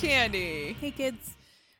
[0.00, 1.34] Candy, Hey kids.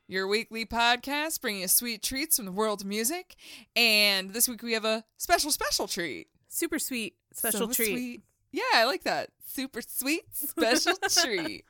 [0.08, 3.36] your weekly podcast bringing you sweet treats from the world of music.
[3.76, 6.26] And this week we have a special, special treat.
[6.48, 7.92] Super sweet special So treat.
[7.92, 8.22] sweet.
[8.50, 9.30] Yeah, I like that.
[9.46, 11.64] Super sweet special treat.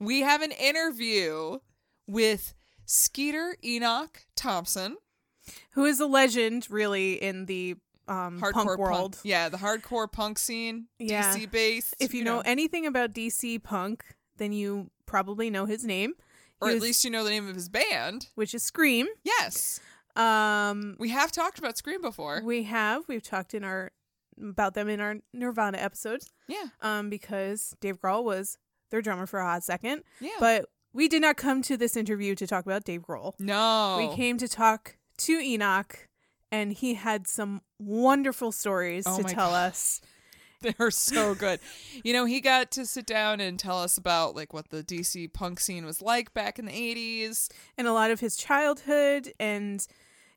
[0.00, 1.58] We have an interview
[2.08, 2.54] with
[2.86, 4.96] Skeeter Enoch Thompson,
[5.72, 7.76] Who is a legend really in the
[8.08, 9.18] um, hardcore punk world.
[9.22, 11.32] Yeah, the hardcore punk scene, Yeah.
[11.36, 11.94] DC based.
[12.00, 14.02] If you, know, anything about DC punk,
[14.38, 16.12] then you probably know his name,
[16.60, 18.28] or at was- least you know the name of his band.
[18.36, 19.06] which is Scream.
[19.24, 19.80] Yes,
[20.16, 22.42] Um, we have talked about Scream before.
[22.44, 23.90] we have we've talked in our
[24.40, 26.30] about them in our Nirvana episodes.
[26.48, 28.56] Yeah, Um, because Dave Grohl was
[28.90, 30.30] their drummer for a hot second, yeah.
[30.40, 33.34] but we did not come to this interview to talk about Dave Grohl.
[33.38, 36.08] no, We came to talk to Enoch,
[36.50, 39.68] and he had some wonderful stories Oh to tell God.
[39.70, 40.00] us.
[40.78, 41.60] They're so good.
[42.04, 45.32] you know, he got to sit down and tell us about like what the DC
[45.32, 47.48] punk scene was like back in the 80s.
[47.78, 49.86] and a lot of his childhood and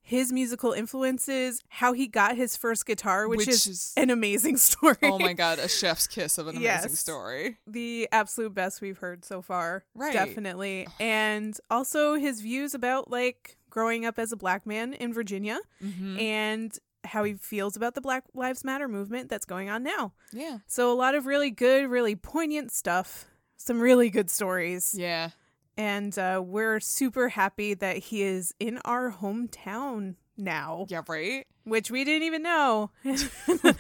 [0.06, 4.58] his musical influences, how he got his first guitar, which, Which is, is- an amazing
[4.70, 4.98] story.
[5.02, 7.58] Oh my god, a chef's kiss of an amazing story.
[7.66, 9.86] the absolute best we've heard so far.
[9.96, 10.12] Right.
[10.14, 10.88] Definitely.
[11.00, 16.18] And also his views about like growing up as a black man in Virginia hmm
[16.20, 20.14] and how he feels about the Black Lives Matter movement that's going on now.
[20.32, 20.59] Yeah.
[20.68, 23.26] So a lot of really good, really poignant stuff.
[23.58, 24.94] Some really good stories.
[24.98, 25.30] Yeah.
[25.78, 31.45] And uh, we're super happy that he is in our hometown now, Yeah, right?
[31.64, 32.92] which we didn't even know.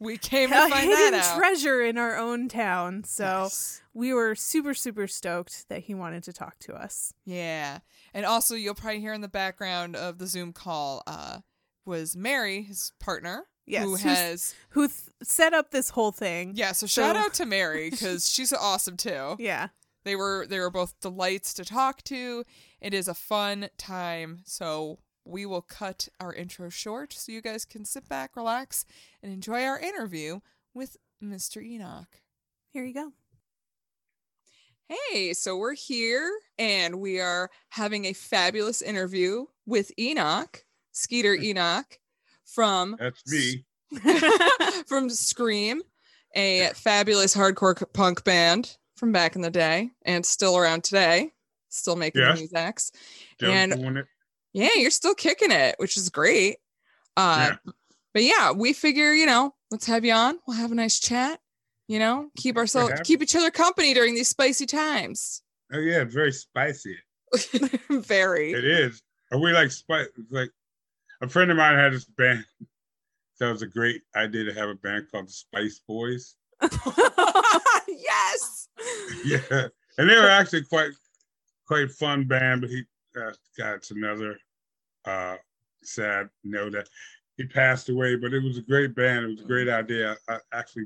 [0.00, 1.38] We came to A find hidden that out.
[1.38, 3.04] treasure in our own town.
[3.04, 3.82] So Yes.
[3.94, 7.14] we were super, super stoked that he wanted to talk to us.
[7.24, 7.78] Yeah.
[8.12, 11.38] And also you'll probably hear in the background of the Zoom call uh
[11.84, 16.52] was Mary, his partner, Yes, who has Who th- set up this whole thing?
[16.54, 19.36] Yeah, so shout out to Mary cuz she's awesome too.
[19.38, 19.68] Yeah.
[20.04, 22.44] They were they were both delights to talk to.
[22.80, 24.42] It is a fun time.
[24.44, 28.84] So we will cut our intro short so you guys can sit back, relax,
[29.22, 30.40] and enjoy our interview
[30.74, 31.62] with Mr.
[31.62, 32.20] Enoch.
[32.70, 33.12] Here you go.
[34.88, 41.98] Hey, so we're here and we are having a fabulous interview with Enoch, Skeeter Enoch
[42.44, 43.64] from That's me.
[44.86, 45.82] from Scream,
[46.34, 51.32] a fabulous hardcore punk band from back in the day and still around today,
[51.68, 52.38] still making Yes.
[52.38, 52.78] music.
[53.42, 54.04] And-.
[54.54, 56.56] Yeah, you're still kicking it, which is great.
[57.16, 57.52] Uh,
[58.14, 60.38] But yeah, we figure, you know, let's have you on.
[60.46, 61.40] We'll have a nice chat.
[61.88, 65.42] You know, keep ourselves, keep each other company during these spicy times.
[65.72, 66.96] Oh yeah, very spicy.
[67.90, 68.52] Very.
[68.52, 69.02] It is.
[69.30, 70.06] Are we like spice?
[70.30, 70.50] Like
[71.22, 72.44] a friend of mine had this band.
[73.40, 76.36] That was a great idea to have a band called the Spice Boys.
[77.88, 78.68] yes.
[79.24, 79.68] Yeah,
[79.98, 80.92] and they were actually quite
[81.66, 82.60] quite fun band.
[82.60, 82.84] But he
[83.16, 84.38] uh, God, it's another
[85.06, 85.36] uh,
[85.82, 86.88] sad note that
[87.36, 88.14] he passed away.
[88.14, 89.24] But it was a great band.
[89.24, 90.16] It was a great idea.
[90.28, 90.84] I actually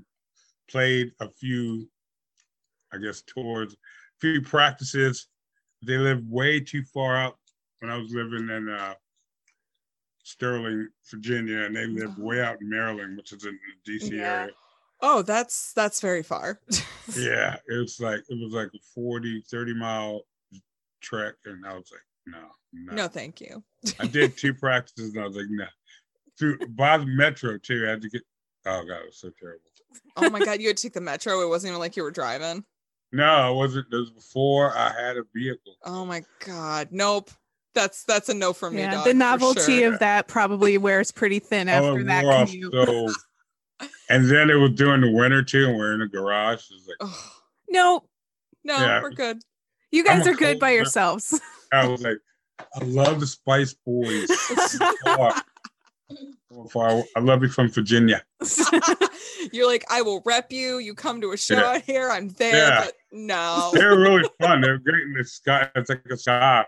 [0.71, 1.87] played a few,
[2.91, 3.77] I guess, tours, a
[4.21, 5.27] few practices.
[5.83, 7.37] They lived way too far out
[7.81, 8.95] when I was living in uh,
[10.26, 14.10] Sterling, Virginia, and they oh, lived way out in Maryland, which is in the DC
[14.10, 14.42] Yeah.
[14.42, 14.53] area.
[15.00, 16.60] Oh, that's that's very far.
[17.16, 20.22] Yeah, it was like it was like a 40, 30 mile
[21.00, 22.94] trek, and I was like, no, no.
[22.94, 23.62] no, thank you.
[24.00, 25.66] I did two practices, and I was like, no.
[26.37, 28.22] Through by the metro too, I had to get.
[28.66, 29.62] Oh god, it was so terrible.
[30.16, 31.41] Oh my god, you had to take the metro.
[31.43, 32.64] It wasn't even like you were driving.
[33.12, 33.87] No, it wasn't.
[33.93, 35.76] It was before I had a vehicle.
[35.84, 37.31] Oh my god, nope.
[37.76, 38.81] That's that's a no from me.
[38.81, 39.93] Yeah, dog, the novelty sure.
[39.93, 42.73] of that probably wears pretty thin Oh, after it that wore commute.
[42.73, 46.64] so- and then it was during the winter too, and we're in the garage.
[46.70, 47.31] It was like Ugh.
[47.69, 48.05] No,
[48.64, 49.02] no, Yeah.
[49.02, 49.38] we're good.
[49.93, 50.75] you I'm guys are good by man.
[50.76, 51.38] yourselves.
[51.73, 52.17] I was like,
[52.58, 54.29] I love the Spice Boys.
[55.05, 55.43] I,
[57.17, 58.22] I love you from Virginia.
[59.52, 60.79] You're like, I will rep you.
[60.79, 61.70] You come to a show Yeah.
[61.72, 62.69] out here, I'm there.
[62.69, 62.84] Yeah.
[62.87, 63.70] But no.
[63.75, 64.61] They're really fun.
[64.62, 65.70] They're great in the ska.
[65.75, 66.67] It's like a ska.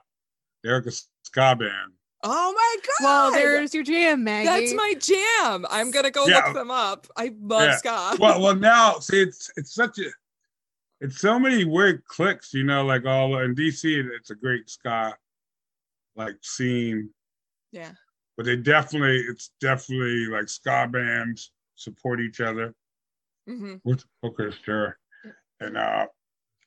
[0.64, 0.82] They're
[1.22, 1.92] ska band.
[2.24, 3.04] Oh my god.
[3.04, 4.48] well, there's your jam, Maggie.
[4.48, 5.66] That's my jam.
[5.70, 6.46] I'm gonna go Yeah.
[6.46, 7.06] look them up.
[7.16, 7.76] I love Yeah.
[7.76, 8.16] ska.
[8.20, 10.10] Well, well, now see, it's it's such a,
[11.00, 12.52] it's so many weird clicks.
[12.52, 15.16] You know, like all in DC, it's a great ska,
[16.16, 17.10] like scene.
[17.70, 17.92] yeah.
[18.36, 22.74] But they definitely, it's definitely like ska bands support each other.
[23.46, 24.98] hmm Which okay, sure.
[25.60, 26.06] And uh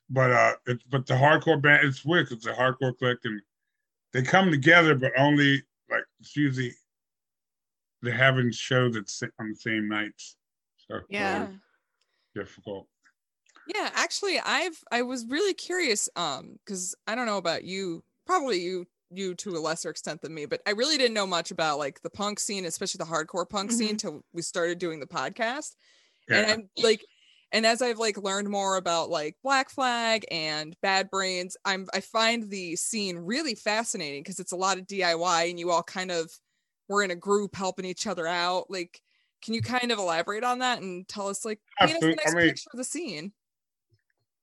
[0.10, 3.42] but uh it's but the hardcore band it's weird 'cause it's a hardcore clique and
[4.14, 6.74] they come together but only like it's usually
[8.02, 10.36] they're having shows at sa- on the same nights.
[10.88, 11.48] So Yeah.
[12.34, 12.88] difficult.
[13.68, 18.60] Yeah, actually, I've I was really curious, um, because I don't know about you, probably
[18.60, 21.78] you you to a lesser extent than me, but I really didn't know much about
[21.78, 25.76] like the punk scene, especially the hardcore punk scene, till we started doing the podcast.
[26.30, 27.06] And I'm like,
[27.52, 32.00] and as I've like learned more about like Black Flag and Bad Brains, I'm I
[32.00, 36.12] find the scene really fascinating because it's a lot of DIY and you all kind
[36.12, 36.32] of
[36.88, 38.70] were in a group helping each other out.
[38.70, 39.02] Like,
[39.44, 39.76] can you mm-hmm.
[39.76, 42.24] kind of elaborate on that and tell us like paint us a Absolutely.
[42.26, 43.34] I mean, picture of the scene?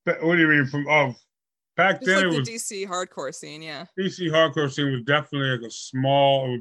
[0.05, 1.15] What do you mean from oh
[1.77, 3.87] back Just then like it the was DC hardcore scene, yeah.
[3.99, 6.59] DC hardcore scene was definitely like a small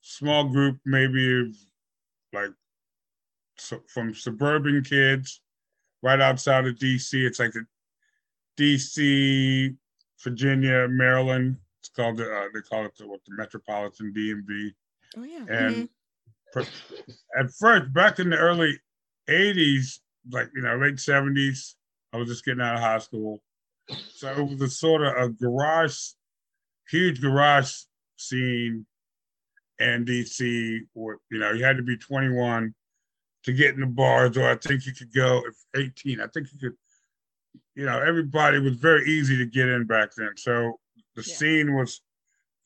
[0.00, 1.50] small group maybe
[2.32, 2.50] like
[3.56, 5.40] so from suburban kids
[6.04, 7.14] right outside of DC.
[7.14, 7.64] It's like the
[8.60, 9.74] DC,
[10.22, 11.56] Virginia, Maryland.
[11.80, 14.70] It's called the uh, they call it the, what the Metropolitan DMV.
[15.16, 15.44] Oh yeah.
[15.48, 15.88] And
[16.52, 16.62] for,
[17.38, 18.78] at first, back in the early
[19.28, 21.74] 80s, like, you know, late 70s,
[22.12, 23.42] I was just getting out of high school.
[24.14, 25.98] So it was a sort of a garage,
[26.90, 27.72] huge garage
[28.16, 28.86] scene
[29.78, 32.74] in DC where, you know, you had to be 21
[33.44, 36.20] to get in the bars, or I think you could go if 18.
[36.20, 36.76] I think you could,
[37.74, 40.36] you know, everybody was very easy to get in back then.
[40.36, 40.80] So
[41.14, 41.34] the Yeah.
[41.34, 42.00] scene was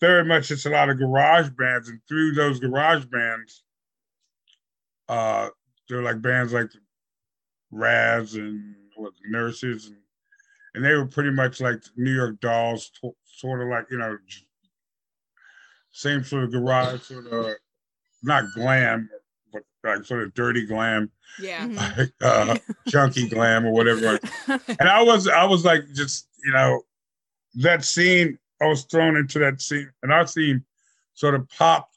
[0.00, 3.64] very much just a lot of garage bands, and through those garage bands,
[5.08, 5.48] uh,
[5.88, 6.70] there were like bands like
[7.70, 9.96] Raz and what Nurses, and
[10.74, 14.16] and they were pretty much like New York Dolls, to- sort of like you know,
[15.90, 17.56] same sort of garage, sort of
[18.22, 19.08] not glam,
[19.52, 21.10] but like sort of dirty glam,
[21.40, 21.66] Yeah.
[21.66, 21.96] Mhm.
[21.98, 22.56] like, uh,
[22.88, 24.18] junky glam or whatever.
[24.46, 26.82] And I was I was like just you know
[27.56, 28.38] that scene.
[28.60, 30.64] I was thrown into that scene, and our scene
[31.14, 31.96] sort of popped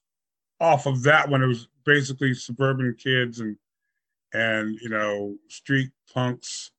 [0.60, 3.58] off of that when it was basically suburban kids and
[4.34, 6.72] and you know street punks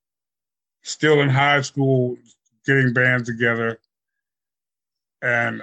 [0.83, 2.17] still in high school
[2.65, 3.79] getting bands together
[5.21, 5.63] and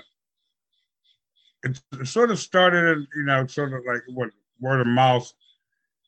[1.63, 4.29] it, it sort of started you know sort of like what
[4.61, 5.31] word of mouth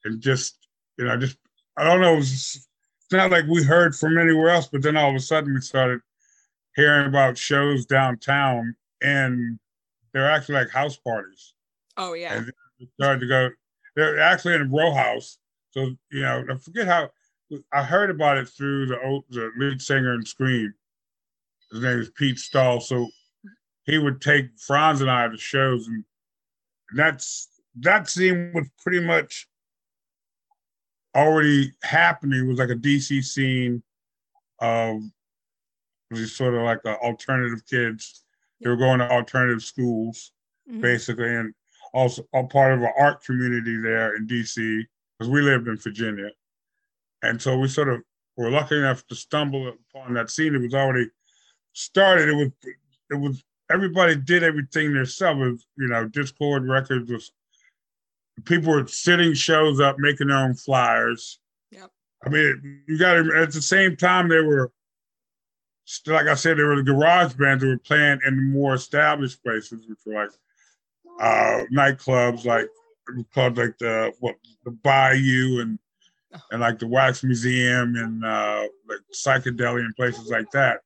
[0.05, 0.57] and just
[0.97, 1.37] you know just
[1.77, 2.67] i don't know it was it's
[3.11, 5.99] not like we heard from anywhere else but then all of a sudden we started
[6.75, 9.59] hearing about shows downtown and
[10.13, 11.53] they're actually like house parties
[11.97, 12.33] Oh yeah.
[12.35, 13.49] and we started to go.
[13.95, 15.37] They're actually in a row house.
[15.71, 17.09] So you know, I forget how
[17.73, 20.73] I heard about it through the old, the lead singer in Scream.
[21.71, 22.79] His name is Pete Stahl.
[22.79, 23.07] So
[23.83, 26.03] he would take Franz and I to shows, and
[26.95, 27.49] that's
[27.79, 29.47] that scene was pretty much
[31.15, 32.39] already happening.
[32.45, 33.83] It was like a DC scene
[34.59, 35.01] of
[36.09, 38.23] was sort of like a alternative kids.
[38.59, 40.31] They were going to alternative schools
[40.69, 40.81] Mhm.
[40.81, 41.53] basically, and
[41.93, 44.85] also a part of an art community there in DC
[45.17, 46.29] because we lived in Virginia,
[47.23, 48.03] and so we sort of
[48.37, 50.55] were lucky enough to stumble upon that scene.
[50.55, 51.09] It was already
[51.73, 52.29] started.
[52.29, 52.51] It was
[53.09, 55.67] it was everybody did everything themselves.
[55.77, 57.31] You know, Dischord Records was
[58.45, 61.39] people were sitting shows up, making their own flyers.
[61.71, 61.89] Yep.
[62.25, 64.71] I mean, you got to at the same time they were.
[66.07, 69.43] Like I said, there were the garage bands that were playing in the more established
[69.43, 70.29] places, which were like
[71.19, 72.67] uh, nightclubs, like
[73.33, 75.79] clubs like the what the Bayou and
[76.51, 80.79] and like the Wax Museum and uh, like psychedelia and places like that.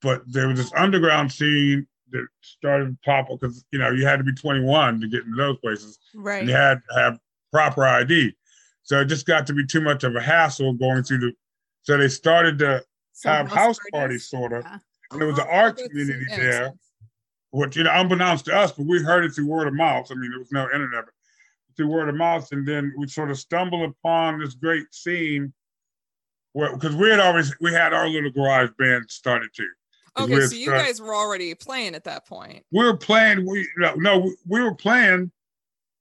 [0.00, 4.06] But there was this underground scene that started to pop up because you know you
[4.06, 6.40] had to be 21 to get into those places, Right.
[6.40, 7.18] and you had to have
[7.52, 8.34] proper ID.
[8.82, 11.32] So it just got to be too much of a hassle going through the.
[11.82, 14.64] So they started to Some have house parties, sort of.
[14.64, 14.78] Yeah.
[15.10, 16.72] And there was an Oh, art community there
[17.50, 20.10] which you know, unbeknownst to us, but we heard it through word of mouth.
[20.10, 21.14] I mean, there was no internet, but
[21.76, 25.52] through word of mouth, and then we sort of stumbled upon this great scene
[26.54, 29.68] because we had always we had our little garage band started too.
[30.16, 32.64] 'Cause we Okay, so you start- guys were already playing at that point.
[32.72, 33.46] we were playing.
[33.46, 35.30] We no, no, we- we were playing.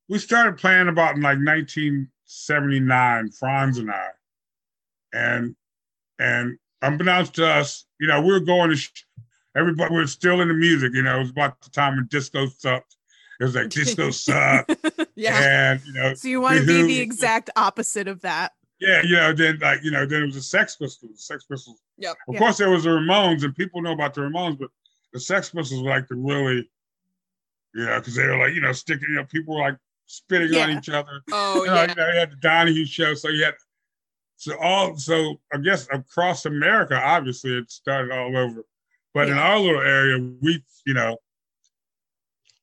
[0.08, 4.10] We started playing about in like 1979, Franz and I,
[5.14, 5.56] and
[6.20, 8.76] and unbeknownst to us, you know, we were going to.
[8.78, 8.92] Sh-
[9.58, 10.94] everybody we are still in the music.
[10.94, 12.96] You know, it was about the time when disco sucked.
[13.40, 14.76] It was like disco sucked,
[15.16, 15.40] Yeah.
[15.42, 18.54] and you know, So you want to be the exact opposite of that.
[18.80, 21.26] Yeah, you know, then like you know, then it was the Sex Pistols.
[21.26, 21.82] Sex Pistols.
[21.98, 22.16] Yep.
[22.28, 22.40] Of Yeah.
[22.40, 24.70] course, there was the Ramones, and people know about the Ramones, but
[25.14, 26.70] the Sex Pistols were like the really,
[27.74, 29.78] you know, because they were like you know sticking, you know, people were like
[30.08, 31.22] spitting on each other.
[31.32, 31.88] Oh you know, yeah.
[31.90, 33.56] you know, you had the Donahue show, so you had
[34.36, 38.66] so all so I guess across America, obviously it started all over,
[39.14, 41.18] but in our little area, we you know,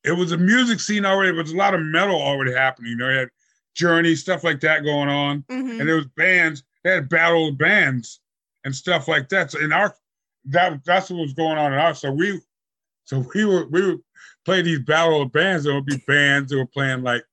[0.04, 1.32] it was a music scene already.
[1.32, 2.90] But a lot of metal already happening.
[2.90, 3.30] You know, you had
[3.74, 5.80] Journey stuff like that going on, Mhm.
[5.80, 8.20] and there was bands, they had battle bands
[8.64, 9.50] and stuff like that.
[9.50, 9.94] So in our
[10.46, 12.40] that that's what was going on in our so we
[13.04, 14.00] so we were we would
[14.44, 15.64] play these battle of bands.
[15.64, 17.24] There would be bands that were playing like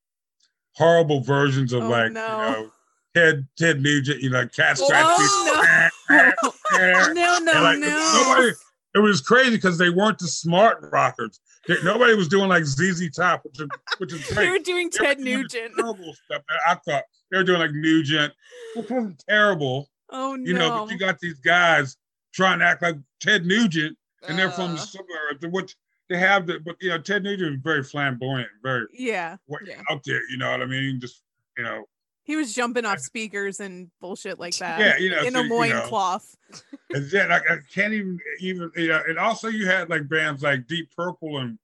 [0.75, 2.21] horrible versions of Oh, like no.
[2.21, 2.71] you know
[3.15, 6.33] Ted Ted Nugent, you know, cat Oh, scratch.
[6.71, 7.13] no.
[7.13, 8.23] no, no, like, no.
[8.23, 8.53] Nobody,
[8.95, 11.39] it was crazy because they weren't the smart rockers.
[11.83, 14.45] Nobody was doing like ZZ Top, which is which is great.
[14.45, 15.73] They were doing They were Ted doing Nugent.
[15.77, 16.41] Terrible stuff.
[16.67, 18.33] I thought they were doing like Nugent,
[18.75, 20.43] which wasn't terrible, Oh no.
[20.45, 20.85] you know.
[20.85, 21.97] But you got these guys
[22.33, 23.97] trying to act like Ted Nugent,
[24.27, 25.75] and they're from the suburbs, which
[26.09, 26.59] they have the.
[26.59, 29.37] But you know, Ted Nugent is very flamboyant, very yeah.
[29.65, 29.81] Yeah.
[29.91, 30.21] out there.
[30.29, 30.99] You know what I mean?
[30.99, 31.23] Just
[31.57, 31.83] you know,
[32.29, 34.79] He was jumping off speakers and bullshit like that.
[34.79, 35.55] yeah, you know, in so, a you know.
[35.55, 36.35] loincloth.
[36.91, 40.41] And then like, I can't even even you know, and also you had like bands
[40.43, 41.57] like Deep Purple and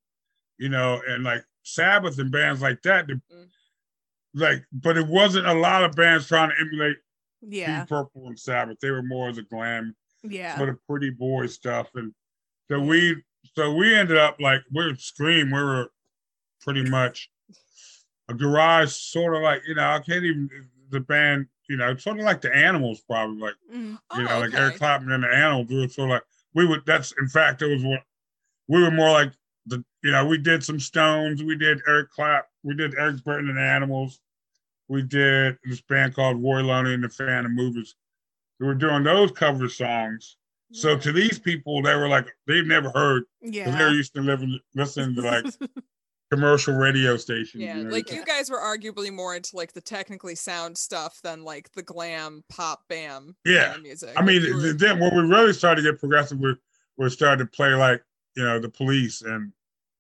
[0.57, 3.05] you know, and like Sabbath and bands like that.
[3.07, 3.47] that- Mm.
[4.37, 6.97] Like, but it wasn't a lot of bands trying to emulate
[7.41, 7.79] Yeah.
[7.81, 8.77] Deep Purple and Sabbath.
[8.81, 10.57] They were more of the glam, Yeah.
[10.57, 11.87] sort of pretty boy stuff.
[11.95, 12.13] And
[12.69, 13.23] so we
[13.55, 15.89] so we ended up like we were Scream, we were
[16.61, 17.29] pretty much
[18.29, 20.49] a garage, sort of like, you know, I can't even
[20.89, 23.97] the band, you know, sort of like the animals probably like Mm.
[24.17, 24.53] you know, oh, like.
[24.53, 25.67] Eric Clapton and the Animals.
[25.69, 26.85] We were sort of like we would.
[26.85, 28.01] That's in fact, it was what
[28.67, 29.31] we were more like
[29.65, 29.83] the.
[30.03, 31.43] You know, we did some Stones.
[31.43, 32.47] We did Eric Clap.
[32.63, 34.19] We did Eric Burdon and the Animals.
[34.87, 37.95] We did this band called Roy Loney and the Phantom Movers.
[38.59, 40.37] We were doing those cover songs.
[40.71, 44.59] So to these people, they were like they've never heard Yeah, they're used to living
[44.75, 45.45] listening to like
[46.31, 47.63] commercial radio stations.
[47.63, 51.43] Yeah, and like you guys were arguably more into like the technically sound stuff than
[51.43, 53.65] like the glam pop bam Yeah.
[53.65, 54.13] kind of music.
[54.17, 56.55] I mean, were- then when we really started to get progressive, we
[56.97, 58.01] we started to play like
[58.35, 59.51] you know the Police and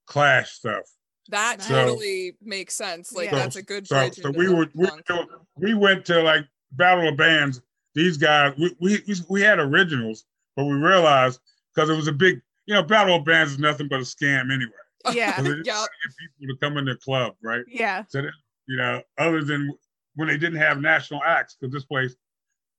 [0.07, 0.85] Clash stuff.
[1.29, 3.11] that So- totally makes sense.
[3.11, 3.35] Like Yeah.
[3.39, 4.15] that's a good So, bridge.
[4.15, 5.09] so into we the were we, punk.
[5.09, 7.61] were doing- we went to like Battle of Bands.
[7.95, 11.39] These guys, we we we- we had originals, but we realized
[11.73, 14.53] because it was a big, you know, Battle of Bands is nothing but a scam
[14.53, 14.71] anyway.
[15.13, 15.35] Yeah.
[15.37, 15.75] So they just Yep.
[15.75, 17.63] trying to get people to come in the club, right?
[17.67, 18.03] Yeah.
[18.07, 18.31] So that,
[18.67, 19.71] you know, other than
[20.15, 22.15] when they didn't have national acts, because this place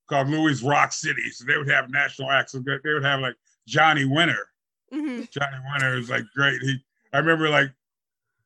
[0.09, 2.53] called Louis Rock City, so they would have national acts.
[2.53, 3.35] So they they would have like
[3.67, 4.49] Johnny Winter.
[4.93, 6.61] hmm Johnny Winter is like great.
[6.63, 6.77] He,
[7.13, 7.71] I remember like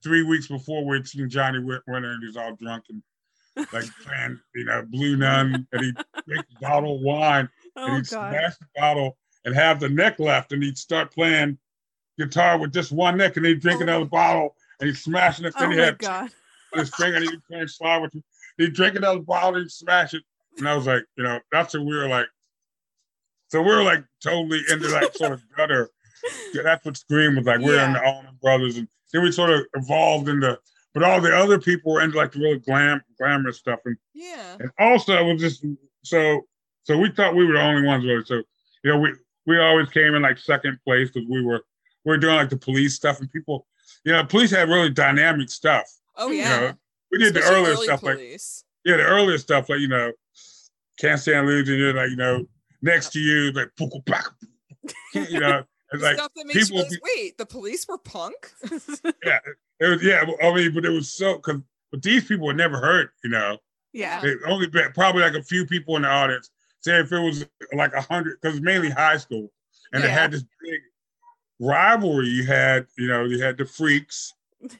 [0.03, 3.03] three weeks before we'd seen Johnny Win- Winter and he's all drunk and
[3.73, 5.95] like playing, you know, Blue Nun, and he'd
[6.27, 8.31] drink a bottle of wine and Oh he'd god.
[8.33, 11.59] smash the bottle and have the neck left, and he'd start playing
[12.19, 13.85] guitar with just one neck, and he'd drink Oh.
[13.85, 15.52] another bottle and he'd smash it.
[15.57, 16.31] Oh Then he my had god.
[16.75, 18.25] his finger and he'd play slide with it.
[18.59, 20.23] He'd drink another bottle, he'd smash it.
[20.59, 22.26] And I was like, you know, that's what we were like.
[23.49, 25.90] So we were like totally into that sort of gutter.
[26.52, 27.59] Yeah, that's what Scream was like.
[27.61, 30.59] We were in the Allman Brothers, and then we sort of evolved into.
[30.93, 34.57] But all the other people were into like the real glam, glamorous stuff, and Yeah.
[34.61, 35.64] and also it was just
[36.05, 36.43] so.
[36.85, 38.25] So we thought we were the only ones really.
[38.25, 38.35] So
[38.85, 39.14] you know, we
[39.47, 41.62] we always came in like second place because we were we
[42.04, 43.66] were doing like the police stuff, and people,
[44.04, 45.87] you know, police had really dynamic stuff.
[46.16, 46.61] Oh You You yeah.
[46.61, 46.73] know,
[47.11, 50.12] we did the earlier stuff like yeah, the earlier stuff like you know,
[50.99, 51.78] can't stand losing.
[51.78, 52.45] You're like you know,
[52.83, 57.38] next to you like you know, it's like stuff that makes you people realize, wait,
[57.38, 58.52] the police were punk?
[59.25, 59.38] yeah,
[59.80, 60.25] it was yeah.
[60.42, 63.11] I mean, but it was so because but these people were never hurt.
[63.25, 63.59] You know,
[63.92, 64.21] yeah.
[64.21, 66.50] they only been probably like a few people in the audience.
[66.80, 69.52] Say if it was like a hundred, because mainly high school,
[69.92, 70.14] and it Yeah.
[70.14, 70.80] had this big
[71.61, 72.29] rivalry.
[72.29, 74.33] You had you know you had the freaks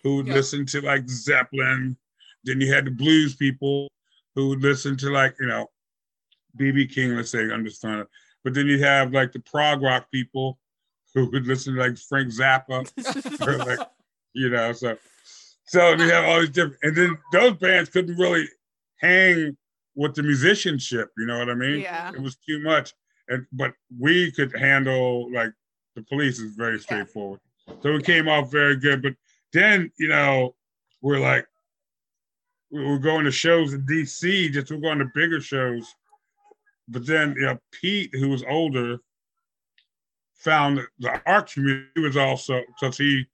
[0.03, 0.35] who would Yeah.
[0.35, 1.97] listen to like Zeppelin.
[2.45, 3.91] Then you had the blues people
[4.35, 5.69] who would listen to like you know
[6.59, 8.07] BB King, let's say, understand.
[8.43, 10.59] But then you have like the prog rock people
[11.15, 12.91] who would listen to like Frank Zappa
[13.47, 13.79] or like
[14.33, 14.97] you know, so
[15.67, 18.49] so we have all these different, and then those bands couldn't really
[18.99, 19.57] hang
[19.95, 21.11] with the musicianship.
[21.17, 21.81] You know what I mean?
[21.81, 22.11] Yeah.
[22.13, 22.95] It was too much,
[23.29, 25.53] and but we could handle like
[26.01, 26.79] the police is very Yeah.
[26.79, 27.41] straightforward,
[27.83, 29.03] so it came off very good.
[29.03, 29.15] But
[29.53, 30.55] then you know,
[31.01, 31.47] we're like,
[32.71, 35.95] we we're going to shows in DC, just we're going to bigger shows.
[36.89, 38.99] But then, you know, Pete, who was older,
[40.35, 43.27] found the art community was also because he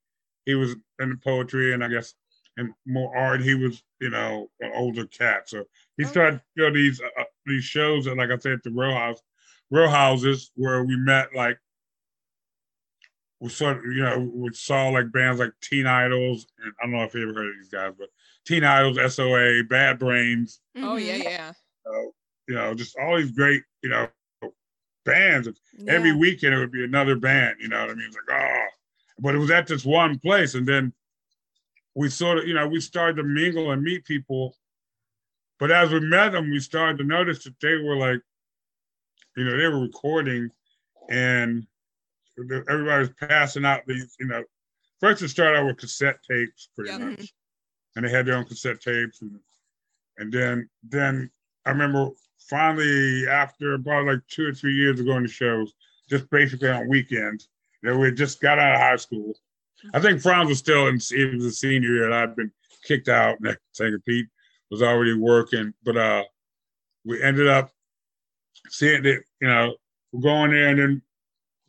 [0.45, 2.15] he was in the poetry and I guess
[2.57, 3.41] and more art.
[3.43, 5.65] He was you know an older cat, so
[5.97, 6.11] he Okay.
[6.11, 9.21] started go to these uh, these shows that like I said at the row house,
[9.71, 11.59] row houses where we met like
[13.40, 16.93] we sort of you know we saw like bands like Teen Idles and I don't
[16.93, 18.09] know if you ever heard of these guys, but
[18.47, 21.25] Teen Idles, SOA, Bad Brains, Oh yeah, Mhm.
[21.25, 21.52] yeah.
[21.87, 22.02] uh,
[22.49, 24.09] you know, just all these great you know
[25.05, 25.49] bands.
[25.87, 28.07] Every weekend it would be another band, you know what I mean?
[28.07, 28.66] It's like, oh,
[29.21, 30.55] but it was at this one place.
[30.55, 30.93] And then
[31.95, 34.57] we sort of, you know, we started to mingle and meet people.
[35.59, 38.21] But as we met them, we started to notice that they were like
[39.37, 40.50] you know, they were recording
[41.11, 41.66] and
[42.38, 44.43] everybody was passing out these, you know,
[45.00, 46.99] first it started out with cassette tapes pretty Yeah.
[46.99, 47.33] much.
[47.95, 49.38] And they had their own cassette tapes and
[50.19, 51.31] and then then
[51.64, 52.11] I remember
[52.49, 55.73] finally after about like two or three years of going to shows,
[56.09, 57.49] just basically on weekends,
[57.83, 59.35] you know, we had just got out of high school.
[59.93, 62.50] I think Franz was still in he was a senior year and I'd been
[62.85, 64.26] kicked out and Singer Pete
[64.71, 66.25] was already working, but uh
[67.05, 67.71] we ended up
[68.69, 69.76] seeing that, you know,
[70.12, 71.02] we're going there and then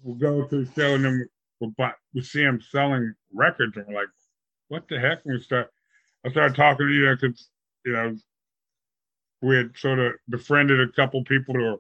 [0.01, 1.27] we'll go to the show and then
[1.59, 4.09] we'll buy, we see him selling records and we're like,
[4.69, 5.19] what the heck?
[5.25, 5.69] And we start,
[6.25, 7.49] I started talking to you because,
[7.85, 8.15] you know,
[9.41, 11.77] we had sort of befriended a couple people who were,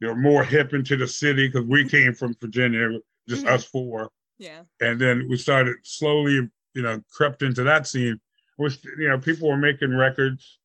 [0.00, 2.98] you know, more hip into the city because we came from Virginia,
[3.28, 3.50] just Mhm.
[3.50, 4.10] us four.
[4.38, 4.64] Yeah.
[4.80, 8.20] And then we started slowly, you know, crept into that scene.
[8.56, 10.60] Which, you know, people were making records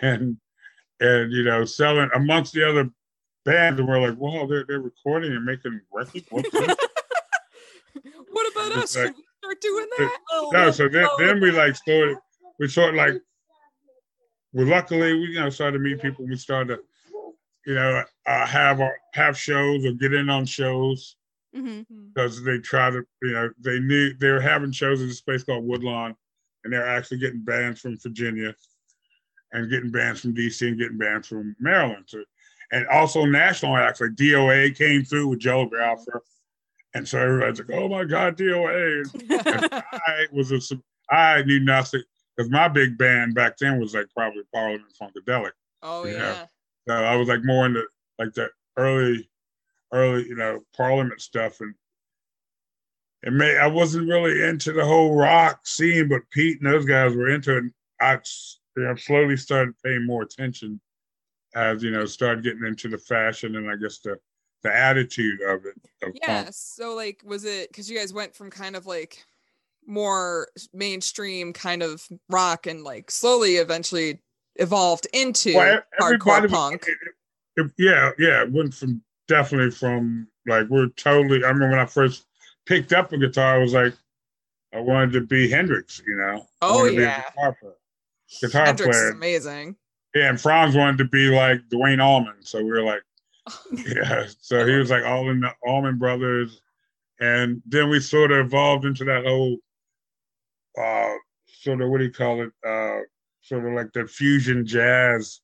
[0.00, 0.36] and,
[1.00, 2.88] and, you know, selling amongst the other
[3.44, 3.78] bands.
[3.80, 6.26] And we're like, wow, they're, they're recording and making records.
[6.30, 6.76] What's this?
[8.30, 8.96] what about It's us?
[8.96, 10.18] like- Should we start doing that?
[10.32, 12.16] Oh, no, so then, oh, then we like started,
[12.58, 13.14] we sort like,
[14.52, 16.26] well, luckily we you know started to meet people.
[16.26, 16.82] We started to,
[17.66, 21.16] you know, uh, have our, have shows or get in on shows
[21.54, 21.80] hmm
[22.14, 25.42] because they try to, you know, they knew they were having shows in this place
[25.42, 26.14] called Woodlawn,
[26.64, 28.54] and they're actually getting bands from Virginia,
[29.52, 32.04] and getting bands from DC and getting bands from Maryland.
[32.06, 32.22] So,
[32.72, 36.20] and also national acts like DOA came through with Joe Biafra.
[36.94, 39.04] And so everybody's like, "Oh my God, DOA!"
[40.06, 40.60] I was a,
[41.10, 42.02] I knew nothing
[42.36, 45.52] because my big band back then was like probably Parliament Funkadelic.
[45.82, 46.12] oh Yeah.
[46.12, 46.46] yeah.
[46.88, 47.86] So I was like more into
[48.18, 49.30] like the early,
[49.92, 51.74] early, you know, Parliament stuff, and
[53.22, 57.14] it may I wasn't really into the whole rock scene, but Pete and those guys
[57.14, 57.64] were into it.
[58.00, 58.18] I
[58.76, 60.80] you know, slowly started paying more attention
[61.54, 64.18] as you know started getting into the fashion and I guess the
[64.62, 65.74] the attitude of it.
[66.02, 66.44] Of Yeah.
[66.44, 66.54] punk.
[66.54, 69.24] So like, was it because you guys went from kind of like
[69.86, 74.22] more mainstream kind of rock and like slowly eventually
[74.56, 76.84] evolved into Well, hardcore punk?
[76.86, 76.90] it-
[77.56, 81.44] it- it- yeah, yeah, it went from definitely from like we're totally.
[81.44, 82.26] I remember when I first
[82.66, 83.94] picked up a guitar, I was like,
[84.72, 86.46] I wanted to be Hendrix, you know.
[86.62, 87.24] Oh, wanted be a yeah.
[87.30, 87.74] guitar player.
[88.40, 89.08] Guitar Hendrix player.
[89.08, 89.76] is amazing.
[90.14, 93.02] Yeah, and Franz wanted to be like Duane Allman, so we were like,
[93.86, 94.26] yeah.
[94.40, 96.60] So he was like all in the Allman Brothers,
[97.20, 99.56] and then we sort of evolved into that whole,
[100.78, 101.14] uh,
[101.46, 102.50] sort of what do you call it?
[102.66, 103.00] Uh,
[103.40, 105.40] sort of like the fusion jazz.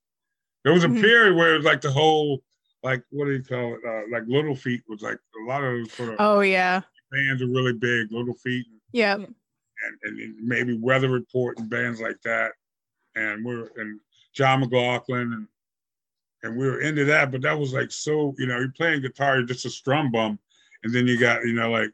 [0.65, 1.01] There was a Mhm.
[1.01, 2.43] period where it was like the whole,
[2.83, 3.81] like what do you call it?
[3.87, 6.83] Uh, like Little Feat was like a lot of sort of Oh yeah.
[7.11, 8.13] bands are really big.
[8.13, 9.15] Little Feat Yeah.
[9.15, 9.29] and,
[10.03, 12.53] and maybe Weather Report and bands like that.
[13.15, 13.99] And we're and
[14.39, 15.49] John McLaughlin and
[16.45, 19.37] and we were into that, but that was like so, you know, you're playing guitar,
[19.39, 20.39] you're just a strum bum.
[20.85, 21.91] And then you got, you know, like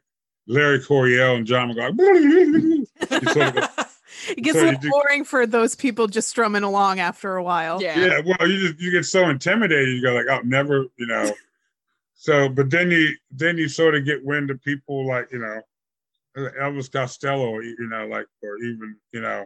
[0.47, 2.85] Larry Coryell and John McLaughlin.
[3.09, 3.69] You sort of-
[4.29, 7.35] It gets So a you little do- boring for those people just strumming along after
[7.35, 7.81] a while.
[7.81, 7.97] yeah.
[7.99, 11.33] yeah, well, you just you get so intimidated, you go like, I'll never, you know.
[12.13, 15.61] So, but then you then you sort of get wind of people like, you know,
[16.37, 19.45] Elvis Costello, you know, like, or even, you know,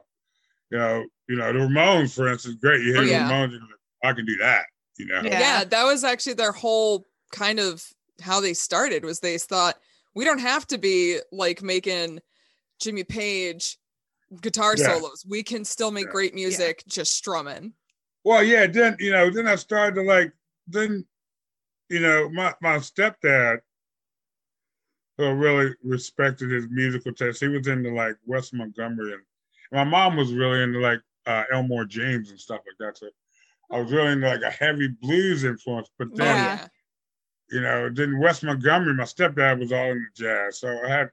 [0.71, 2.81] you know, you know, the Ramones, for instance, great.
[2.81, 3.11] You hear Oh, the.
[3.13, 3.69] Ramones, you're like,
[4.03, 4.65] I can do that,
[4.97, 5.21] you know.
[5.23, 5.39] Yeah.
[5.39, 7.85] yeah that was actually their whole kind of
[8.21, 9.77] how they started was they thought
[10.15, 12.19] we don't have to be like making
[12.79, 13.77] jimmy page
[14.41, 14.85] guitar Yeah.
[14.95, 16.11] solos we can still make Yeah.
[16.11, 17.73] great music just strumming
[18.23, 20.33] Well, yeah, then you know, then I started to like,
[20.67, 21.05] then,
[21.89, 23.59] you know, my my stepdad,
[25.17, 29.23] who I really respected his musical taste, he was into like Wes Montgomery, and
[29.71, 32.97] my mom was really into like uh, Elmore James and stuff like that.
[32.97, 33.09] So
[33.71, 35.89] I was really into like a heavy blues influence.
[35.97, 36.67] But then, yeah
[37.51, 41.09] you know, then Wes Montgomery, my stepdad was all into jazz, so I had,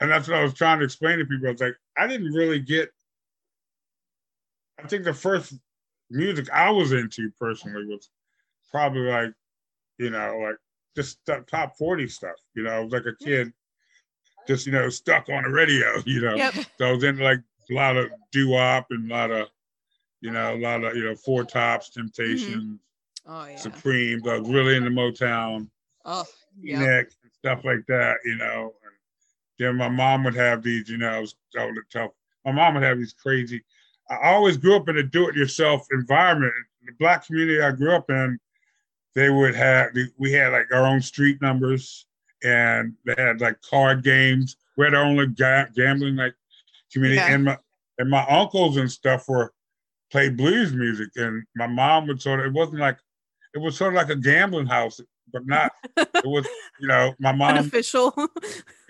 [0.00, 1.48] and that's what I was trying to explain to people.
[1.48, 2.90] I was like, I didn't really get.
[4.82, 5.54] I think the first
[6.10, 8.10] music I was into personally was
[8.70, 9.32] probably like,
[9.98, 10.56] you know, like
[10.96, 12.34] just top 40 stuff.
[12.54, 13.52] You know, I was like a kid,
[14.48, 16.34] just, you know, stuck on the radio, you know.
[16.34, 16.54] Yep.
[16.78, 19.48] So I was into like a lot of doo wop and a lot of,
[20.20, 22.78] you know, a lot of, you know, Four Tops, Temptations,
[23.26, 23.32] mm-hmm.
[23.32, 24.26] oh yeah Supremes.
[24.26, 25.68] I was really into Motown,
[26.04, 26.24] oh
[26.60, 28.72] yeah Nick, and stuff like that, you know.
[28.84, 28.92] And
[29.58, 32.10] then my mom would have these, you know, I was would
[32.44, 33.62] my mom would have these crazy.
[34.10, 36.52] I always grew up in a do-it-yourself environment.
[36.84, 38.38] The black community I grew up in,
[39.14, 42.06] they would have we had like our own street numbers,
[42.42, 44.56] and they had like card games.
[44.76, 46.34] We had our own gambling like
[46.94, 47.34] community, Yeah.
[47.34, 47.58] and my
[47.98, 49.52] and my uncles and stuff were
[50.10, 52.46] played blues music, and my mom would sort of.
[52.46, 52.98] It wasn't like
[53.54, 55.00] it was sort of like a gambling house,
[55.32, 55.72] but not.
[55.96, 56.46] it was,
[56.80, 57.58] you know, my mom.
[57.58, 58.14] Unofficial.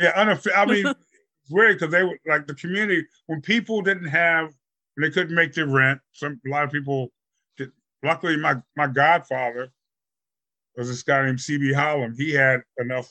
[0.00, 0.58] Yeah, unofficial.
[0.58, 4.52] I mean, it's weird because they were like the community when people didn't have,
[4.94, 6.00] when they couldn't make their rent.
[6.12, 7.08] Some a lot of people.
[7.56, 7.70] Did,
[8.02, 9.70] luckily, my my godfather
[10.76, 11.72] was this guy named C.B.
[11.72, 12.16] Holland.
[12.18, 13.08] He had enough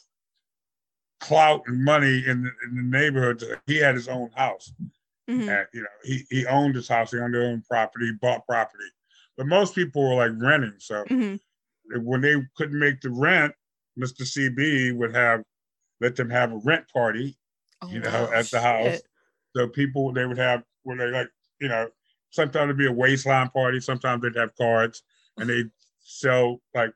[1.24, 3.44] clout and money in the, in the neighborhood.
[3.66, 4.72] He had his own house.
[5.30, 5.48] Mhm.
[5.48, 8.46] And, you know, he, he owned his house, he owned his own property, he bought
[8.46, 8.84] property.
[9.38, 10.76] But most people were like renting.
[10.80, 11.40] So Mhm.
[12.02, 13.54] when they couldn't make the rent,
[13.98, 14.24] Mr.
[14.26, 15.44] CB would have
[16.02, 17.38] let them have a rent party,
[17.82, 18.32] Oh, you know, wow.
[18.34, 18.96] at the house.
[18.96, 19.08] Shit.
[19.56, 21.30] So people they would have when they like,
[21.62, 21.90] you know,
[22.32, 25.04] sometimes it'd be a waistline party, sometimes they'd have cards
[25.38, 26.94] and they'd sell like,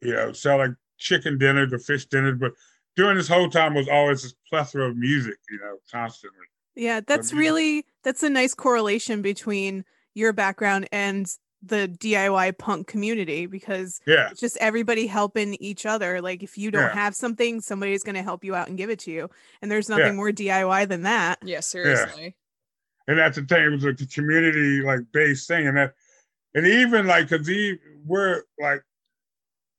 [0.00, 2.38] you know, sell like chicken dinners or fish dinners.
[2.38, 2.52] But
[2.96, 6.46] during this whole time was always this plethora of music, you know, constantly.
[6.74, 11.26] Yeah, that's music- really that's a nice correlation between your background and
[11.62, 14.28] the DIY punk community because Yeah.
[14.30, 16.20] it's just everybody helping each other.
[16.20, 16.92] Like if you don't Yeah.
[16.94, 19.30] have something, somebody's going to help you out and give it to you.
[19.62, 20.12] And there's nothing Yeah.
[20.12, 21.38] more DIY than that.
[21.42, 22.36] Yeah, seriously.
[23.08, 23.64] and that's the thing.
[23.64, 25.94] It was like a community like based thing, and that,
[26.54, 28.82] and even like because he we're like,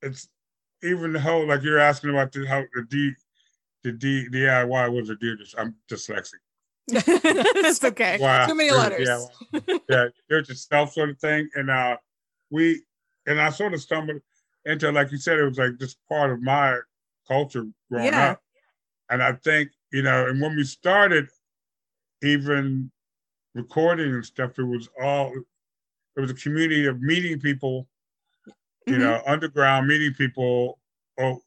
[0.01, 0.27] it's
[0.83, 3.11] even the whole like you're asking about the how the D
[3.83, 5.55] the D DIY was a DIY.
[5.57, 6.33] I'm dyslexic.
[6.89, 8.17] it's okay.
[8.19, 9.07] Wow, Too many letters.
[9.07, 9.79] DIY.
[9.89, 11.97] yeah, there's yourself sort of thing, and uh,
[12.49, 12.81] we
[13.25, 14.21] and I sort of stumbled
[14.65, 16.77] into like you said, it was like just part of my
[17.27, 18.31] culture growing Yeah.
[18.31, 18.41] up,
[19.09, 21.27] and I think you know, and when we started,
[22.23, 22.91] even
[23.53, 25.33] recording and stuff, it was all
[26.15, 27.87] it was a community of meeting people,
[28.88, 29.00] you Mhm.
[29.00, 30.80] know, underground meeting people,
[31.17, 31.41] or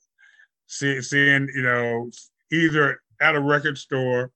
[0.67, 2.11] see, seeing you know
[2.53, 4.31] either at a record store,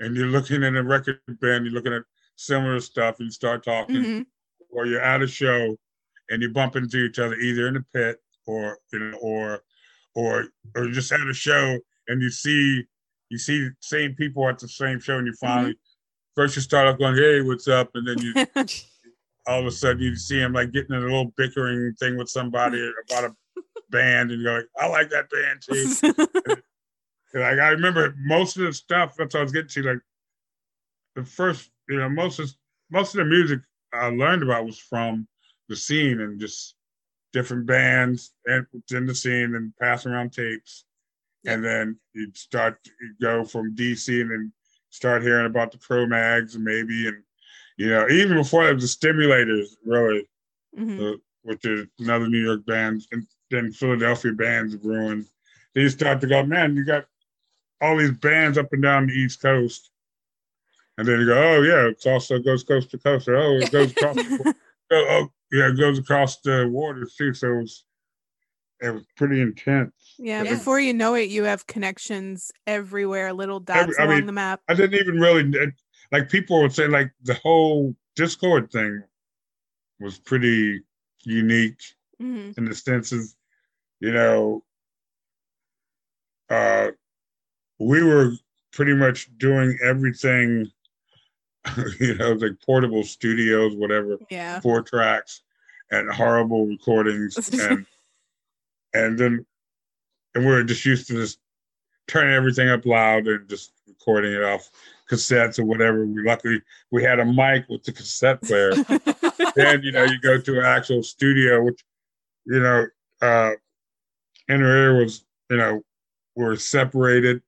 [0.00, 2.02] and you're looking at a record band, you're looking at
[2.36, 4.26] similar stuff, and you start talking Mhm.
[4.70, 5.76] or you're at a show
[6.30, 9.62] and you bump into each other either in the pit or you know or
[10.14, 12.84] or or just at a show and you see
[13.30, 15.78] you see the same people at the same show and you finally
[16.34, 18.32] first you start off going hey what's up and then you
[19.46, 22.28] all of a sudden you see him like getting in a little bickering thing with
[22.28, 26.56] somebody about a band and you're like I like that band too
[27.34, 29.82] and, like I remember most of the stuff that's what I was getting to.
[29.82, 30.00] Like
[31.16, 32.50] the first, you know, most of
[32.90, 33.60] most of the music
[33.92, 35.26] I learned about was from
[35.68, 36.74] the scene and just
[37.32, 40.84] different bands and in the scene and passing around tapes.
[41.46, 44.52] And then you'd start you'd go from DC and then
[44.90, 47.22] start hearing about the pro mags and maybe and
[47.76, 50.28] you know, even before that was the stimulators, really,
[50.78, 51.14] Mhm.
[51.14, 55.26] uh, which is another New York band, and then Philadelphia bands ruined.
[55.74, 57.06] They start to go, man, you got
[57.80, 59.90] all these bands up and down the East Coast.
[60.96, 63.26] And then you go, oh yeah, it also goes coast to coast.
[63.28, 64.14] Or, oh, it goes across.
[64.14, 64.54] the,
[64.92, 67.34] oh, oh, yeah, it goes across the waters too.
[67.34, 67.84] So it was,
[68.80, 69.92] it was pretty intense.
[70.18, 70.50] Yeah, Yeah.
[70.54, 74.32] before you know it, you have connections everywhere, little dots Every- I along mean, the
[74.32, 74.60] map.
[74.68, 75.42] I didn't even really
[76.14, 79.02] like people would say like the whole Dischord thing
[79.98, 80.80] was pretty
[81.24, 81.80] unique
[82.20, 83.34] hmm in the senses,
[83.98, 84.62] you know,
[86.50, 86.92] uh,
[87.80, 88.30] we were
[88.72, 90.70] pretty much doing everything,
[91.98, 94.60] you know, like portable studios, whatever, Yeah.
[94.60, 95.42] four tracks
[95.90, 97.84] and horrible recordings and
[98.94, 99.44] and then
[100.36, 101.40] and we are just used to just
[102.06, 104.70] turning everything up loud and just recording it off
[105.10, 106.06] cassettes or whatever.
[106.06, 108.72] We luckily we had a mic with the cassette player.
[109.56, 111.82] then you know you go to an actual studio, which
[112.46, 112.86] you know
[113.22, 113.52] uh
[114.48, 115.82] inner ear was you know
[116.36, 117.42] were separated.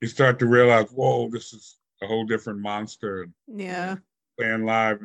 [0.00, 3.96] You start to realize, whoa, this is a whole different monster yeah.
[4.38, 5.00] playing live.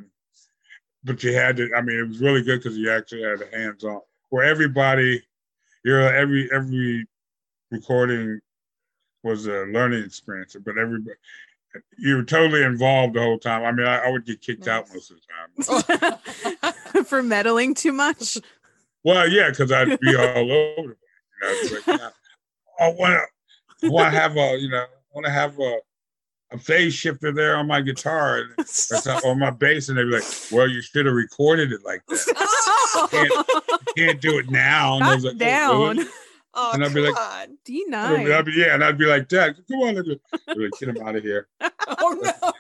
[1.03, 1.73] But you had to.
[1.75, 4.01] I mean, it was really good because you actually had the hands on.
[4.29, 5.23] Where everybody,
[5.83, 7.05] you're every every
[7.71, 8.39] recording
[9.23, 11.15] was a learning experience, but everybody.
[11.97, 13.63] You were totally involved the whole time.
[13.63, 15.17] I mean, I, I would get kicked out most of
[15.57, 16.13] the
[16.63, 17.03] time.
[17.05, 18.37] For meddling too much.
[19.03, 20.97] Well, yeah, because I'd be all over.
[21.41, 22.11] You know, like,
[22.79, 23.19] I want
[23.81, 25.77] to, want to have a, you know, want to have a,
[26.51, 30.11] a phase shifter there on my guitar and or something, my bass, and they'd be
[30.11, 33.45] like, "Well, you should have recorded it like that.
[33.95, 35.71] You can't do it now." Was like, oh, down.
[35.71, 36.09] "Oh, really?"
[36.53, 37.57] Oh, And I'd be like- on.
[37.65, 37.93] D9.
[38.33, 40.19] I'd be, yeah, and I'd be like, "Dad, come on, They'd be
[40.55, 41.47] like, get him out of here."
[41.87, 42.51] Oh no.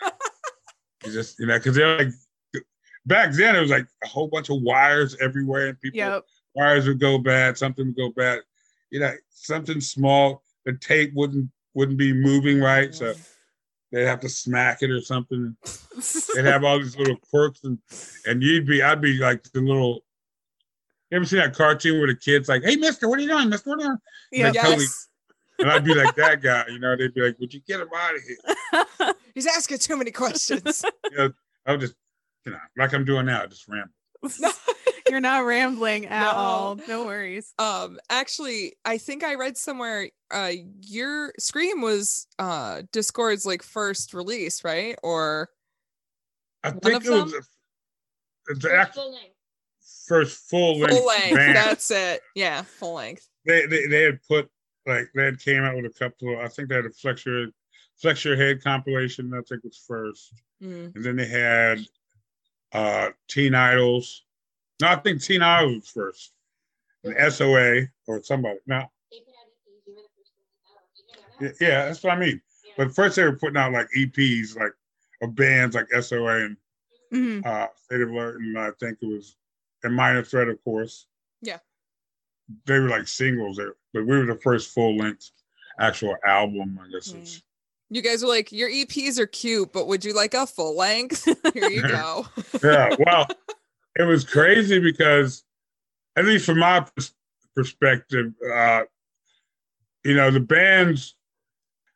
[1.05, 2.09] You just, you know, because they're like,
[3.05, 6.25] back then it was like a whole bunch of wires everywhere, and people Yep.
[6.55, 8.41] wires would go bad, something would go bad.
[8.91, 13.13] You know, something small, the tape wouldn't wouldn't be moving right, so
[13.91, 15.55] they'd have to smack it or something.
[16.35, 17.79] They'd have all these little quirks, and
[18.25, 20.03] and you'd be, I'd be like the little,
[21.11, 23.49] You ever seen that cartoon where the kid's like, "Hey, Mister, what are you doing,
[23.49, 23.69] Mister?
[23.69, 23.97] What are you doing?"
[24.31, 24.45] Yeah.
[24.47, 25.07] Like, totally- Yes.
[25.59, 26.95] And I'd be like that guy, you know.
[26.95, 30.83] They'd be like, "Would you get him out of here?" He's asking too many questions.
[31.19, 31.29] I
[31.67, 31.93] would just,
[32.45, 33.93] you know, like I'm doing now, just ramble.
[35.09, 36.31] You're not rambling at No.
[36.31, 36.79] all.
[36.87, 37.53] No worries.
[37.59, 44.13] um, actually, I think I read somewhere uh your Scream was uh Dischord's like first
[44.15, 44.95] release, right?
[45.03, 45.49] Or
[46.63, 47.41] I think of it was them?
[48.47, 48.97] the- the act-
[50.07, 50.95] first full length.
[50.97, 51.35] full length.
[51.35, 51.55] band.
[51.55, 52.21] That's it.
[52.35, 53.27] Yeah, full length.
[53.45, 54.49] they, they they had put
[54.87, 57.25] like they had came out with a couple of I think they had a flex
[57.25, 57.47] your
[57.97, 60.95] flex your head compilation I think was first Mm.
[60.95, 61.79] and then they had
[62.71, 64.23] uh Teen Idles
[64.79, 66.33] no I think Teen Idles was first
[67.03, 68.85] and SOA or somebody no
[71.59, 72.41] yeah, that's what I mean
[72.77, 74.71] but first they were putting out like EPs like
[75.21, 76.57] of bands like SOA and
[77.11, 77.45] Mhm.
[77.45, 79.35] uh State of Alert and I think it was
[79.83, 81.05] and Minor Threat of course
[81.41, 81.59] Yeah.
[82.65, 85.31] they were like singles there but we were the first full length
[85.79, 87.21] actual album I guess Mm.
[87.21, 87.41] it's
[87.89, 91.25] You guys were like, your EPs are cute, but would you like a full length?
[91.53, 92.25] Here you go.
[92.63, 93.27] yeah well
[93.97, 95.43] it was crazy because
[96.15, 97.13] at least from my pers-
[97.55, 98.83] perspective uh
[100.05, 101.15] you know the bands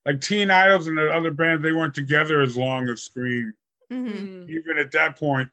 [0.06, 3.54] like teen idles and the other bands they weren't together as long as scream
[3.92, 4.12] Mhm.
[4.14, 4.50] Mm.
[4.50, 5.48] even at that point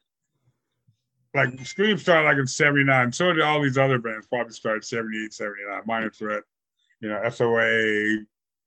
[1.35, 5.33] like scream started like in 79 so did all these other bands probably started 78
[5.33, 6.43] 79 minor threat
[6.99, 8.17] you know soa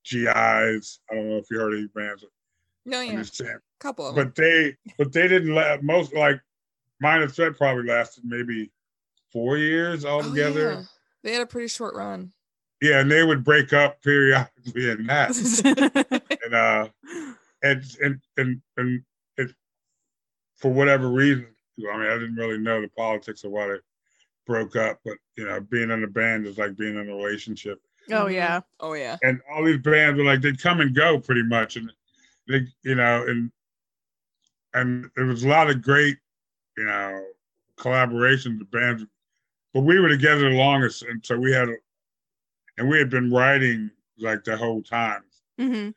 [0.03, 2.23] gis i don't know if you heard of these bands
[2.85, 3.57] No, yeah, saying.
[3.79, 4.25] couple of them.
[4.25, 6.39] but they but they didn't let most like
[7.01, 8.71] minor threat probably lasted maybe
[9.31, 10.83] four years Oh, altogether yeah.
[11.23, 12.31] They had a pretty short run.
[12.81, 12.99] yeah.
[12.99, 15.31] and they would break up periodically in that
[16.45, 16.87] and uh
[17.63, 19.01] and and and, and
[19.37, 19.51] it
[20.55, 21.47] for whatever reason
[21.79, 23.75] i mean i didn't really know the politics of why they
[24.45, 27.79] broke up but you know being in a band is like being in a relationship
[28.11, 28.33] oh Mhm.
[28.33, 28.61] yeah.
[28.79, 29.17] Oh yeah.
[29.23, 31.91] and all these bands were like they'd come and go pretty much and
[32.47, 33.51] they you know and
[34.73, 36.17] and there was a lot of great
[36.77, 37.23] you know
[37.77, 39.05] collaborations with bands
[39.73, 41.75] but we were together the longest and so we had a,
[42.77, 45.23] and we had been writing like the whole time
[45.59, 45.89] hmm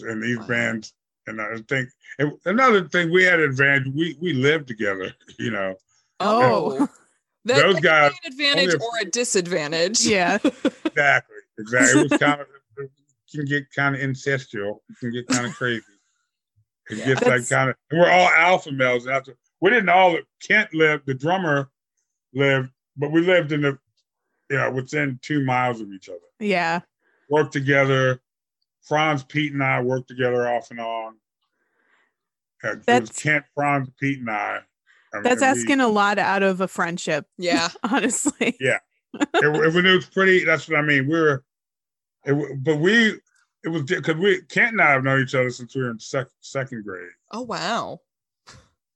[0.00, 0.46] and these Wow.
[0.46, 0.94] bands
[1.26, 5.74] and i think and another thing we had advantage we we lived together you know
[6.22, 6.78] Oh.
[6.80, 6.88] oh.
[7.46, 10.02] That, Those that guys- be an advantage only or a disadvantage.
[10.04, 10.36] Yeah.
[10.44, 12.90] exactly exactly it was kind of it
[13.32, 15.82] can get kind of incestual it can get kind of crazy
[16.90, 17.06] it Yeah.
[17.14, 21.06] gets like kind of and we're all alpha males after we didn't all kent lived
[21.06, 21.70] the drummer
[22.34, 23.78] lived but we lived in the
[24.50, 26.80] you know within two miles of each other Yeah.
[27.30, 28.20] worked together
[28.82, 31.14] franz pete and i worked together off and on
[32.64, 34.60] Uh, it was That's- kent franz pete and i
[35.12, 37.68] and- That's and we- asking a lot out of a friendship, Yeah.
[37.82, 38.56] honestly.
[38.60, 38.80] it,
[39.12, 40.44] it, it was pretty.
[40.44, 41.08] That's what I mean.
[41.08, 41.42] We were,
[42.24, 43.18] it, but we,
[43.64, 45.98] it was because we Kent and I have known each other since we were in
[45.98, 47.10] sec, second grade.
[47.32, 47.98] Oh wow.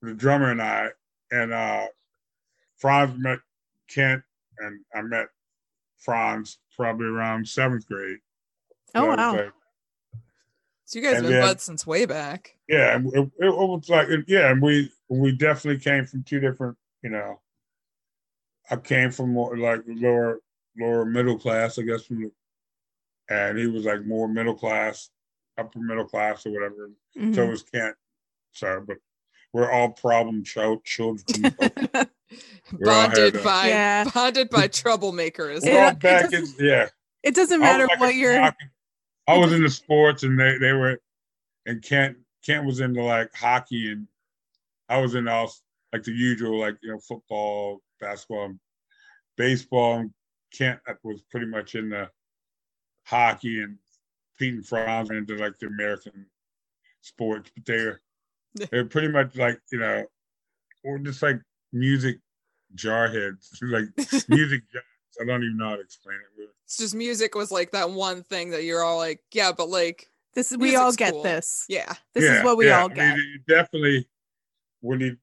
[0.02, 0.90] The drummer and I,
[1.32, 1.86] and uh
[2.78, 3.40] Franz met
[3.88, 4.22] Kent,
[4.60, 5.26] and I met
[5.98, 8.18] Franz probably around seventh grade.
[8.94, 9.32] Oh So wow.
[9.36, 9.52] like-
[10.94, 12.54] So you guys have And been then- buds since way back.
[12.68, 16.76] yeah, and it, it, was like yeah, and we we definitely came from two different.
[17.02, 17.40] You know,
[18.70, 20.38] I came from more like lower
[20.78, 22.30] lower middle class, I guess, from the,
[23.28, 25.10] and he was like more middle class,
[25.58, 26.90] upper middle class or whatever.
[27.18, 27.34] Mhm.
[27.34, 27.96] So was Kent.
[28.52, 28.98] So, but
[29.52, 31.56] we're all problem child children.
[32.72, 34.04] We bonded by Yeah.
[34.12, 35.62] bonded by troublemakers.
[35.62, 36.88] we're Yeah, all it back in doesn't- yeah.
[37.24, 38.52] it doesn't matter like what you're.
[39.26, 41.00] I was into sports, and they they were,
[41.66, 44.06] and Kent Kent was into like hockey, and
[44.88, 45.52] I was into all
[45.92, 48.60] like the usual like you know football, basketball, and
[49.36, 50.00] baseball.
[50.00, 50.10] And
[50.52, 52.10] Kent uh, was pretty much into
[53.04, 53.78] hockey, and
[54.38, 56.26] Pete and Franz were into like the American
[57.00, 58.00] sports, but they're
[58.70, 60.04] they're pretty much like you know,
[60.84, 61.40] or just like
[61.72, 62.18] music
[62.76, 63.86] jarheads, like
[64.28, 64.62] music.
[65.16, 65.22] Jocks.
[65.22, 66.38] I don't even know how to explain it.
[66.38, 66.50] Really.
[66.64, 70.08] It's just music was like that one thing that you're all like, yeah, but like,
[70.34, 71.22] This is we all get cool.
[71.22, 71.64] this.
[71.68, 71.92] yeah.
[72.14, 73.16] This is what we all I get.
[73.16, 74.08] mean, you definitely,
[74.80, 75.16] when you,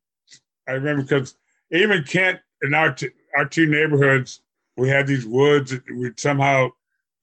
[0.68, 1.36] I remember because
[1.72, 4.42] even Kent in our t- our two neighborhoods,
[4.78, 5.74] we had these woods.
[5.96, 6.70] We'd somehow,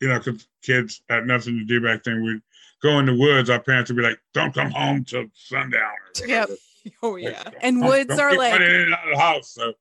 [0.01, 2.25] you know, because kids had nothing to do back then.
[2.25, 2.41] We'd
[2.83, 3.49] go in the woods.
[3.51, 6.51] Our parents would be like, "Don't come home till sundown." Or Yep.
[7.03, 7.43] Oh yeah.
[7.45, 9.51] don't- And woods are like- running in and out of the house.
[9.51, 9.73] So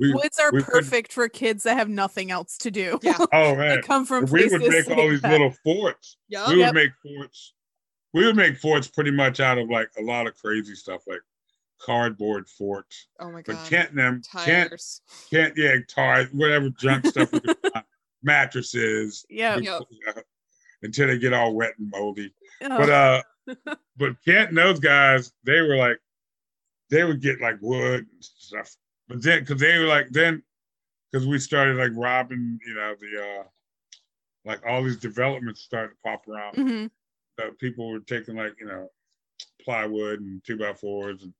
[0.00, 2.98] we, Woods are we couldn't- perfect for kids that have nothing else to do.
[3.02, 3.16] Yeah.
[3.32, 5.32] oh man, come from we would make all these that.
[5.32, 6.16] little forts.
[6.28, 6.48] Yup.
[6.48, 6.74] we Yep.
[6.74, 7.52] would make forts.
[8.14, 11.20] We would make forts pretty much out of like a lot of crazy stuff, like
[11.80, 13.08] cardboard forts.
[13.20, 13.46] Oh my god.
[13.46, 13.68] But god.
[13.70, 15.00] Kent and them, Kent, Tires.
[15.30, 17.84] Kent, yeah, tires, whatever junk stuff, we could find,
[18.22, 19.56] mattresses, Yeah.
[19.58, 19.82] Yep.
[20.82, 22.32] until they get all wet and moldy.
[22.62, 23.22] Oh, But uh,
[23.96, 25.98] but Kent and those guys, they were like,
[26.90, 28.74] they would get like wood and stuff.
[29.08, 30.42] But then, because they were like, then,
[31.12, 33.44] because we started like robbing, you know, the uh,
[34.44, 36.54] like all these developments started to pop around.
[36.56, 36.90] mhm.
[37.38, 38.88] So people were taking like, you know,
[39.62, 41.32] plywood and two by fours and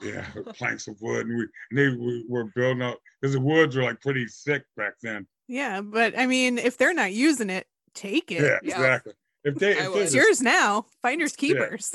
[0.00, 3.76] yeah, planks of wood, and we and they we were building up because the woods
[3.76, 5.26] were like pretty thick back then.
[5.48, 8.42] Yeah, but I mean, if they're not using it, take it.
[8.42, 8.74] Yeah, Yeah.
[8.74, 9.12] exactly.
[9.44, 10.86] If they, if they It's yours now.
[11.00, 11.92] Finders keepers.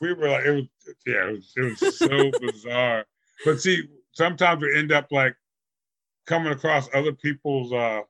[0.00, 0.64] we were like, it was,
[1.06, 3.04] yeah, it was, it was so bizarre.
[3.44, 3.82] But see,
[4.14, 5.36] sometimes we end up like
[6.26, 8.00] coming across other people's uh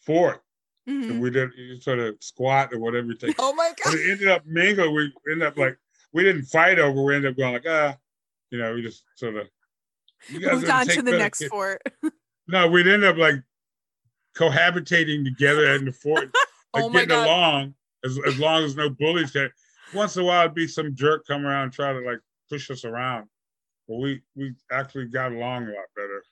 [0.00, 0.42] fort.
[0.88, 1.10] Mhm.
[1.10, 3.36] And we did you sort of squat or whatever you take.
[3.38, 3.94] Oh my god.
[3.94, 4.94] it ended up mingling.
[4.94, 5.76] We ended up like
[6.12, 7.02] we didn't fight over.
[7.04, 7.96] We ended up going like ah,
[8.50, 9.48] you know, we just sort of
[10.32, 11.82] Moved on to the next care- fort.
[12.48, 13.42] No, we'd end up like
[14.36, 16.30] cohabitating together in the fort,
[16.74, 17.26] like Oh getting god.
[17.26, 19.50] along as, as long as no bullies came.
[19.94, 22.70] Once in a while, it'd be some jerk come around and try to like push
[22.70, 23.26] us around.
[23.88, 26.22] But we we actually got along a lot better.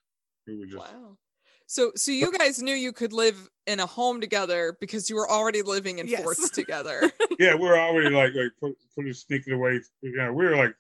[0.47, 1.19] We were just Wow.
[1.67, 5.31] So so you guys knew you could live in a home together because you were
[5.31, 6.23] already living in Yes.
[6.23, 7.11] forts together.
[7.39, 9.81] yeah, we were already like like put, put it sneaking away.
[10.03, 10.75] You know, we were like,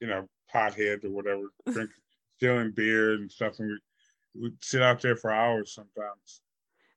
[0.00, 1.90] you know, potheads or whatever, drink,
[2.36, 3.68] stealing beer and stuff, and
[4.34, 6.42] we we'd sit out there for hours sometimes.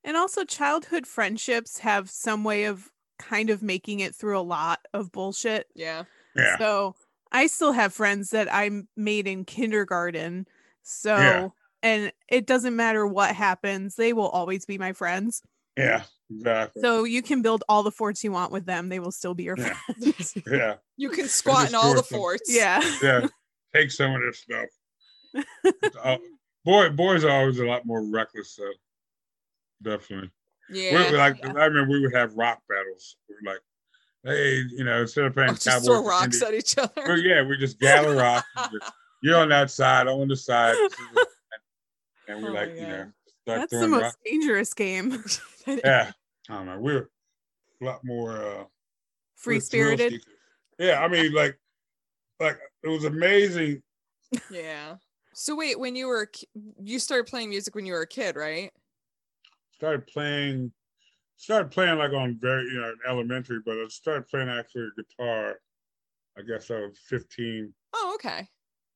[0.04, 2.89] And also, childhood friendships have some way of
[3.20, 5.68] kind of making it through a lot of bullshit.
[5.76, 6.06] yeah.
[6.36, 6.96] Yeah, So
[7.32, 10.48] I still have friends that I made in kindergarten.
[10.84, 11.48] So, Yeah.
[11.84, 15.42] and it doesn't matter what happens, they will always be my friends.
[15.78, 16.82] yeah, exactly.
[16.82, 19.44] So you can build all the forts you want with them, they will still be
[19.44, 19.76] your Yeah.
[20.02, 20.34] friends.
[20.52, 22.20] yeah, You can squat in all the them.
[22.20, 22.54] forts.
[22.54, 22.82] yeah.
[23.02, 23.28] yeah.
[23.76, 24.65] Take some of this stuff.
[26.04, 26.18] Uh,
[26.65, 28.72] boy, boys are always a lot more reckless, though.
[29.82, 30.32] Definitely.
[30.72, 31.12] We- Yeah.
[31.12, 31.54] we like yeah.
[31.56, 33.15] I remember we would have rock battles.
[33.28, 33.62] We were like,
[34.23, 37.08] hey, you know, instead of playing Oh, just cowboys, throw rocks Indians, at each other.
[37.08, 38.47] well, yeah, we just gather rocks.
[38.71, 40.75] just, You're on that side, I'm on the side,
[42.27, 43.12] and we Oh like, you know,
[43.43, 44.17] start That's the most rocks.
[44.25, 45.23] dangerous game.
[45.67, 46.12] Yeah,
[46.49, 46.79] I don't know.
[46.79, 47.10] We're
[47.82, 48.63] a lot more uh,
[49.36, 50.23] Free spirited.
[50.79, 51.60] Yeah, I mean, like,
[52.39, 53.84] like it was amazing.
[54.49, 54.95] yeah.
[55.34, 56.32] So wait, when you were
[56.82, 58.71] you started playing music when you were a kid, right?
[59.75, 60.71] Started playing,
[61.39, 65.56] started playing like on very, you know, elementary, but I started playing actually guitar.
[66.38, 68.47] I guess I was 15, Oh, okay.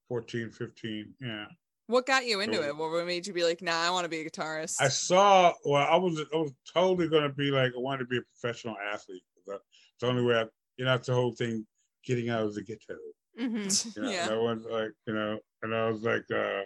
[0.09, 1.13] 14, 15.
[1.21, 1.45] Yeah.
[1.87, 2.77] What got you into So- it?
[2.77, 4.75] What made you be like, nah, I want to be a guitarist?
[4.81, 5.53] I saw.
[5.65, 6.19] Well, I was.
[6.33, 7.71] I was totally going to be like.
[7.75, 9.23] I wanted to be a professional athlete.
[9.47, 9.59] It's
[9.99, 10.35] the only way.
[10.35, 10.45] I,
[10.77, 11.65] you know, that's the whole thing.
[12.05, 12.97] Getting out of the ghetto.
[13.37, 14.23] hmm You know, yeah.
[14.29, 16.61] and I was like, you know, and I was like, uh,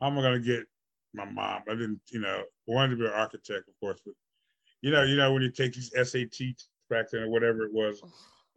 [0.00, 0.64] how am I going to get
[1.14, 1.62] my mom?
[1.68, 2.00] I didn't.
[2.10, 4.14] You know, I wanted to be an architect, of course, but
[4.86, 6.38] you know, you know, when you take these SAT
[6.88, 8.00] back then or whatever it was,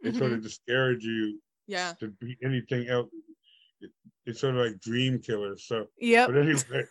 [0.00, 1.94] they sort of discourage you Yeah.
[1.98, 3.10] to be anything else.
[3.80, 3.90] It,
[4.26, 5.64] it's sort of like dream killers.
[5.66, 5.86] So.
[5.98, 6.28] yeah.
[6.28, 6.84] But anyway,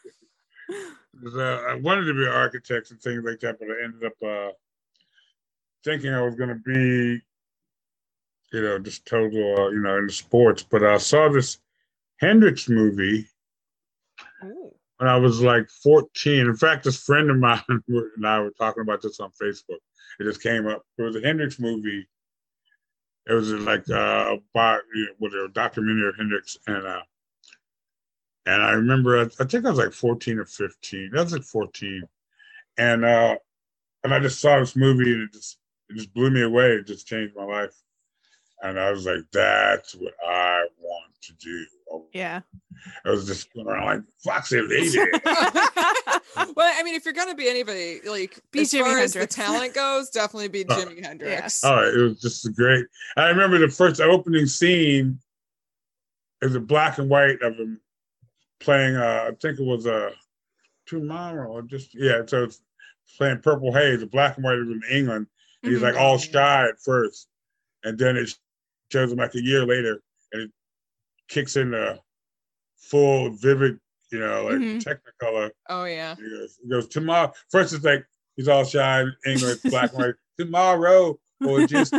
[1.25, 4.21] uh, I wanted to be an architect and things like that, but I ended up
[4.21, 4.51] uh,
[5.85, 7.21] thinking I was going to be,
[8.51, 10.63] you know, just total, uh, you know, in sports.
[10.63, 11.59] But I saw this
[12.19, 13.25] Hendrix movie
[14.43, 14.58] Ooh.
[14.99, 16.41] When I was like 14.
[16.41, 19.79] In fact, this friend of mine and I were talking about this on Facebook.
[20.19, 20.83] It just came up.
[20.97, 22.07] It was a Hendrix movie.
[23.27, 24.81] It was like uh, about
[25.19, 27.01] with a documentary of Hendrix, and uh,
[28.45, 31.11] and I remember I, think I was like 14 or 15.
[31.15, 32.03] I was like 14,
[32.77, 33.37] and uh,
[34.03, 35.59] and I just saw this movie and it just
[35.89, 36.71] it just blew me away.
[36.71, 37.75] It just changed my life,
[38.61, 41.65] and I was like, that's what I want to do.
[42.13, 42.41] Yeah.
[43.05, 44.97] I was just going around like Foxy lady.
[46.55, 49.27] well, I mean, if you're gonna be anybody, like Be as Jimi far as the
[49.27, 50.75] talent goes, definitely be Oh.
[50.75, 51.63] Jimi Hendrix.
[51.63, 52.85] Oh, it was just great.
[53.17, 55.19] I remember the first opening scene
[56.41, 57.81] is a black and white of him
[58.59, 58.95] playing.
[58.95, 60.11] Uh, I think it was uh,
[60.85, 62.21] tomorrow or just yeah.
[62.27, 62.61] So it's
[63.17, 65.27] playing Purple Haze, a black and white of him in England.
[65.63, 65.83] And he's Mhm.
[65.83, 67.27] like all shy at first,
[67.83, 68.33] and then it
[68.91, 70.01] shows him like a year later,
[70.33, 70.51] and it
[71.27, 71.99] kicks in the
[72.77, 73.79] full, vivid,
[74.11, 74.83] you know, like Mhm.
[74.83, 75.51] Technicolor.
[75.69, 76.15] Oh yeah.
[76.15, 77.31] He goes, he goes tomorrow.
[77.49, 80.15] First, it's like he's all shy in English, black and white.
[80.39, 81.93] Tomorrow or just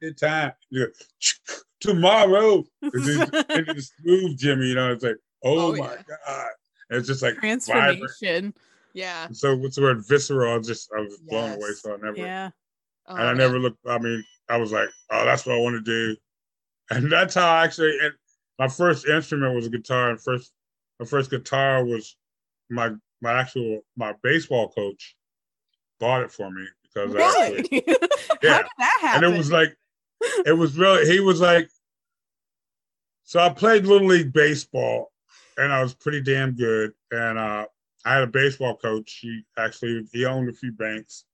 [0.00, 0.52] good time.
[0.70, 0.92] You go,
[1.80, 2.64] tomorrow.
[2.82, 2.92] And
[3.48, 6.02] then smooth Jimmy, you know, it's like, oh, Oh, my yeah.
[6.26, 6.48] god.
[6.88, 7.64] And it's just like vibrant.
[7.66, 8.54] Transformation.
[8.94, 9.26] Yeah.
[9.32, 10.04] So what's the word?
[10.08, 10.52] Visceral.
[10.54, 11.70] I was just I was blown away.
[11.74, 12.50] So I never Yeah.
[13.06, 13.36] Oh, and I man.
[13.38, 13.78] never looked.
[13.88, 16.16] I mean, I was like, oh, that's what I want to do.
[16.90, 17.96] And that's how I actually.
[18.02, 18.12] And
[18.58, 20.52] my first instrument was a guitar, and first
[20.98, 22.16] my first guitar was
[22.68, 25.16] my my actual my baseball coach
[25.98, 27.58] bought it for me because Really?
[27.60, 27.84] actually,
[28.48, 29.24] How did that happen?
[29.24, 29.76] and it was like
[30.46, 31.68] it was really he was like
[33.24, 35.10] so i played little league baseball
[35.56, 37.64] and i was pretty damn good and uh
[38.04, 41.24] i had a baseball coach he actually he owned a few banks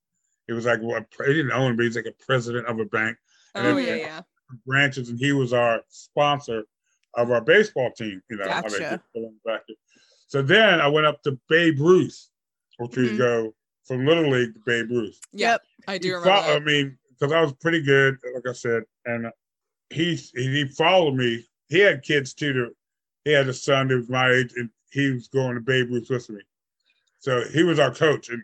[0.47, 3.17] he was like well he didn't own but he's like a president of a bank
[3.55, 4.21] Oh And yeah, then- yeah.
[4.65, 6.63] Branches and he was our sponsor
[7.15, 9.01] of our baseball team you know Gotcha.
[9.15, 9.59] on
[10.27, 12.29] so then i went up to babe ruth
[12.77, 13.03] which Mhm.
[13.03, 15.61] would go from little league to babe ruth Yep.
[15.87, 16.41] I do he remember.
[16.41, 19.31] fo- I mean, because I was pretty good, like I said, and
[19.89, 21.47] he he followed me.
[21.69, 22.51] He had kids too.
[22.51, 22.75] To,
[23.23, 26.09] he had a son that was my age, and he was going to Babe Ruth
[26.09, 26.41] with me.
[27.19, 28.43] So he was our coach, and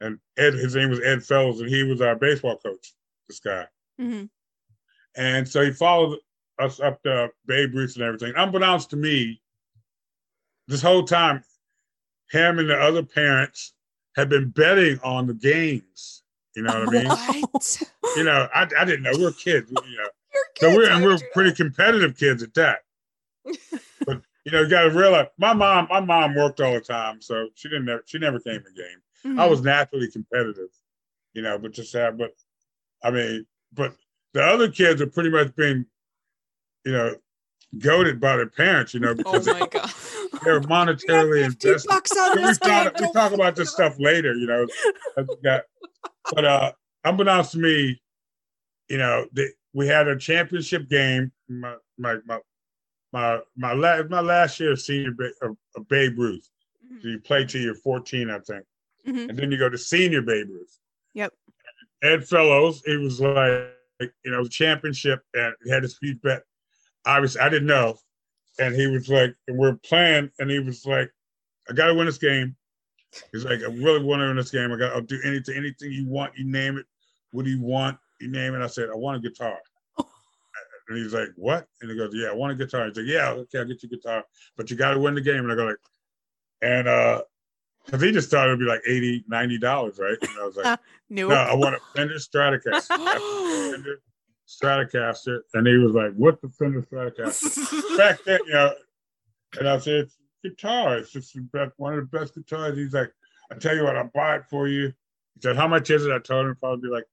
[0.00, 2.94] and Ed, his name was Ed Fellows, and he was our baseball coach.
[3.28, 3.66] This guy,
[4.00, 4.30] Mhm.
[5.16, 6.18] And so he followed
[6.58, 8.32] us up to Babe Ruth and everything.
[8.36, 9.40] Unbeknownst to me,
[10.68, 11.42] this whole time,
[12.30, 13.74] him and the other parents
[14.16, 16.22] had been betting on the games.
[16.54, 17.10] You know what I mean?
[17.10, 17.82] What?
[18.16, 19.12] you know, I, I didn't know.
[19.16, 20.08] We were kids, you know.
[20.60, 22.80] You're So we're and we're pretty competitive kids at that.
[24.06, 27.20] but you know, you got to realize my mom, my mom worked all the time,
[27.20, 27.86] so she didn't.
[27.86, 29.38] Never, she never came to game.
[29.38, 29.50] I Mhm.
[29.50, 30.70] was naturally competitive,
[31.32, 32.18] you know, but just that.
[32.18, 32.32] But
[33.02, 33.94] I mean, but
[34.34, 35.84] the other kids are pretty much being,
[36.84, 37.14] you know,
[37.78, 39.90] goaded by their parents, you know, Oh because my god.
[40.44, 41.88] they're monetarily Fifty invested.
[41.88, 42.84] bucks on we this game.
[42.84, 44.66] talk, we talk about this stuff later, you know.
[45.16, 45.64] as we got-
[46.34, 46.72] But uh,
[47.04, 48.00] unbeknownst to me,
[48.88, 51.32] you know, the, we had a championship game.
[51.48, 52.38] My my my
[53.12, 56.48] my my last my last year of senior ba- of, of Babe Ruth.
[57.00, 58.64] So you play till you're 14, I think,
[59.08, 59.30] Mhm.
[59.30, 60.78] and then you go to senior Babe Ruth.
[61.14, 61.32] Yep.
[62.02, 63.70] Ed Fellows, it was like
[64.24, 66.42] you know championship, and he had this huge bet.
[67.04, 67.96] Obviously, I didn't know,
[68.58, 71.10] and he was like, and we're playing, and he was like,
[71.68, 72.56] I got to win this game.
[73.30, 74.72] He's like, I really want to win this game.
[74.72, 76.36] I got, I'll do anything, anything you want.
[76.36, 76.86] You name it.
[77.32, 77.98] What do you want?
[78.20, 78.62] You name it.
[78.62, 79.58] I said, I want a guitar.
[80.88, 81.68] And he's like, what?
[81.80, 82.86] And he goes, yeah, I want a guitar.
[82.86, 84.24] He's like, yeah, okay, I'll get you a guitar,
[84.56, 85.38] but you got to win the game.
[85.38, 85.76] And I go like,
[86.60, 87.22] and uh,
[87.84, 90.16] because he just thought it'd be like 80 90 dollars, right?
[90.20, 90.78] And I was like,
[91.10, 92.88] no, I want a Fender Stratocaster.
[93.72, 94.00] Fender
[94.48, 98.74] Stratocaster, and he was like, "What the Fender Stratocaster?" Back then, you know,
[99.58, 100.98] and I said, "It's guitar.
[100.98, 103.12] It's just the best, one of the best guitars." He's like,
[103.50, 104.88] "I tell you what, I'll buy it for you."
[105.34, 107.04] He said, "How much is it?" I told him probably be like,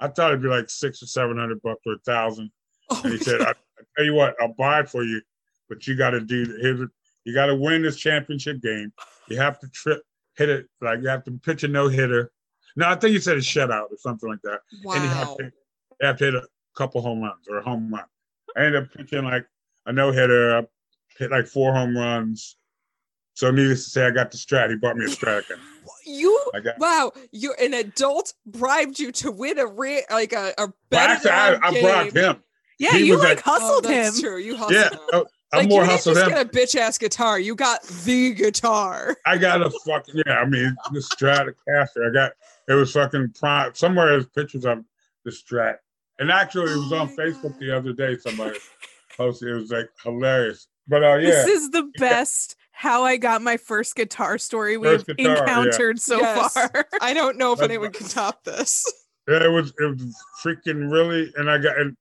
[0.00, 2.50] I thought it'd be like six or seven hundred bucks or a thousand.
[2.90, 5.20] Oh And he said, oh, I, I tell you what, I'll buy it for you,
[5.68, 6.80] but you got to do here's
[7.28, 8.90] you got to win this championship game.
[9.28, 10.00] You have to trip,
[10.38, 12.32] hit it like you have to pitch a no hitter.
[12.74, 14.60] No, I think you said a shutout or something like that.
[14.70, 15.36] And you have wow.
[15.36, 16.42] to, you have to hit a
[16.74, 18.04] couple home runs or a home run.
[18.56, 19.44] I ended up pitching like
[19.84, 20.56] a no hitter.
[20.56, 20.66] I
[21.18, 22.56] hit like four home runs.
[23.34, 24.70] So needless to say, I got the strat.
[24.70, 25.42] He bought me a strat.
[26.06, 26.78] You I got.
[26.78, 31.12] wow, you an adult bribed you to win a re- like a, a Well, better
[31.12, 32.42] actually, I, I bribed him.
[32.78, 34.22] yeah, he you like, like- hustled oh, that's him.
[34.24, 34.38] true.
[34.38, 34.98] You hustled Yeah, him.
[35.12, 36.34] Oh, oh, I Like more you didn't hustled just him.
[36.36, 37.38] get a bitch ass guitar.
[37.40, 39.16] You got the guitar.
[39.26, 40.34] I got a fucking yeah.
[40.40, 42.10] I mean, the Stratocaster.
[42.10, 42.32] I got
[42.68, 43.74] it was fucking prime.
[43.74, 44.84] Somewhere there's pictures of
[45.24, 45.76] the Strat,
[46.18, 47.60] and actually it was Oh on Facebook God.
[47.60, 48.16] the other day.
[48.18, 48.58] Somebody
[49.16, 49.48] posted.
[49.48, 50.68] It was like hilarious.
[50.86, 55.02] But uh, yeah, This is the best how I got my first guitar story we've
[55.04, 55.40] First guitar, yeah.
[55.40, 56.52] encountered so Yes.
[56.54, 56.86] far.
[57.02, 57.94] I don't know if That's anyone right.
[57.94, 58.84] can top this.
[59.28, 61.94] Yeah, it was it was freaking really, and I got and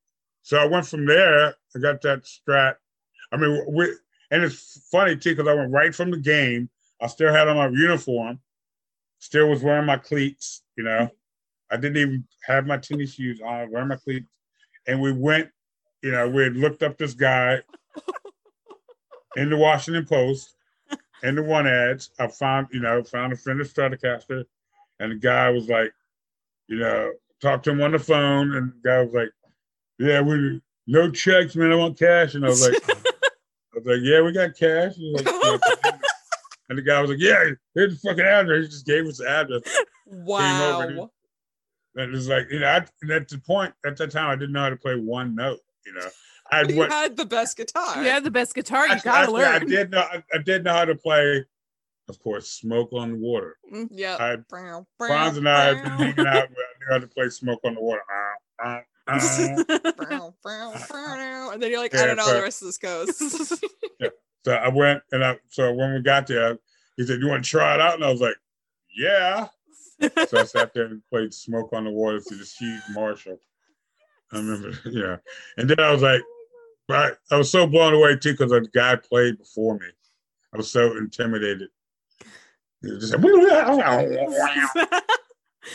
[0.44, 1.56] so I went from there.
[1.76, 2.76] I got that strat.
[3.32, 3.94] I mean, we
[4.32, 6.70] and it's funny too because I went right from the game.
[7.02, 8.40] I still had on my uniform,
[9.20, 10.64] still was wearing my cleats.
[10.76, 11.10] You know,
[11.72, 13.72] I didn't even have my tennis shoes on.
[13.72, 14.28] Wearing my cleats,
[14.88, 15.50] and we went.
[16.02, 17.62] You know, we had looked up this guy
[19.36, 20.56] in the Washington Post,
[21.24, 22.12] in the one ads.
[22.20, 24.46] I found, you know, found a Fender Stratocaster,
[25.00, 25.92] and the guy was like,
[26.68, 27.12] you know,
[27.42, 29.30] talked to him on the phone, and the guy was like,
[30.00, 31.72] "Yeah, we no checks, man.
[31.72, 33.12] I want cash." And I was like, "I
[33.78, 35.62] was like, yeah, we got cash." He was like,
[36.70, 37.44] and the guy was like, "Yeah,
[37.76, 39.62] here's the fucking address." He just gave us the address.
[40.06, 41.10] Wow.
[41.96, 44.36] And it was like, you know, I, and at the point at that time, I
[44.36, 45.60] didn't know how to play one note.
[45.86, 46.08] You know,
[46.52, 46.92] I had You went.
[46.92, 48.04] had the best guitar.
[48.04, 48.86] You had the best guitar.
[48.86, 49.68] You Actually, gotta actually, I learn.
[49.68, 50.00] did know.
[50.00, 51.44] I, I did know how to play,
[52.10, 53.58] of course, "Smoke on the Water."
[53.90, 54.18] Yeah.
[54.20, 56.36] I Brown, Franz and I had been hanging out.
[56.44, 58.02] I knew how to play "Smoke on the Water."
[58.64, 58.82] Uh, uh,
[61.58, 63.64] And then you're like, Yeah, I don't know how the rest of this goes.
[64.00, 64.10] yeah.
[64.46, 66.58] So I went and I so when we got there,
[66.98, 67.96] he said, You want to try it out?
[67.96, 68.36] And I was like,
[68.96, 69.48] Yeah.
[70.28, 73.40] So I sat there and played Smoke on the Water to this huge Marshall.
[74.32, 75.18] I remember, yeah.
[75.58, 76.22] And then I was like,
[76.88, 79.88] but I was so blown away too because the guy played before me.
[80.54, 81.70] I was so intimidated.
[82.82, 83.24] He was just like,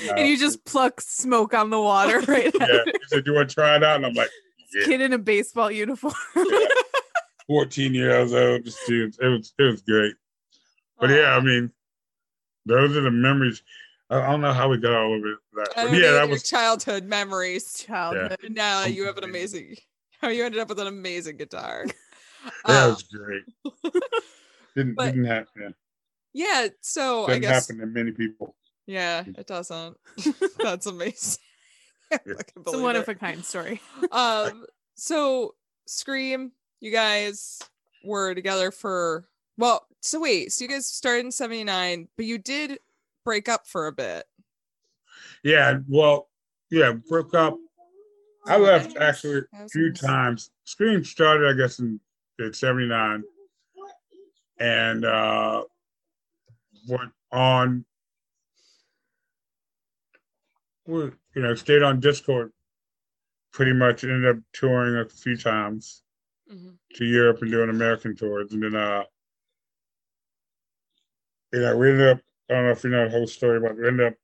[0.17, 2.83] and you just pluck smoke on the water right yeah.
[2.87, 4.31] He said, "You want to try it out?" And I'm like,
[4.75, 4.85] yeah.
[4.85, 6.15] Kid in a baseball uniform.
[7.49, 8.67] 14 years old.
[8.89, 10.15] It was it was great.
[10.99, 11.71] But yeah, I mean,
[12.67, 13.63] those are the memories.
[14.09, 15.39] I, I don't know how we got all of it.
[15.55, 17.85] That, I but yeah, that was childhood memories.
[17.87, 18.37] Childhood.
[18.45, 19.77] And now you have an amazing.
[20.21, 21.85] How you ended up with an amazing guitar.
[22.65, 23.43] that Uh, was great.
[24.77, 25.75] Didn't but- didn't happen.
[26.33, 26.63] Yeah.
[26.63, 26.69] yeah.
[26.81, 27.69] So I Doesn't guess.
[27.69, 28.55] happen to many people.
[28.87, 29.97] Yeah, it doesn't.
[30.59, 31.39] That's amazing.
[32.13, 33.01] I It's a believe one it.
[33.03, 33.81] of a kind story.
[34.11, 34.65] um
[34.95, 35.55] so
[35.87, 37.59] scream you guys
[38.05, 39.27] were together for
[39.57, 42.79] well so wait so you guys started in 79 but you did
[43.25, 44.25] break up for a bit
[45.43, 46.29] Yeah, well,
[46.71, 47.57] yeah, broke up.
[48.47, 50.51] I left actually a few times.
[50.65, 51.99] Scream started, I guess, in,
[52.39, 53.23] in 79
[54.61, 55.63] and uh
[56.89, 57.85] went on
[60.87, 62.51] well, you know, stayed on Dischord
[63.53, 66.03] pretty much ended up touring a few times
[66.51, 66.79] Mhm.
[66.95, 68.53] to Europe and doing American tours.
[68.53, 69.05] And then uh
[71.53, 72.21] you know, we ended up
[72.51, 74.15] I don't know if you know the whole story, but we ended up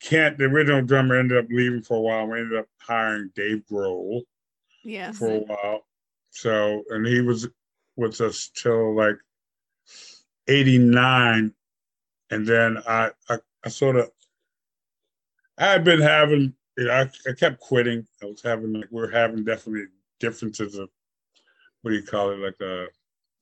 [0.00, 2.26] Kent, the original drummer, ended up leaving for a while.
[2.26, 4.22] We ended up hiring Dave Grohl
[4.82, 5.18] Yes.
[5.18, 5.86] for a while.
[6.30, 7.48] So, and he was
[7.96, 9.16] with us till like
[10.48, 11.54] 89.
[12.30, 14.10] And then I, I, I sort of,
[15.60, 18.06] I had been having, you know, I, I kept quitting.
[18.22, 19.84] I was having, like, we are having definitely
[20.18, 20.88] differences of,
[21.82, 22.38] what do you call it?
[22.38, 22.86] Like uh,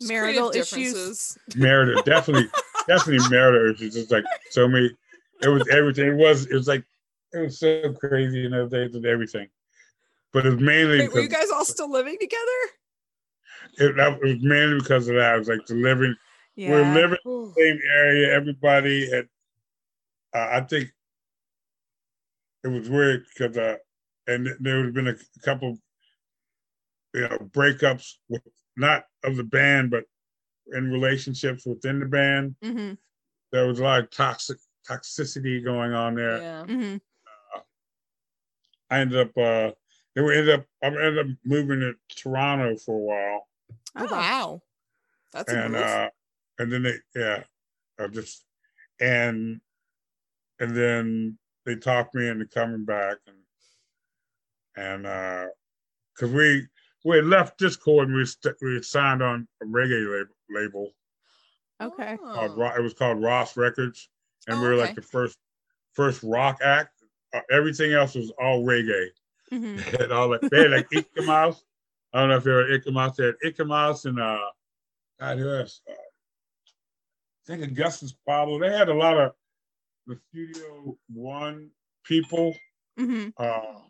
[0.02, 1.38] Marital issues.
[1.56, 2.48] marital, definitely,
[2.88, 3.96] definitely marital issues.
[3.96, 4.90] It's like so many,
[5.42, 6.08] it was everything.
[6.08, 6.84] It was, it was like,
[7.32, 9.48] it was so crazy in those days and everything.
[10.32, 12.42] But it was mainly Wait, were you guys all still living together?
[13.78, 15.34] it, that was mainly because of that.
[15.36, 16.14] It was like the living,
[16.56, 16.70] Yeah.
[16.70, 17.44] we're living Ooh.
[17.44, 18.34] in the same area.
[18.34, 19.28] Everybody had,
[20.34, 20.90] uh, I think
[22.68, 23.76] it was weird because, uh,
[24.26, 25.78] and there would have been a couple,
[27.14, 28.42] you know, breakups with
[28.76, 30.04] not of the band, but
[30.72, 32.54] in relationships within the band.
[32.62, 32.92] hmm
[33.52, 34.58] There was a lot of toxic
[34.88, 36.38] toxicity going on there.
[36.38, 36.64] Yeah.
[36.64, 36.96] hmm
[38.90, 39.72] I ended up, uh,
[40.14, 43.48] then we ended up, I ended up moving to Toronto for a while.
[43.96, 44.62] Oh, wow.
[45.32, 45.82] That's and move.
[45.82, 46.08] uh
[46.58, 47.42] and then they yeah
[47.98, 48.44] I just
[49.00, 49.60] and
[50.58, 53.36] and then they talked me into coming back and
[54.76, 55.46] and uh
[56.14, 56.66] because we
[57.04, 60.90] we had left Dischord and we st- we had signed on a reggae label, label
[61.80, 62.16] Okay.
[62.32, 62.72] called Oh.
[62.76, 64.08] It was called RAS Records
[64.46, 64.82] and Oh, we were okay.
[64.86, 65.38] like the first
[65.94, 67.02] first rock act
[67.34, 69.08] uh, everything else was all reggae
[69.50, 71.62] hmm they had all like they had like Eek-A-Mouse.
[72.12, 73.16] I don't know if they were Eek-A-Mouse.
[73.16, 74.38] They had Eek-A-Mouse and uh,
[75.20, 75.82] God, who else?
[75.88, 75.96] Uh, I
[77.46, 78.58] think Augustus Pablo.
[78.58, 79.32] They had a lot of
[80.08, 81.70] the Studio One
[82.04, 82.56] people.
[82.98, 83.80] hmm Uh,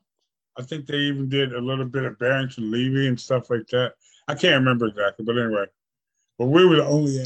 [0.59, 3.95] I think they even did a little bit of Barrington Levy and stuff like that.
[4.27, 5.67] I can't remember exactly, but anyway.
[6.39, 7.25] But we were the only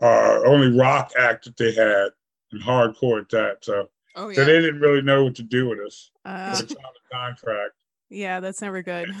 [0.00, 2.08] uh, only rock act that they had
[2.52, 3.58] and hardcore at that.
[3.62, 6.10] So, oh, so they didn't really know what to do with us.
[6.24, 7.72] Uh, they signed a contract.
[8.08, 9.08] yeah, that's never good.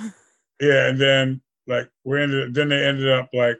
[0.60, 3.58] Yeah, and then like we ended then they ended up like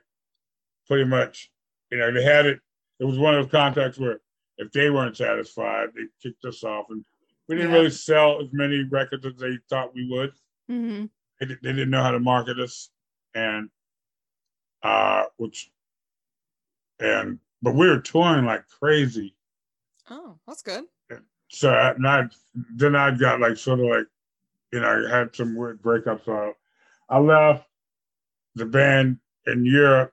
[0.89, 1.49] pretty much,
[1.93, 2.59] you know, they had it.
[2.99, 4.19] It was one of those contracts where
[4.59, 7.05] if they weren't satisfied, they kicked us off, and
[7.49, 7.79] we didn't Yeah.
[7.79, 10.33] really sell as many records as they thought we would.
[10.69, 11.07] hmm
[11.41, 12.91] They, they didn't know how to market us,
[13.35, 13.71] and
[14.83, 15.71] uh, which
[17.01, 19.35] and but we were touring like crazy.
[20.11, 20.85] Oh, that's good.
[21.51, 22.25] So I, and I,
[22.75, 24.07] then I got like sort of like,
[24.73, 26.25] you know, I had some weird breakups.
[26.27, 26.55] So
[27.09, 27.67] I left
[28.55, 30.13] the band in Europe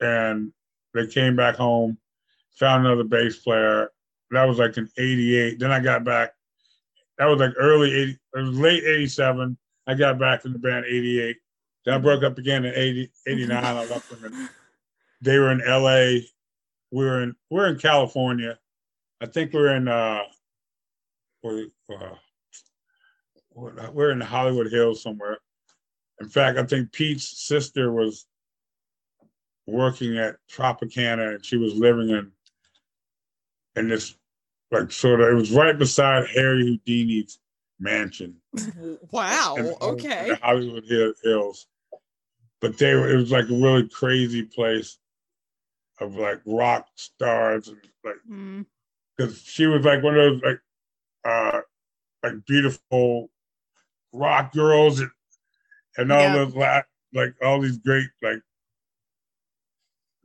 [0.00, 0.52] and
[0.94, 1.98] they came back home,
[2.56, 3.90] found another bass player.
[4.30, 5.58] That was like in 88.
[5.58, 6.32] Then I got back.
[7.18, 9.56] That was like early 80, it was late 87.
[9.86, 11.36] I got back in the band 88.
[11.84, 13.64] Then I broke up again in 80, 89.
[13.64, 14.48] I left them and
[15.22, 16.26] they were in LA.
[16.90, 18.58] We were in, we're in California.
[19.20, 20.22] I think we're in, uh,
[21.42, 22.14] we're, uh,
[23.54, 25.38] we're we're in Hollywood Hills somewhere.
[26.20, 28.26] In fact, I think Pete's sister was
[29.66, 32.30] working at Tropicana and she was living in
[33.76, 34.16] in this
[34.70, 37.38] like sort of it was right beside Harry Houdini's
[37.78, 38.36] mansion
[39.10, 39.54] Wow.
[39.56, 40.28] in, in Okay.
[40.28, 40.84] the Hollywood
[41.22, 41.66] Hills.
[42.60, 44.98] But they were it was like a really crazy place
[46.00, 48.64] of like rock stars and like mm
[49.16, 50.60] because she was like one of those like
[51.24, 51.60] uh
[52.22, 53.30] like beautiful
[54.12, 55.10] rock girls and,
[55.96, 56.34] and all Yeah.
[56.34, 56.82] those la-
[57.14, 58.42] like all these great like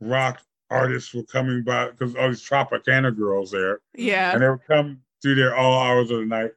[0.00, 0.42] rock
[0.72, 4.32] artists were coming by because all these Tropicana girls there, Yeah.
[4.32, 6.52] and they would come through there all hours of the night.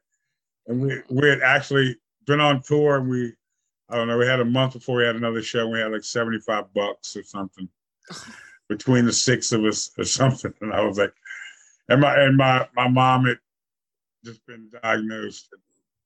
[0.68, 3.34] And we we had actually been on tour, and we
[3.89, 5.61] I don't know, we had a month before we had another show.
[5.63, 7.70] And we had like seventy five bucks or something
[8.68, 10.53] between the six of us or something.
[10.61, 11.13] And I was like,
[11.89, 13.38] and my and my my mom had
[14.24, 15.49] just been diagnosed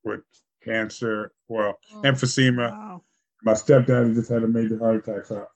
[0.04, 0.20] with
[0.62, 2.02] cancer, well, Oh.
[2.02, 2.70] emphysema.
[2.70, 3.02] Wow.
[3.42, 5.46] My stepdad had just had a major heart attack, so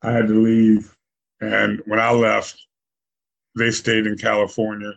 [0.00, 0.96] I had to leave.
[1.40, 2.56] And when I left,
[3.56, 4.92] they stayed in California.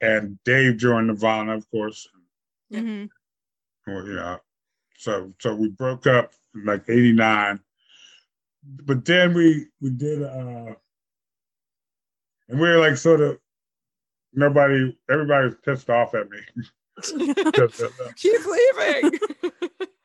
[0.00, 2.08] And Dave joined Nirvana, of course.
[2.70, 2.80] Yeah.
[2.80, 3.04] hmm
[3.86, 4.38] Well, you know,
[4.98, 7.60] so so we broke up in like '89,
[8.84, 10.74] but then we we did uh,
[12.48, 13.38] and we were like sort of
[14.32, 16.38] nobody, everybody was pissed off at me.
[18.16, 19.18] Keep leaving.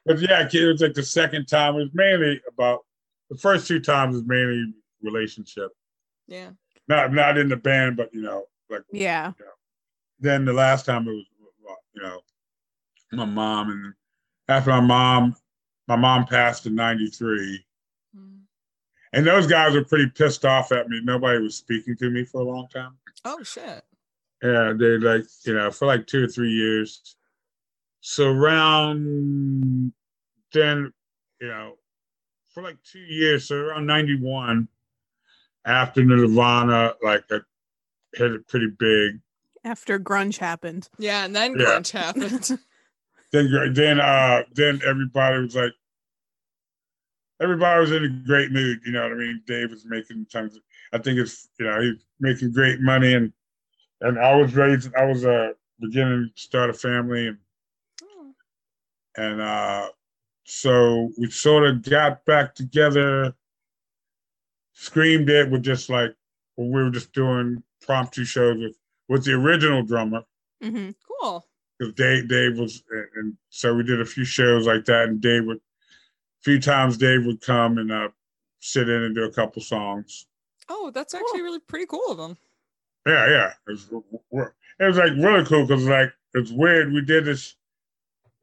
[0.06, 1.76] But yeah, it was like the second time.
[1.76, 2.86] It was mainly about
[3.30, 5.72] the first two times was mainly relationship.
[6.28, 6.52] yeah.
[6.88, 9.32] Not not in the band, but you know, like Yeah.
[10.20, 11.26] then the last time it was
[11.94, 12.22] you know
[13.12, 13.94] my mom and
[14.48, 15.36] after my mom
[15.88, 17.66] my mom passed in 93
[18.16, 18.40] Mm.
[19.14, 22.42] and those guys were pretty pissed off at me nobody was speaking to me for
[22.42, 23.84] a long time Oh shit.
[24.44, 27.16] yeah they like you know for like two or three years
[28.02, 29.92] so around
[30.54, 30.94] then
[31.42, 31.74] you know
[32.54, 34.68] for like two years so around 91
[35.68, 37.40] after nirvana like I
[38.14, 39.20] hit it pretty big
[39.64, 40.90] After grunge happened.
[40.98, 41.66] Yeah, and then Yeah.
[41.66, 42.60] grunge happened.
[43.34, 45.74] then then uh then everybody was like
[47.42, 50.56] everybody was in a great mood you know what i mean dave was making tons
[50.56, 50.62] of,
[50.94, 53.32] i think it's you know he's making great money and
[54.02, 55.50] and i was raised i was uh
[55.80, 57.38] beginning to start a family and
[58.04, 58.34] Oh.
[59.18, 59.90] and uh
[60.46, 63.34] so we sort of got back together
[64.80, 66.14] screamed it with just like
[66.56, 68.78] when we were just doing promptu shows with
[69.10, 70.22] with the original drummer
[70.62, 71.46] hmm Cool.
[71.80, 72.84] because Dave, Dave was,
[73.16, 76.98] and so we did a few shows like that, and Dave would, a few times
[76.98, 78.10] Dave would come and uh,
[78.60, 80.28] sit in and do a couple songs.
[80.70, 82.38] Oh, that's actually really pretty cool of them.
[83.06, 83.90] Yeah, yeah, it was,
[84.80, 86.92] it was like really cool because like it's weird.
[86.92, 87.56] We did this,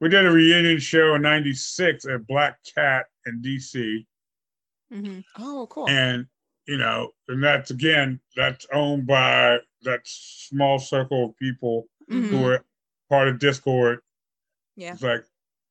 [0.01, 4.07] we did a reunion show in '96 at Black Cat in DC,
[4.95, 5.89] hmm Oh, cool.
[5.89, 6.27] and
[6.67, 12.45] you know, and that's again that's owned by that small circle of people hmm who
[12.47, 12.65] are
[13.11, 13.99] part of Dischord.
[14.77, 14.93] Yeah.
[14.95, 15.25] It's like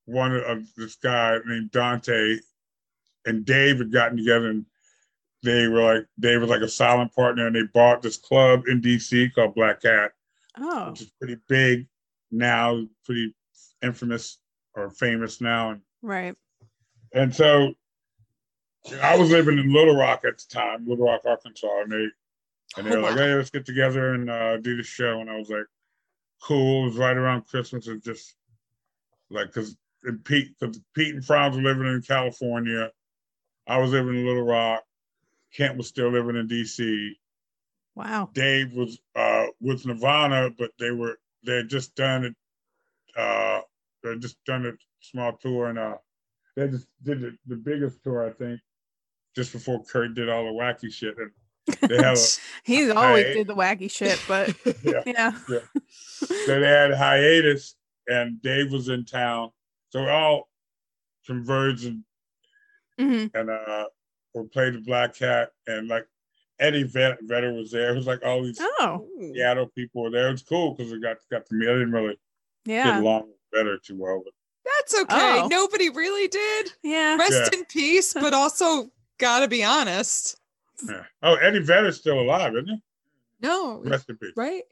[0.05, 2.37] one of this guy named Dante
[3.25, 4.65] and Dave had gotten together and
[5.43, 8.81] they were like Dave was like a silent partner and they bought this club in
[8.81, 10.11] DC called Black Cat,
[10.57, 10.89] Oh.
[10.89, 11.87] which is pretty big
[12.31, 13.33] now, pretty
[13.81, 14.39] infamous
[14.75, 15.71] or famous now.
[15.71, 16.35] And Right.
[17.13, 17.73] and so
[19.01, 22.07] I was living in Little Rock at the time, Little Rock, Arkansas, and they
[22.77, 25.29] and they Oh, were like, "Hey, let's get together and uh, do the show." And
[25.29, 25.65] I was like,
[26.41, 28.35] "Cool." It was right around Christmas, and just
[29.29, 29.77] like because
[30.25, 32.91] Pete, cause Pete and Franz were living in California,
[33.67, 34.83] I was living in Little Rock.
[35.55, 37.15] Kent was still living in D.C.
[37.95, 38.29] Wow.
[38.33, 42.35] Dave was uh, with Nirvana, but they were they had just done it.
[43.15, 43.61] Uh,
[44.01, 45.97] they had just done a small tour, and uh,
[46.55, 48.59] they just did the, the biggest tour, I think,
[49.35, 51.15] just before Kurt did all the wacky shit.
[51.17, 51.31] And
[51.89, 52.27] they have a,
[52.63, 53.33] He's always Hey.
[53.35, 54.53] did the wacky shit, but
[54.83, 55.03] yeah,
[55.47, 55.59] yeah.
[56.17, 57.75] so they had hiatus,
[58.07, 59.49] and Dave was in town,
[59.89, 60.49] so we all
[61.25, 62.03] converged and
[62.99, 63.85] hmm and uh,
[64.35, 66.05] we played the Black Cat, and like
[66.59, 67.91] Eddie Vet- Vedder was there.
[67.91, 69.07] It was like all these Oh.
[69.19, 69.33] Ooh.
[69.33, 70.27] Seattle people were there.
[70.29, 71.67] It was cool because we got got to meet.
[71.69, 72.19] I didn't really
[72.65, 74.33] get along with Vedder too well, but
[74.65, 75.41] That's okay.
[75.41, 75.47] Oh.
[75.49, 76.71] Nobody really did.
[76.83, 77.15] Yeah.
[77.17, 80.37] Rest in peace, but also gotta be honest.
[80.87, 81.03] yeah.
[81.21, 82.81] Oh, Eddie Vedder's still alive, isn't he?
[83.41, 84.31] No, Rest in peace.
[84.35, 84.63] right?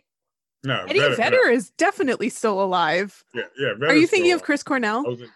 [0.64, 3.24] No, Eddie Vedder is definitely still alive.
[3.34, 3.88] Yeah, yeah.
[3.88, 5.04] Are you thinking of Chris Cornell?
[5.06, 5.30] I was in-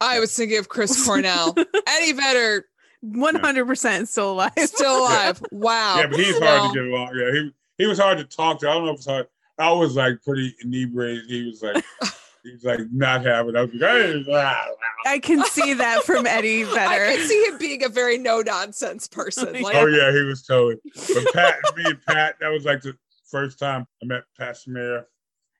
[0.00, 1.54] I was thinking of Chris Cornell.
[1.86, 2.66] Eddie Vedder
[3.00, 4.52] One hundred percent still alive.
[4.56, 5.40] still alive.
[5.52, 5.96] Wow.
[5.98, 7.10] yeah, but he's hard to get along.
[7.14, 8.68] Yeah, he he was hard to talk to.
[8.68, 9.28] I don't know if it's hard.
[9.58, 11.26] I was like pretty inebriated.
[11.28, 11.84] He was like
[12.44, 13.56] he was like not having.
[13.56, 15.10] I was like, hey, ah, ah.
[15.10, 17.16] I can see that from Eddie I Vedder.
[17.18, 19.52] can see him being a very no nonsense person.
[19.62, 20.76] Like, oh yeah, he was totally.
[20.94, 22.94] But Pat, me and Pat, that was like the
[23.30, 25.06] first time I met Pat Smear.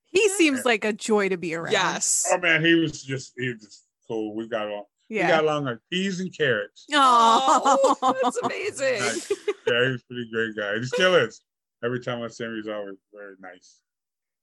[0.07, 1.73] He seems like a joy to be around.
[1.73, 2.25] yes.
[2.31, 4.35] Oh man, he was just he was just cool.
[4.35, 4.85] We got along.
[5.11, 6.87] We got along like peas and carrots.
[6.93, 9.01] Oh, Oh, that's amazing.
[9.01, 9.31] Nice.
[9.67, 10.77] Yeah, he was a pretty great guy.
[10.79, 11.41] He still is.
[11.85, 13.81] Every time I see him, he's always very nice.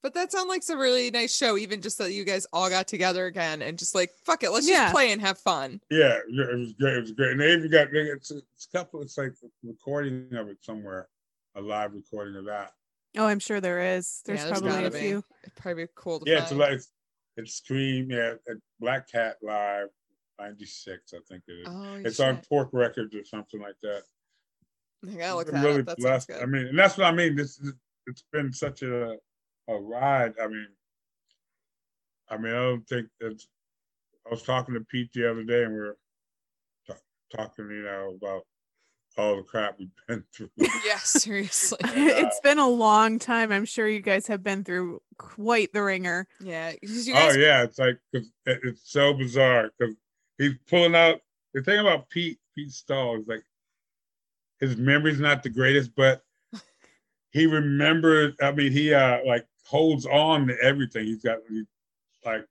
[0.03, 2.87] But that sounds like a really nice show, even just that you guys all got
[2.87, 4.85] together again and just like, fuck it, let's Yeah.
[4.85, 5.79] just play and have fun.
[5.91, 6.95] Yeah, yeah, it was great.
[6.97, 7.31] It was great.
[7.33, 9.01] And they even got it's a, it's a couple.
[9.01, 11.07] It's like a recording of it somewhere,
[11.55, 12.71] a live recording of that.
[13.17, 14.21] Oh, I'm sure there is.
[14.25, 15.23] There's Yeah, there's probably a few.
[15.43, 16.89] It'd probably be cool to Yeah, it's like it's,
[17.37, 18.09] it's Scream.
[18.09, 19.89] Yeah, at Black Cat Live,
[20.39, 21.67] '96, I think it is.
[21.69, 22.25] oh, it's shit.
[22.25, 24.01] on Pork Records or something like that.
[25.07, 25.85] I gotta look I've that really up.
[25.87, 26.27] That blessed.
[26.29, 26.41] good.
[26.41, 27.35] I mean, and that's what I mean.
[27.35, 27.73] This is,
[28.07, 29.17] it's been such a
[29.76, 30.34] a ride.
[30.41, 30.67] I mean,
[32.30, 33.47] I mean, I don't think it's.
[34.26, 35.97] I was talking to Pete the other day, and we were
[36.88, 36.95] ta-
[37.36, 38.43] talking, you know, about
[39.17, 40.49] all the crap we've been through.
[40.57, 41.80] yeah, seriously.
[41.84, 43.51] it's been a long time.
[43.51, 46.28] I'm sure you guys have been through quite the ringer.
[46.39, 46.74] Yeah.
[46.82, 49.95] you guys oh yeah, it's like 'cause it- it's so bizarre because
[50.38, 51.19] he's pulling out.
[51.53, 53.43] The thing about Pete Pete Stahl is like
[54.61, 56.22] his memory's not the greatest, but
[57.32, 58.36] he remembers.
[58.41, 61.05] I mean, he uh like holds on to everything.
[61.05, 61.39] He's got
[62.26, 62.45] like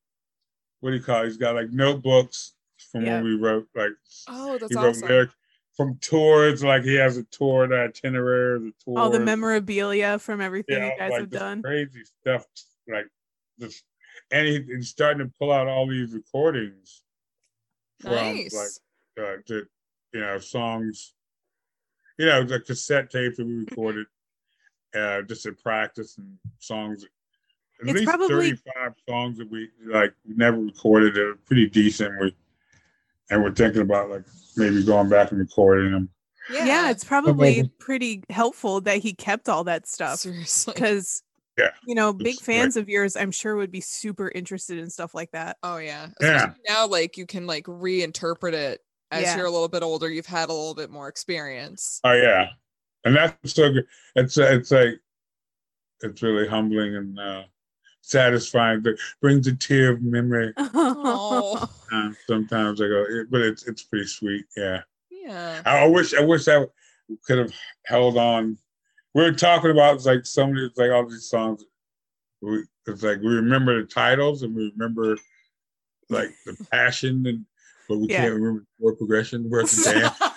[0.80, 1.22] what do you call?
[1.22, 1.26] It?
[1.26, 2.54] He's got like notebooks
[2.90, 3.16] from Yeah.
[3.16, 3.92] when we wrote like
[4.28, 5.08] Oh, that's he wrote awesome.
[5.08, 5.34] lyrics
[5.76, 6.64] from tours.
[6.64, 10.86] Like he has a tour, the itinerary, the tour, All the memorabilia from everything yeah,
[10.86, 11.62] you guys like have done.
[11.62, 12.46] crazy stuff,
[12.88, 13.06] like
[13.58, 13.82] this,
[14.30, 17.02] and he, he's starting to pull out all these recordings
[18.00, 18.80] from Nice.
[19.16, 19.66] like uh, to,
[20.12, 21.14] you know songs,
[22.18, 24.06] you know, the cassette tapes that we recorded,
[24.94, 27.04] uh, just in practice and songs.
[27.04, 31.14] At It's least probably- thirty-five songs that we like never recorded.
[31.14, 32.20] They're pretty decent.
[32.20, 32.34] We
[33.30, 34.24] and we're thinking about like
[34.56, 36.08] maybe going back and recording them.
[36.52, 36.64] yeah.
[36.66, 37.70] Yeah, it's probably Amazing.
[37.78, 40.24] pretty helpful that he kept all that stuff
[40.66, 41.22] because
[41.56, 44.90] Yeah, you know, big it's fans of yours, I'm sure would be super interested in
[44.90, 45.58] stuff like that.
[45.62, 46.08] Oh yeah.
[46.20, 46.54] Yeah.
[46.68, 48.80] Now, like you can like reinterpret it
[49.12, 49.36] as Yeah.
[49.36, 50.08] you're a little bit older.
[50.10, 52.00] You've had a little bit more experience.
[52.04, 52.48] Oh yeah,
[53.04, 53.86] and that's so good.
[54.16, 55.00] It's it's like
[56.02, 57.42] it's really humbling and uh,
[58.00, 58.82] satisfying.
[58.82, 60.52] That brings a tear of memory.
[60.74, 64.44] Oh, Um, sometimes I go, it- but it's it's pretty sweet.
[64.56, 64.80] Yeah,
[65.10, 65.62] yeah.
[65.66, 66.64] I, I wish I wish I
[67.26, 67.52] could have
[67.86, 68.56] held on.
[69.14, 71.64] We were talking about it's like so many, it's like all these songs.
[72.40, 75.18] We, it's like we remember the titles and we remember
[76.08, 77.44] like the passion and,
[77.88, 78.22] but we Yeah.
[78.22, 79.46] can't remember the chord progression.
[79.48, 79.90] Where's the
[80.20, 80.29] dance?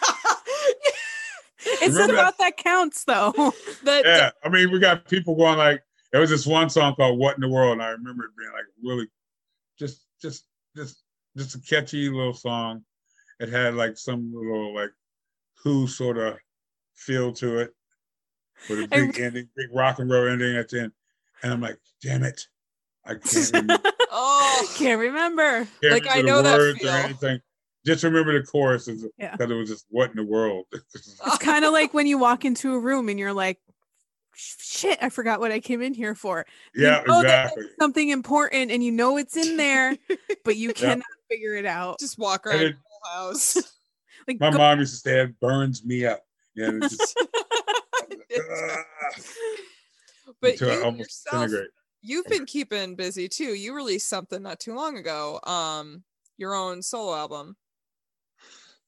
[1.84, 3.34] It's Remember about that counts though.
[3.86, 5.82] Yeah, I mean, we got people going like
[6.12, 8.52] there was this one song called "What in the World," and I remember it being
[8.52, 9.08] like really,
[9.80, 11.04] just, just, just,
[11.38, 12.84] just a catchy little song.
[13.40, 14.92] It had like some little like
[15.64, 16.38] Who sort of
[16.96, 17.74] feel to it,
[18.70, 20.92] with a big ending, big rock and roll ending at the end.
[21.42, 22.48] And I'm like, damn it,
[23.06, 25.68] I can't remember, oh, I Can't remember.
[25.82, 26.90] can't Like, I remember know the that feel.
[26.90, 27.42] or anything.
[27.86, 29.36] Just remember the chorus because Yeah.
[29.40, 30.66] it was just "What in the world."
[30.96, 33.60] It's kind of like when you walk into a room and you're like,
[34.36, 36.46] shit, I forgot what I came in here for.
[36.74, 37.66] You yeah, know that exactly.
[37.80, 39.98] something important and you know it's in there,
[40.46, 42.00] but you cannot figure it out.
[42.00, 42.80] just walk around it- the
[43.10, 43.58] whole house.
[44.26, 46.22] Like, My go- mom used to say it burns me up.
[46.56, 47.18] Yeah, and it's just,
[50.42, 51.70] but you almost yourself, disintegrate.
[52.02, 53.54] you've been keeping busy too.
[53.54, 55.40] You released something not too long ago.
[55.44, 56.04] Um,
[56.38, 57.56] your own solo album.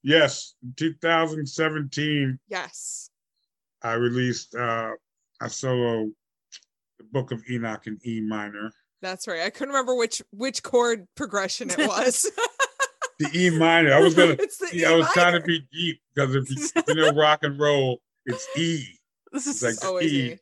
[0.05, 3.09] Yes, 2017, Yes.
[3.81, 4.91] I released uh,
[5.41, 6.11] a solo,
[6.99, 8.71] the Book of Enoch in E minor.
[9.01, 9.41] That's right.
[9.41, 12.29] I couldn't remember which which chord progression it was.
[13.19, 13.93] The E minor.
[13.93, 14.35] I was gonna.
[14.73, 17.57] yeah, I was E trying to be deep because if you, you know rock and
[17.57, 18.83] roll, it's E.
[19.31, 20.31] this is like always E.
[20.33, 20.37] E.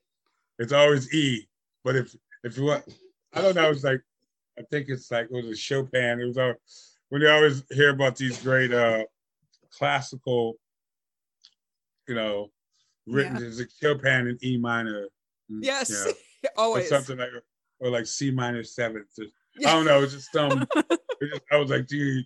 [0.57, 1.47] It's always E.
[1.83, 2.83] But if if you want,
[3.31, 3.69] I don't know.
[3.69, 4.01] It's like
[4.57, 6.19] I think it's like it was a Chopin.
[6.19, 6.55] It was all
[7.09, 9.03] when you always hear about these great uh
[9.77, 10.55] classical,
[12.07, 12.49] you know,
[13.07, 13.39] written Yeah.
[13.41, 15.07] there's a Chopin in E minor.
[15.51, 15.89] mm, Yes.
[15.89, 16.11] you know,
[16.57, 16.89] or always.
[16.89, 17.29] something like
[17.79, 19.07] or like C minor seventh.
[19.19, 19.69] or- Yeah.
[19.71, 20.01] I don't know.
[20.01, 20.61] It's just some.
[20.75, 22.25] it just, I was like, dude,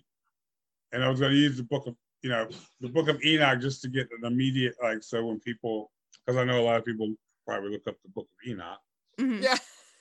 [0.92, 2.48] and I was going to use the book of you know
[2.80, 5.90] the book of Enoch just to get an immediate like so when people
[6.26, 7.14] because I know a lot of people
[7.46, 8.80] probably look up the book of Enoch
[9.20, 9.40] Mhm.
[9.42, 9.56] Yeah.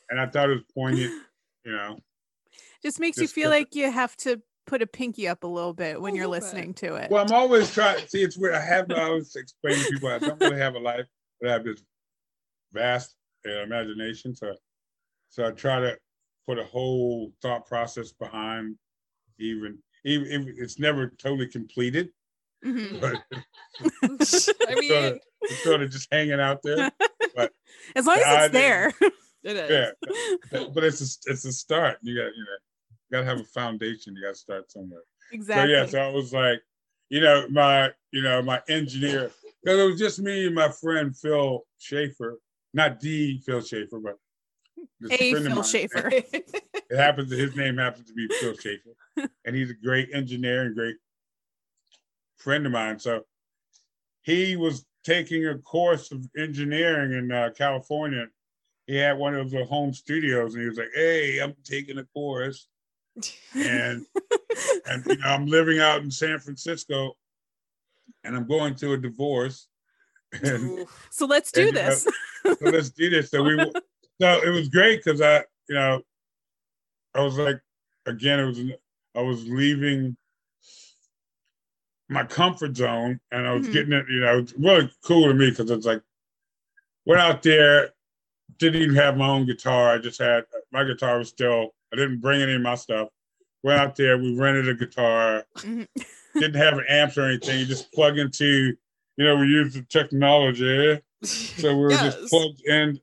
[0.10, 1.14] and I thought it was poignant.
[1.66, 2.00] You know,
[2.82, 5.74] just makes you feel get- like you have to put a pinky up a little
[5.74, 6.54] bit when you're little bit.
[6.56, 7.10] listening to it.
[7.10, 8.06] well, I'm always trying.
[8.08, 8.54] See, it's weird.
[8.56, 11.06] I have to always explain to people I don't really have a life,
[11.42, 11.82] but I have this
[12.74, 13.16] vast
[13.48, 14.36] uh, imagination.
[14.36, 14.54] So,
[15.30, 15.98] so I try to
[16.48, 18.76] put a whole thought process behind
[19.40, 22.10] even even if it's never totally completed,
[22.66, 23.00] Mhm.
[23.02, 23.22] but
[24.20, 26.92] I sort mean, of, it's sort of just hanging out there.
[27.36, 27.52] But
[27.96, 28.94] As long as I it's there.
[29.44, 29.70] it is.
[29.70, 29.90] Yeah,
[30.52, 31.98] but, but it's a, it's a start.
[32.02, 32.67] You got you know, you
[33.12, 34.16] got to have a foundation.
[34.16, 35.02] You got to start somewhere.
[35.32, 35.74] exactly.
[35.74, 36.62] So yeah, so I was like,
[37.10, 39.32] you know, my you know my engineer
[39.64, 42.40] because it was just me and my friend Phil Schaefer,
[42.74, 44.18] not D Phil Schaefer, but
[45.12, 46.12] A friend of Phil mine, Schaefer.
[46.90, 47.30] It happens.
[47.32, 50.96] His name happens to be Phil Schaefer, and he's a great engineer and great
[52.38, 52.98] friend of mine.
[52.98, 53.24] So
[54.22, 58.28] he was taking a course of engineering in uh, California.
[58.86, 62.06] He had one of the home studios, and he was like, "Hey, I'm taking a
[62.06, 62.68] course,
[63.56, 64.06] and
[64.86, 67.16] and you know, I'm living out in San Francisco,
[68.24, 69.68] and I'm going through a divorce,
[70.42, 72.08] and So let's do And, you know, this.
[72.60, 73.56] so let's do this." So we,
[74.22, 76.02] so it was great because I, you know,
[77.16, 77.60] I was like,
[78.06, 78.60] again, it was
[79.16, 80.16] I was leaving
[82.10, 83.72] my comfort zone, and I was Mhm.
[83.72, 84.06] getting it.
[84.10, 86.02] You know, it's really cool to me because it's like
[87.06, 87.92] went out there,
[88.58, 89.94] didn't even have my own guitar.
[89.94, 91.74] I just had my guitar was still.
[91.94, 93.10] I didn't bring any of my stuff.
[93.64, 95.46] Went out there, we rented a guitar.
[95.58, 95.88] Mhm.
[96.34, 97.60] Didn't have amps or anything.
[97.60, 98.76] You just plug into,
[99.18, 101.02] you know, we use the technology.
[101.24, 103.00] So we were just plugged in,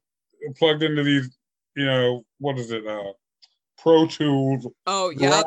[0.57, 1.37] plugged into these,
[1.75, 2.87] you know, what is it?
[2.87, 3.13] Uh,
[3.77, 5.43] Pro Tools, Oh, yeah.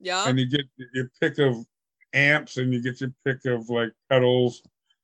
[0.00, 0.26] Yeah.
[0.26, 0.62] and you get
[0.94, 1.66] your pick of
[2.14, 4.62] amps and you get your pick of like pedals.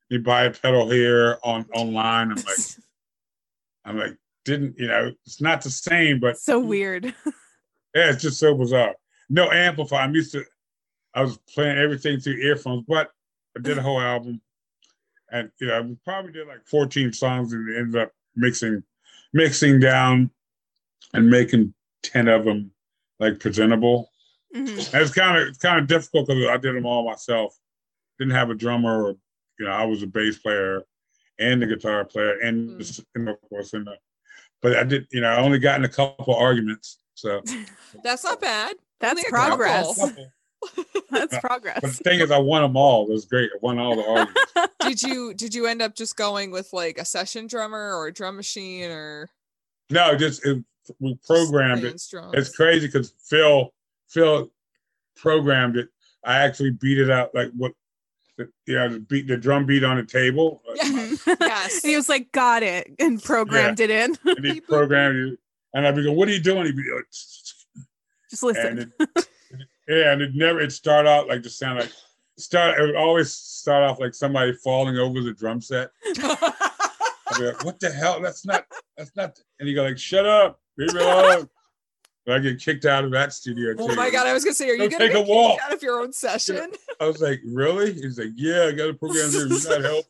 [0.09, 2.30] You buy a pedal here on online.
[2.30, 2.59] I'm like,
[3.85, 5.12] I'm like, didn't you know?
[5.26, 7.05] It's not the same, but so weird.
[7.95, 8.95] yeah, it's just so bizarre.
[9.28, 10.01] No amplifier.
[10.03, 10.45] I'm used to.
[11.14, 13.11] I was playing everything through earphones, but
[13.57, 14.40] I did a whole album,
[15.30, 18.82] and you know, we probably did like 14 songs, and ended up mixing,
[19.32, 20.30] mixing down,
[21.12, 21.72] and making
[22.03, 22.70] 10 of them
[23.20, 24.11] like presentable.
[24.55, 24.92] Mhm.
[24.92, 27.57] And it's kind of it's kind of difficult because I did them all myself.
[28.18, 29.16] Didn't have a drummer, or
[29.59, 30.82] you know, I was a bass player
[31.38, 32.78] and the guitar player, and Mm.
[32.78, 33.97] the and of course, in the,
[34.62, 37.42] but I did, you know, I only got in a couple arguments, so.
[38.02, 38.76] That's not bad.
[39.00, 39.94] That's Only a couple.
[39.94, 40.12] progress.
[41.11, 43.07] That's But the thing is, I won them all.
[43.07, 43.50] It was great.
[43.55, 44.52] I won all the arguments.
[44.80, 48.12] Did you did you end up just going with like a session drummer or a
[48.12, 49.28] drum machine or
[49.90, 50.64] no, just it,
[51.00, 52.07] we programmed playing it.
[52.11, 52.32] drums?
[52.34, 53.72] It's crazy because Phil
[54.09, 54.50] Phil
[55.16, 55.88] programmed it.
[56.24, 57.72] I actually beat it out like what,
[58.37, 60.62] the, you know, the beat the drum beat on the table.
[61.41, 61.82] Yes.
[61.82, 64.16] And he was like, got it, and programmed it in.
[64.24, 65.39] And he programmed it,
[65.72, 67.05] and I'd be going, "What are you doing?" He'd be like,
[68.30, 68.93] Just listen.
[68.99, 69.28] and it,
[69.89, 71.93] yeah, and it never it start out like just sound like
[72.39, 72.78] start.
[72.78, 75.91] It would always start off like somebody falling over the drum set.
[76.16, 78.20] I'd be like, what the hell?
[78.20, 78.64] That's not,
[78.97, 79.39] that's not.
[79.59, 81.49] And you go like, shut up, leave me alone.
[82.27, 83.83] But I get kicked out of that studio too.
[83.83, 85.29] oh my god, I was gonna say, are you Go gonna take a get kicked
[85.29, 85.59] walk.
[85.62, 86.70] out of your own session?
[87.01, 87.93] I was like, really?
[87.93, 89.47] He's like, yeah, I got a program here.
[89.47, 90.05] You're not helping.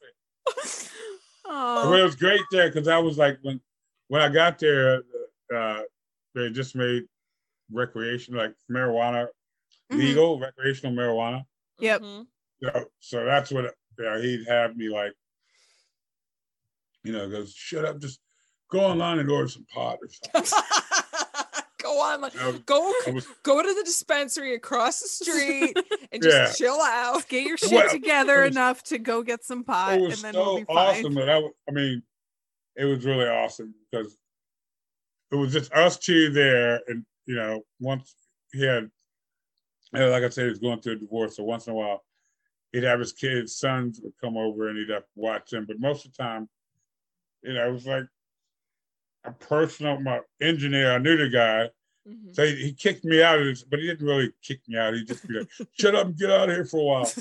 [1.47, 3.61] But Oh, it was great there because I was like, when
[4.09, 5.03] when I got there,
[5.55, 5.81] uh,
[6.35, 7.05] they just made
[7.71, 9.27] recreation like marijuana
[9.93, 9.99] Mhm.
[9.99, 11.45] legal, recreational marijuana.
[11.81, 12.01] Yep.
[12.01, 12.27] Mhm.
[12.63, 15.13] So, so that's what yeah, he'd have me like,
[17.03, 18.21] you know, goes, shut up, just
[18.71, 20.59] go online and order some pot or something.
[21.95, 25.77] go on, like, I was- go was- go to the dispensary across the street
[26.13, 26.67] and just Yeah.
[26.67, 27.29] chill out.
[27.29, 30.23] get your shit Well, together was- enough to go get some pot, it and was
[30.23, 30.77] then so we'll be fine.
[30.77, 32.03] awesome that I, w- I mean,
[32.77, 34.17] it was really awesome because
[35.31, 38.15] it was just us two there, and you know, once
[38.53, 38.91] he had,
[39.93, 42.05] like I said, he was going through a divorce, so once in a while,
[42.73, 45.79] he'd have his kids' sons would come over and he'd have to watch them, but
[45.81, 46.49] most of the time,
[47.43, 48.05] you know, it was like
[49.25, 49.99] a personal.
[50.01, 51.71] My engineer, I knew the guy,
[52.07, 52.35] Mhm.
[52.35, 54.93] so he, he kicked me out of this, but he didn't really kick me out.
[54.95, 55.49] He just be like,
[55.79, 57.05] "Shut up and get out of here for a while."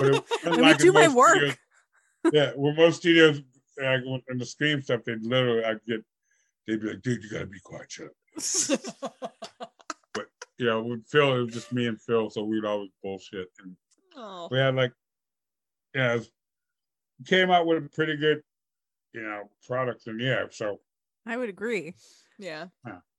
[0.00, 1.36] But me unlike do my work.
[1.36, 1.56] studios-
[2.32, 3.42] yeah, well, most studios,
[3.78, 6.04] like in the scream stuff, they'd literally, I'd get,
[6.66, 8.08] they'd be like, dude, you gotta be quiet, shut
[9.02, 9.32] up.
[10.14, 10.26] But
[10.58, 13.48] you know, with Phil, it was just me and Phil, so we'd always bullshit.
[13.62, 13.76] And
[14.16, 14.48] oh.
[14.50, 14.92] we had like,
[15.94, 16.32] yeah, it was-
[17.26, 18.42] came out with a pretty good,
[19.12, 20.06] you know, product.
[20.06, 20.80] And yeah, so
[21.26, 21.94] I would agree.
[22.38, 22.66] Yeah.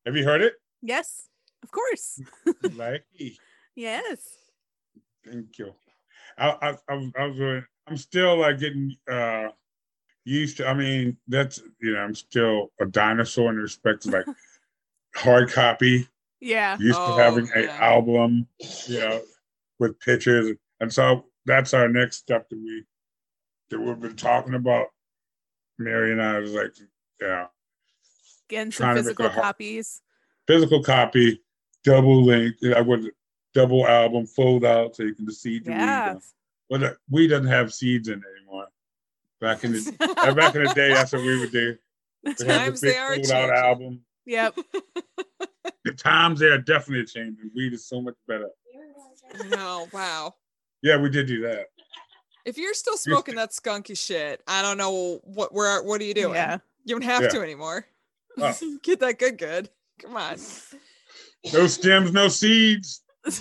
[0.06, 0.54] have you heard it?
[0.84, 1.30] Yes,
[1.64, 2.20] of course.
[2.76, 3.06] like,
[3.74, 4.28] Yes.
[5.26, 5.74] thank you.
[6.38, 9.48] I, I, I, was, I was really, I'm still like getting uh
[10.26, 10.68] used to.
[10.68, 14.26] I mean, that's you know, I'm still a dinosaur in respect to like
[15.16, 16.08] hard copy.
[16.42, 16.78] Yeah.
[16.80, 17.78] Used Oh, to having an yeah.
[17.80, 18.48] album,
[18.88, 19.22] you know,
[19.80, 22.84] with pictures, and so that's our next step that we
[23.70, 24.88] that we've been talking about.
[25.80, 26.72] Mary and I was like,
[27.20, 27.48] yeah,
[28.48, 30.03] Getting some physical a copies.
[30.48, 31.42] Physical copy,
[31.84, 32.56] double link.
[32.76, 33.12] I would
[33.54, 36.14] double album, fold out so you can just see the Yeah.
[36.14, 36.22] weed.
[36.70, 38.68] But the weed doesn't have seeds in it anymore.
[39.40, 41.78] Back in the uh, back in the day, that's what we would do.
[42.24, 43.56] The Times big they are fold out changing.
[43.58, 44.02] album.
[44.26, 44.58] Yep.
[45.84, 47.52] The times they are definitely changing.
[47.54, 48.50] Weed is so much better.
[49.50, 50.34] No, wow.
[50.82, 51.68] Yeah, we did do that.
[52.46, 56.14] If you're still smoking that skunky shit, I don't know what where what are you
[56.14, 56.36] doing?
[56.36, 56.60] Yeah.
[56.86, 57.28] You don't have Yeah.
[57.30, 57.86] to anymore.
[58.38, 58.58] Oh.
[58.84, 59.70] Get that good, good.
[60.02, 60.38] Come on.
[61.54, 63.02] No stems, no seeds.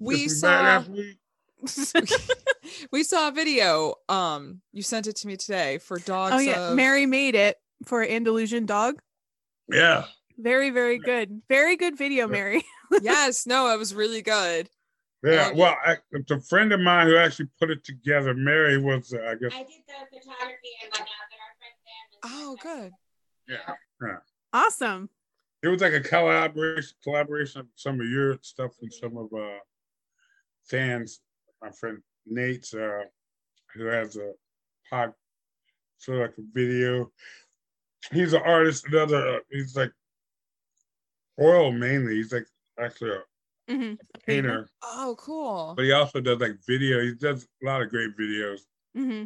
[0.00, 0.82] we saw
[2.92, 3.94] we saw a video.
[4.08, 6.34] Um, you sent it to me today for dogs.
[6.34, 7.56] oh yeah, of- Mary made it
[7.86, 9.00] for Andalusian dog.
[9.70, 10.04] Yeah.
[10.38, 11.42] Very, very good.
[11.48, 12.32] Very good video, Yeah.
[12.32, 12.64] Mary.
[13.02, 14.68] yes, no, it was really good.
[15.22, 15.48] Yeah.
[15.48, 18.34] Um, Well, I, it's a friend of mine who actually put it together.
[18.34, 22.32] Mary was, uh, I guess, I did the photography and whatnot, but our friend Sam.
[22.32, 22.92] Oh, good.
[23.48, 23.74] Yeah.
[24.52, 25.08] Awesome.
[25.62, 29.58] It was like a collaboration collaboration of some of your stuff and some of uh
[30.68, 31.20] fans.
[31.62, 33.04] My friend Nate's uh
[33.74, 34.32] who has a
[34.90, 35.12] pod
[35.98, 37.10] sort of like a video.
[38.10, 39.92] He's an artist, another uh, he's like
[41.40, 42.16] oil mainly.
[42.16, 42.46] He's like
[42.80, 43.94] actually a hmm
[44.26, 45.74] painter, Oh, cool.
[45.76, 47.00] but he also does like video.
[47.02, 48.60] He does a lot of great videos.
[48.94, 49.24] hmm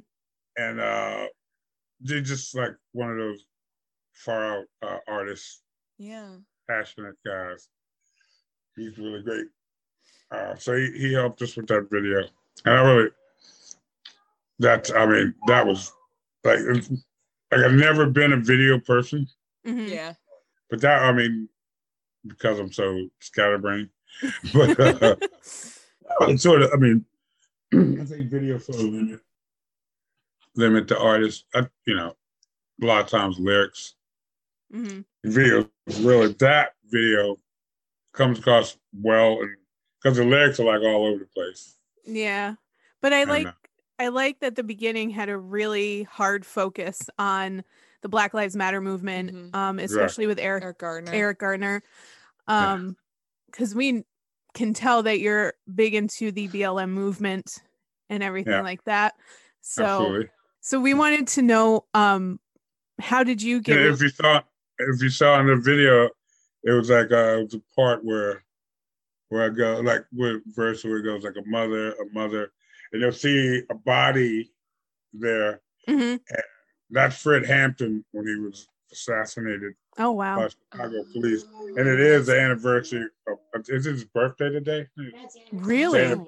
[0.56, 1.26] And uh
[2.00, 3.44] they're just like one of those
[4.16, 5.62] far out uh, artists.
[5.98, 6.36] Yeah.
[6.68, 7.68] passionate guys.
[8.76, 9.46] He's really great.
[10.30, 12.18] Uh, so he, he helped us with that video.
[12.64, 13.10] And I really,
[14.58, 15.92] that, I mean, that was
[16.44, 16.90] like, it's-
[17.52, 19.26] like I've never been a video person,
[19.64, 20.14] hmm Yeah.
[20.68, 21.48] but that, I mean,
[22.26, 23.88] because I'm so scatterbrained,
[24.52, 25.16] but uh,
[26.22, 27.04] it's sort of, I mean,
[28.00, 29.20] I think video sort of limit,
[30.56, 32.16] limit the artist, I, you know,
[32.82, 33.94] a lot of times lyrics
[34.72, 35.68] hmm video
[36.00, 37.36] really that video
[38.12, 39.56] comes across well and
[40.02, 42.54] because the lyrics are like all over the place Yeah.
[43.02, 43.52] But I like uh,
[43.98, 47.64] I like that the beginning had a really hard focus on
[48.02, 49.54] the Black Lives Matter movement, Mhm.
[49.54, 51.12] um, especially with Eric Eric Gardner.
[51.12, 51.82] Eric Gardner.
[52.46, 52.96] Um,
[53.46, 54.04] because we
[54.54, 57.62] can tell that you're big into the BLM movement
[58.08, 58.60] and everything Yeah.
[58.62, 59.14] like that.
[59.60, 60.28] So absolutely
[60.60, 62.38] so we wanted to know um
[63.00, 64.42] how did you get and if you saw
[64.78, 66.08] if you saw in the video
[66.64, 68.44] it was like uh it was a part where
[69.28, 72.50] where I go like with verse where it goes like a mother a mother
[72.92, 74.50] and you'll see a body
[75.12, 76.20] there Mhm.
[76.90, 80.36] that's Fred Hampton when he was assassinated Oh wow.
[80.36, 81.44] by Chicago police
[81.76, 85.42] and it is the anniversary of is his birthday today That's it.
[85.52, 86.20] Really?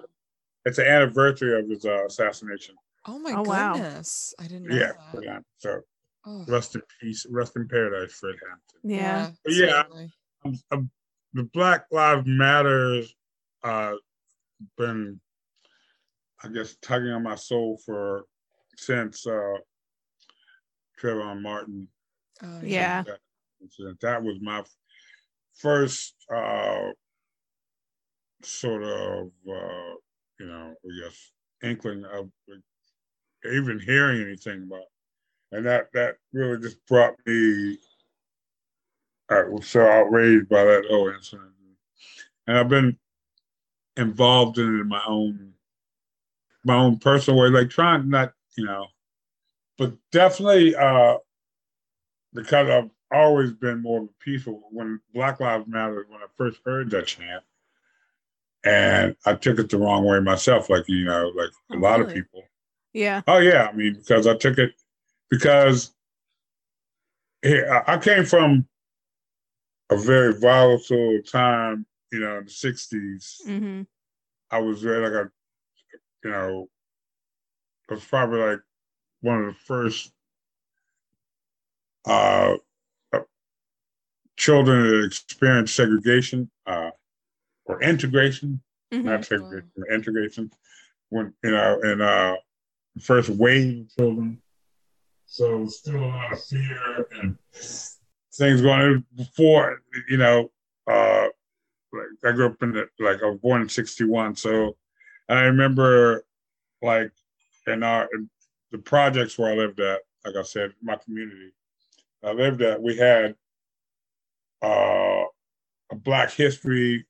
[0.64, 2.74] It's the anniversary of his uh, assassination.
[3.06, 3.72] Oh my Oh, wow.
[3.74, 4.34] goodness.
[4.38, 5.20] I didn't know Yeah, that.
[5.22, 5.80] Fred So
[6.26, 8.90] Oh, rest in peace, rest in paradise, Fred Hampton.
[8.90, 9.30] Yeah.
[9.44, 9.82] But yeah.
[9.82, 10.12] certainly.
[10.44, 10.90] Um, um,
[11.32, 13.14] the Black Lives Matters
[13.62, 13.94] uh
[14.76, 15.20] been,
[16.42, 18.24] I guess, tugging on my soul for
[18.76, 19.58] since uh
[21.00, 21.88] Trayvon Martin.
[22.42, 23.02] Oh, Yeah.
[23.02, 24.62] That, that was my
[25.54, 26.90] first uh
[28.42, 29.94] sort of uh
[30.40, 32.30] you know, I guess inkling of
[33.44, 34.84] even hearing anything about
[35.52, 37.78] and that that really just brought me
[39.30, 41.52] I was so outraged by that whole incident.
[42.46, 42.98] And I've been
[43.96, 45.54] involved in it in my own
[46.64, 48.86] my own personal way, like trying not, you know,
[49.78, 51.18] but definitely uh
[52.32, 56.60] because I've always been more of a peaceful when Black Lives Matter, when I first
[56.64, 57.42] heard that chant,
[58.64, 62.00] and I took it the wrong way myself, like you know, like a Oh, lot
[62.00, 62.42] of people.
[62.92, 63.22] Yeah.
[63.26, 64.72] Oh yeah, I mean because I took it
[65.30, 65.94] because
[67.42, 68.66] here I came from
[69.90, 73.44] a very volatile time, you know, in the '60s.
[73.46, 73.82] hmm
[74.50, 75.30] I was very like a,
[76.24, 76.68] you know,
[77.90, 78.60] I was probably like
[79.20, 80.12] one of the first
[82.06, 82.54] uh,
[83.12, 83.20] uh,
[84.36, 86.90] children that experienced segregation uh,
[87.66, 88.60] or integration,
[88.92, 90.50] hmm not segregation, integration.
[91.10, 92.36] When you know, and uh,
[92.94, 94.42] the first wave of children.
[95.28, 97.36] So still a lot of fear and
[98.34, 100.50] things going on before, you know,
[100.90, 101.28] uh,
[101.92, 104.76] like I grew up in the like I was born in '61, so
[105.28, 106.24] I remember
[106.80, 107.12] like
[107.66, 108.30] in our in
[108.72, 111.52] the projects where I lived at, like I said, my community
[112.24, 113.34] I lived at, we had
[114.62, 115.24] uh,
[115.92, 117.06] a Black History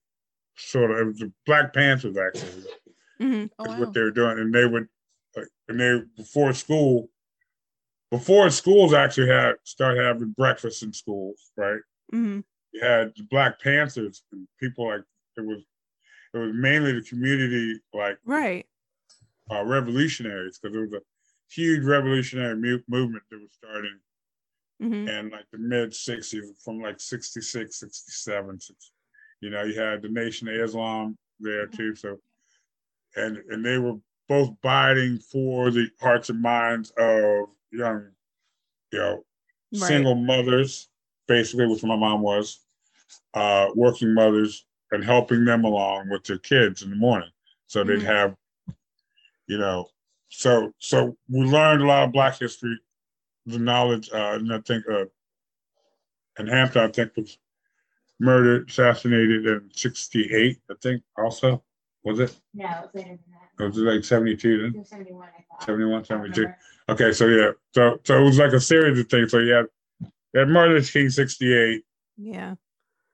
[0.57, 2.65] sort of it was the Black Panthers actually
[3.21, 3.81] hmm Oh, is wow.
[3.81, 4.89] what they were doing, and they would
[5.37, 7.09] like, and they before school.
[8.11, 11.81] Before schools actually had start having breakfast in schools, right?
[12.11, 12.41] hmm
[12.73, 15.01] you had the Black Panthers and people like
[15.37, 15.63] it was
[16.35, 18.67] it was mainly the community like Right.
[19.51, 21.01] uh, revolutionaries because it was a
[21.51, 23.99] huge revolutionary mu- movement that was starting
[24.81, 28.91] hmm in like the mid 60s from like 66 67 six-
[29.41, 32.19] you know you had the nation of islam there too so
[33.17, 33.97] and and they were
[34.29, 38.11] both biting for the hearts and minds of young
[38.93, 39.25] you know,
[39.73, 39.89] Right.
[39.89, 40.89] single mothers,
[41.27, 42.61] basically, which my mom was,
[43.35, 47.31] uh, working mothers, and helping them along with their kids in the morning,
[47.67, 48.07] so they'd Mhm.
[48.07, 48.37] have,
[49.47, 49.91] you know,
[50.31, 52.79] so so we learned a lot of Black history,
[53.45, 55.05] the knowledge, uh, and I think, uh,
[56.39, 57.39] and Hampton, I think, was
[58.19, 61.63] murdered, assassinated in '68, I think, also
[62.05, 62.41] was it?
[62.55, 63.63] No, it was later than that.
[63.63, 64.75] Or was it like '72 then?
[64.75, 65.63] It was seventy-one, I thought.
[65.65, 66.55] 71, I 72.
[66.89, 69.31] Okay, so yeah, so so it was like a series of things.
[69.31, 69.67] So you had
[70.33, 71.83] you had Martin Luther King '68,
[72.17, 72.55] Yeah.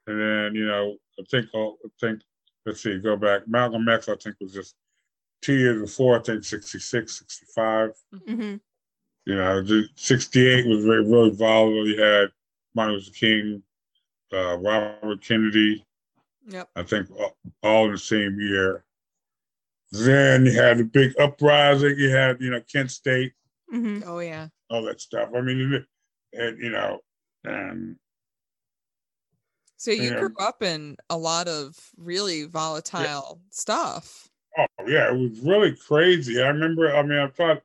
[0.06, 2.20] and then you know I think oh, I think
[2.66, 3.48] let's see, go back.
[3.48, 4.74] Malcolm X I think was just
[5.42, 6.18] two years before.
[6.18, 7.90] I think 66, 65.
[8.26, 8.54] hmm
[9.26, 11.86] You know, the 68 was very really volatile.
[11.86, 12.28] You had
[12.74, 13.62] Martin Luther King,
[14.32, 15.84] uh, Robert Kennedy.
[16.48, 16.68] Yep.
[16.76, 18.84] I think all, all in the same year.
[19.92, 21.96] Then you had the big uprising.
[21.98, 23.32] You had you know Kent State.
[23.74, 24.48] Hmm Oh yeah.
[24.70, 25.30] all that stuff.
[25.36, 25.86] I mean, it-
[26.32, 26.98] and you know,
[27.44, 27.96] and
[29.76, 30.20] So you Yeah.
[30.20, 34.28] grew up in a lot of really volatile stuff.
[34.58, 36.40] oh yeah, it was really crazy.
[36.42, 36.94] I remember.
[36.94, 37.62] I mean, I thought,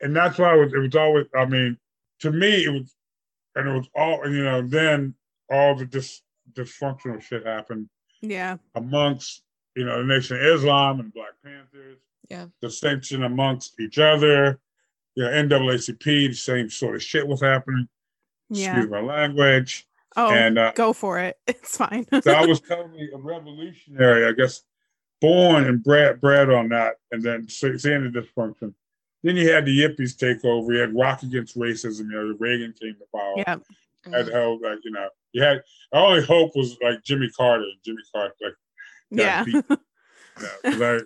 [0.00, 0.72] and that's why it was.
[0.72, 1.26] It was always.
[1.34, 1.78] I mean,
[2.20, 2.94] to me, it was,
[3.54, 4.28] and it was all.
[4.28, 5.14] You know, then
[5.50, 6.22] all the dis,
[6.52, 7.88] dysfunctional shit happened
[8.20, 8.56] Yeah.
[8.74, 9.42] amongst
[9.76, 11.98] you know the Nation of Islam and Black Panthers.
[12.28, 12.46] Yeah.
[12.60, 14.60] Distinction amongst each other.
[15.14, 17.88] You know, NAACP, the same sort of shit was happening.
[18.48, 18.70] Yeah.
[18.76, 19.86] Excuse my language.
[20.16, 21.36] Oh, and uh, go for it.
[21.46, 22.06] It's fine.
[22.22, 24.62] so I was totally a revolutionary, I guess,
[25.20, 28.74] born and bred, bred on that, and then seeing the dysfunction.
[29.22, 30.72] Then you had the yippies take over.
[30.72, 32.10] You had Rock Against Racism.
[32.10, 33.34] You know, Reagan came to power.
[33.36, 33.56] yeah.
[34.12, 37.64] Had hell, like you know, you had our only hope was like Jimmy Carter.
[37.84, 38.54] Jimmy Carter, like
[39.10, 39.44] Yeah.
[39.44, 39.54] beat,
[40.64, 41.00] you know,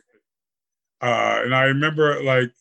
[1.03, 2.53] I, uh, and I remember like,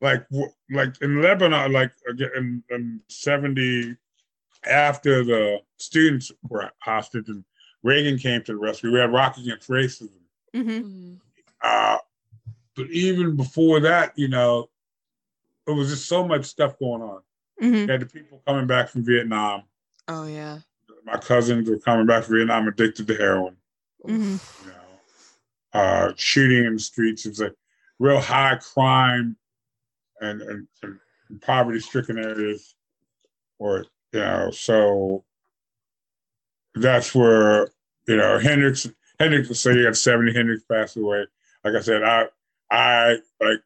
[0.00, 0.26] like,
[0.70, 1.92] like in Lebanon, like
[2.36, 3.96] in, in seventy,
[4.66, 7.44] after the students were hostage and
[7.82, 10.10] Reagan came to the rescue, we had Rock Against Racism.
[10.54, 11.18] hmm Mhm.
[11.62, 11.98] Uh,
[12.76, 14.70] but even before that, you know,
[15.66, 17.20] it was just so much stuff going on.
[17.58, 19.62] hmm You had the people coming back from Vietnam.
[20.08, 20.60] Oh yeah.
[21.04, 23.56] My cousins were coming back from Vietnam addicted to heroin.
[24.04, 27.26] hmm You know, uh, shooting in the streets.
[27.26, 27.52] It's a
[27.98, 29.36] real high crime
[30.20, 32.74] and, and, and poverty-stricken areas.
[33.58, 35.24] Or you know, so
[36.74, 37.68] that's where
[38.08, 38.86] you know Hendrix.
[39.18, 39.58] Hendrix.
[39.60, 40.32] So you got seventy.
[40.32, 41.26] Hendrix passed away.
[41.64, 42.26] Like I said, I
[42.70, 43.60] I like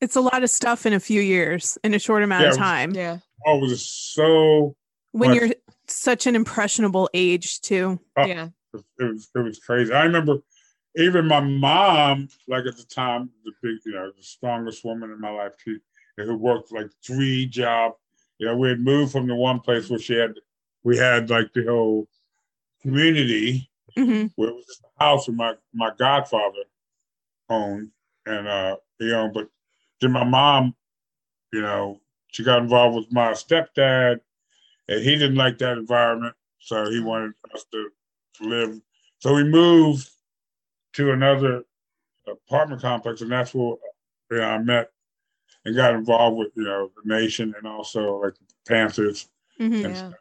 [0.00, 2.56] It's a lot of stuff in a few years in a short amount of Yeah,
[2.62, 2.94] time.
[2.94, 3.18] Yeah.
[3.46, 4.74] Oh, I was so
[5.12, 5.50] when much- you're
[5.86, 8.00] such an impressionable age too.
[8.16, 8.24] Oh.
[8.24, 8.48] Yeah.
[8.72, 9.92] it was it was crazy.
[9.92, 10.38] I remember
[10.96, 15.20] even my mom, like at the time, the big, you know, the strongest woman in
[15.20, 15.76] my life, she
[16.16, 17.96] who worked like three jobs.
[18.38, 20.34] You know, we had moved from the one place where she had
[20.82, 22.08] we had like the whole
[22.82, 26.64] community hmm where it was just a house that my my godfather
[27.48, 27.90] owned
[28.26, 29.48] and uh he owned, but
[30.00, 30.74] then my mom,
[31.52, 34.20] you know, she got involved with my stepdad
[34.88, 37.88] and he didn't like that environment, so he wanted us to,
[38.34, 38.80] to live.
[39.18, 40.10] So we moved
[40.94, 41.64] to another
[42.26, 43.76] apartment complex, and that's where
[44.30, 44.90] you know, I met
[45.64, 49.28] and got involved with you know the nation and also like the Panthers.
[49.58, 49.94] hmm and Yeah.
[49.94, 50.12] stuff,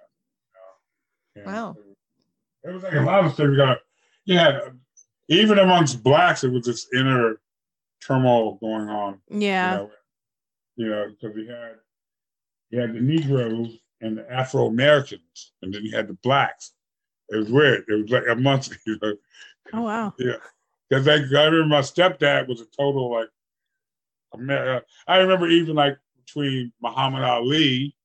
[1.36, 1.52] you know.
[1.52, 1.78] Wow.
[2.64, 3.48] It was like a lot of stuff.
[3.48, 3.80] You got,
[4.26, 4.60] yeah,
[5.28, 7.41] even amongst blacks, it was this inner
[8.02, 9.20] turmoil going on.
[9.30, 9.72] Yeah.
[9.72, 9.91] You know,
[10.76, 11.76] you know, because we had
[12.70, 16.74] you had the Negroes and the Afro Americans, and then you had the blacks.
[17.30, 17.86] It was weird.
[17.88, 19.14] It was like amongst you know,
[19.74, 20.14] Oh wow.
[20.18, 20.36] yeah.
[20.90, 23.30] Because I remember my stepdad was a total like,
[24.35, 27.95] Amer- I remember even like between Muhammad Ali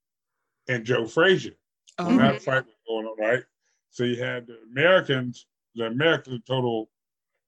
[0.68, 1.54] and Joe Frazier.
[1.98, 3.42] Oh, when that fight was going on, right?
[3.90, 6.90] So you had the Americans, the Americans total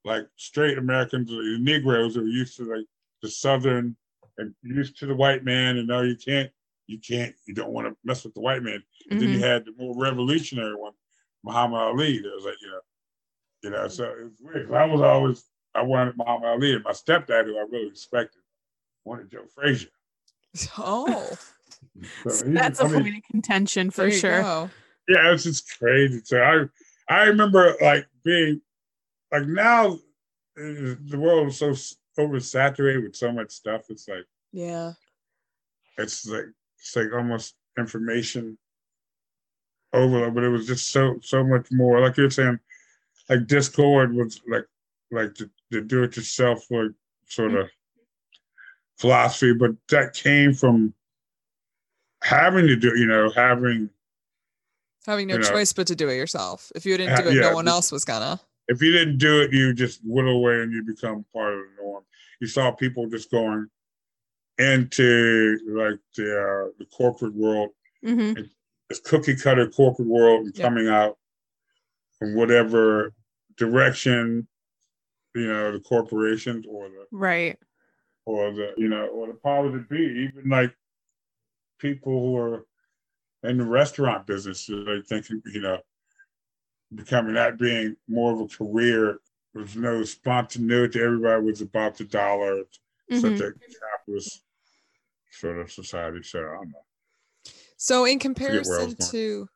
[0.03, 2.85] like straight Americans, the Negroes that were used to like
[3.21, 3.95] the Southern
[4.37, 6.49] and used to the white man, and now you can't,
[6.87, 8.81] you can't, you don't want to mess with the white man.
[9.09, 9.41] And then you Mhm.
[9.41, 10.93] had the more revolutionary one,
[11.43, 12.17] Muhammad Ali.
[12.19, 12.79] That was like, you know,
[13.63, 14.73] you know, so it was weird.
[14.73, 15.45] I was always,
[15.75, 18.40] I wanted Muhammad Ali, and my stepdad, who I really respected,
[19.05, 19.89] wanted Joe Frazier.
[20.77, 21.29] Oh,
[22.29, 24.41] So he- That's I a mean, point of contention for sure.
[24.41, 24.69] go.
[25.07, 26.21] yeah, it's just crazy.
[26.23, 26.65] So I,
[27.13, 28.61] I remember like being,
[29.31, 29.97] like now, uh,
[30.57, 33.83] the world is so s- oversaturated with so much stuff.
[33.89, 34.93] It's like Yeah.
[35.97, 36.45] it's like
[36.77, 38.57] it's like almost information
[39.93, 41.99] overload, but it was just so so much more.
[42.01, 42.59] Like you're saying,
[43.29, 44.65] like Dischord was like
[45.11, 46.91] like the, the do it yourself like
[47.27, 47.69] sort of
[49.01, 50.93] philosophy, but that came from
[52.23, 53.89] having to do, you know, having
[55.07, 56.71] Having no You know, choice but to do it yourself.
[56.75, 58.39] If you didn't do it, yeah, no one else was gonna.
[58.67, 61.83] if you didn't do it, you just whittle away and you become part of the
[61.83, 62.03] norm.
[62.39, 63.67] You saw people just going
[64.59, 67.71] into like the uh, the corporate world,
[68.03, 68.33] hmm
[68.89, 70.65] this cookie cutter corporate world, and Yeah.
[70.65, 71.17] coming out
[72.21, 73.13] in whatever
[73.57, 74.47] direction,
[75.33, 77.57] you know, the corporations or the Right.
[78.25, 80.73] Or the you know or the powers that be, even like
[81.79, 82.65] people who are
[83.43, 85.79] in the restaurant business, they thinking you know
[86.93, 89.19] becoming that being more of a career.
[89.53, 91.01] There's no spontaneity.
[91.01, 92.63] Everybody was about the dollar.
[93.11, 93.19] Mhm.
[93.19, 94.43] Such a capitalist
[95.31, 96.23] sort of society.
[96.23, 97.51] So I don't know.
[97.77, 99.47] So in where I was comparison to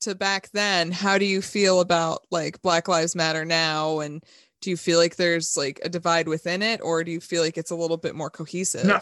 [0.00, 4.24] to back then, how do you feel about like Black Lives Matter now and
[4.64, 7.56] do you feel like there's like a divide within it or do you feel like
[7.58, 8.84] it's a little bit more cohesive?
[8.84, 8.98] no,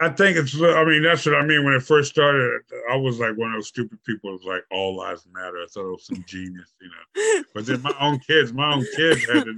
[0.00, 0.54] I think it's.
[0.54, 1.64] I mean, that's what I mean.
[1.64, 4.30] When it first started, I was like one of those stupid people.
[4.30, 5.56] It was like all lives matter.
[5.56, 7.42] I thought it was some genius, you know.
[7.52, 9.56] But then my own kids, my own kids had it,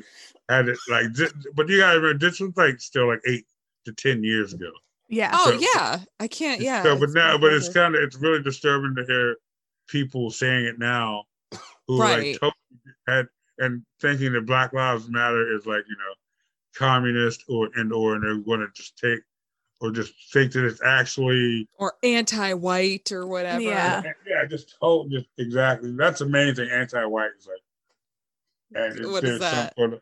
[0.49, 1.07] had it like.
[1.55, 3.45] But you gotta remember, this was like still like eight
[3.85, 4.71] to ten years ago.
[5.09, 5.31] Yeah.
[5.35, 5.99] Oh yeah.
[6.19, 6.85] I can't yeah.
[6.85, 9.37] So, but now, but it's kind of it's really disturbing to hear
[9.89, 11.25] people saying it now,
[11.87, 12.33] who Right.
[12.33, 13.27] like totally had
[13.61, 16.15] and thinking that Black Lives Matter is like you know,
[16.75, 19.21] communist or and or and they're going to just take
[19.81, 23.63] or just think that it's actually or anti-white or whatever.
[23.63, 24.03] Yeah.
[24.27, 25.93] yeah, just told just exactly.
[25.97, 26.69] That's the main thing.
[26.71, 29.75] Anti-white is like, and it's, What is there's that?
[29.77, 30.01] sort of-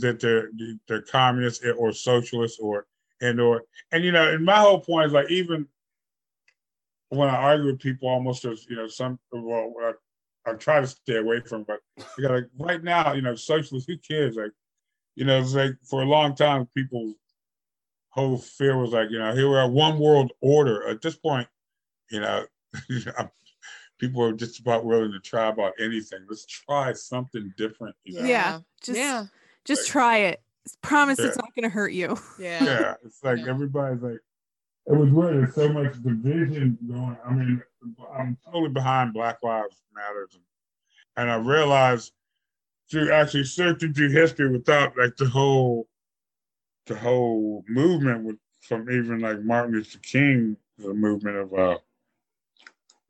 [0.00, 0.50] that they're
[0.88, 2.86] they're communists or socialists or
[3.20, 5.68] and or and you know, and my whole point is like even
[7.10, 9.72] when I argue with people, almost as you know, some well,
[10.46, 11.80] I, I try to stay away from, but
[12.16, 14.36] you got like right now, you know, socialists, who cares?
[14.36, 14.52] Like,
[15.14, 17.14] you know, it's like for a long time, people's
[18.10, 20.86] whole fear was like, you know, here we are, one world order.
[20.88, 21.48] At this point,
[22.10, 22.44] you know,
[23.98, 26.20] people are just about willing to try about anything.
[26.28, 27.94] Let's try something different.
[28.04, 28.26] You know?
[28.26, 28.60] Yeah.
[28.82, 29.26] Just yeah.
[29.64, 30.42] just try it.
[30.80, 32.16] Promise it's not gonna hurt you.
[32.38, 32.64] Yeah.
[32.64, 33.48] yeah, it's like Yeah.
[33.48, 34.20] everybody's like,
[34.86, 35.36] it was weird.
[35.36, 37.16] There's so much division going.
[37.26, 37.62] I mean,
[38.16, 40.36] I'm totally behind Black Lives Matters,
[41.16, 42.12] and I realized
[42.90, 45.88] through actually searching through history without like the whole,
[46.86, 51.78] the whole movement with from even like Martin Luther King, the movement of uh,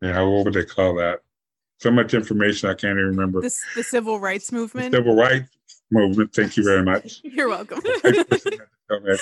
[0.00, 1.20] yeah, what would they call that?
[1.78, 3.40] So much information I can't even remember.
[3.40, 4.94] This the civil rights The movement.
[4.94, 5.48] civil rights
[5.90, 6.32] movement.
[6.34, 7.20] Thank you very much.
[7.24, 7.80] You're welcome.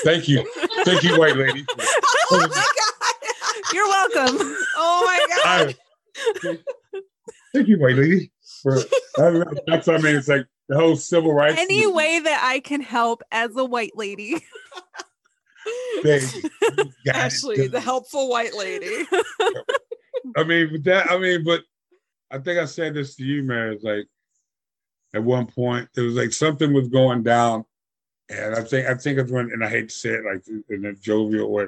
[0.03, 0.45] Thank you,
[0.85, 1.65] thank you, white lady.
[2.31, 3.65] oh my god.
[3.73, 4.37] You're welcome.
[4.77, 5.77] Oh my god.
[6.43, 6.59] I-
[7.55, 8.31] thank you, white lady.
[8.63, 8.77] For,
[9.67, 10.17] that's what I mean.
[10.17, 11.59] It's like the whole civil rights.
[11.59, 11.97] Any movement.
[11.97, 14.37] way that I can help as a white lady.
[16.03, 19.05] Baby, you got it Ashley, the helpful white lady.
[20.37, 21.11] I mean, but that.
[21.11, 21.63] I mean, but
[22.31, 23.73] I think I said this to you, man.
[23.73, 24.07] It's like
[25.15, 27.65] at one point it was like something was going down,
[28.29, 30.87] and I think I think it's when, and I hate to say it, like in
[30.87, 31.67] a jovial way,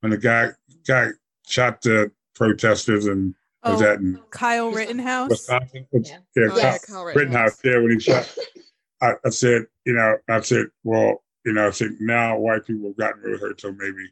[0.00, 0.50] when the guy
[0.86, 1.08] guy
[1.46, 3.34] shot the protesters and
[3.64, 5.28] was Oh, that in Kyle Rittenhouse.
[5.30, 5.86] Wisconsin?
[5.92, 6.18] Yeah.
[6.36, 8.28] yeah, Oh, yeah, Kyle Kyle Rittenhouse there when he shot.
[9.02, 12.88] I, I said, you know, I said, well, you know, I said now white people
[12.88, 14.10] have gotten really hurt, so maybe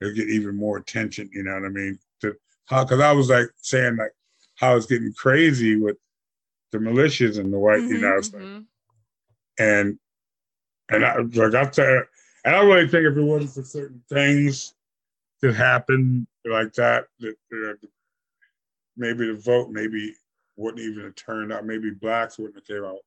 [0.00, 1.30] they'll get even more attention.
[1.32, 1.98] You know what I mean?
[2.20, 2.34] To
[2.66, 2.84] how?
[2.84, 4.12] Because I was like saying like
[4.56, 5.96] how it's getting crazy with
[6.72, 8.66] the militias and the white, you Mhm, know, it's like, Mhm.
[9.58, 9.98] and
[10.90, 12.04] and I like I said,
[12.44, 14.74] and I really think if it wasn't for certain things
[15.42, 17.86] that happened like that, that uh,
[18.96, 20.14] maybe the vote maybe
[20.56, 21.66] wouldn't even have turned out.
[21.66, 22.98] Maybe blacks wouldn't have came out.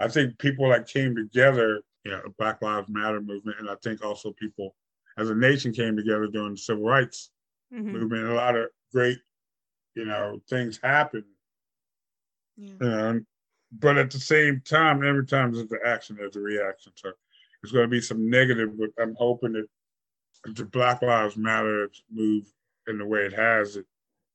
[0.00, 4.04] I think people that came together, you know, Black Lives Matter movement, and I think
[4.04, 4.74] also people
[5.18, 7.30] as a nation came together during the civil rights
[7.72, 7.92] Mhm.
[7.92, 8.26] movement.
[8.26, 9.18] A lot of great,
[9.94, 11.24] you know, things happened.
[12.56, 12.72] Yeah.
[12.80, 13.20] You know,
[13.72, 16.92] but at the same time, every time there's an action, there's a reaction.
[16.96, 17.12] So
[17.62, 19.66] it's going to be some negative, but I'm hoping that
[20.44, 22.44] the Black Lives Matter move
[22.88, 23.86] in the way it has, it,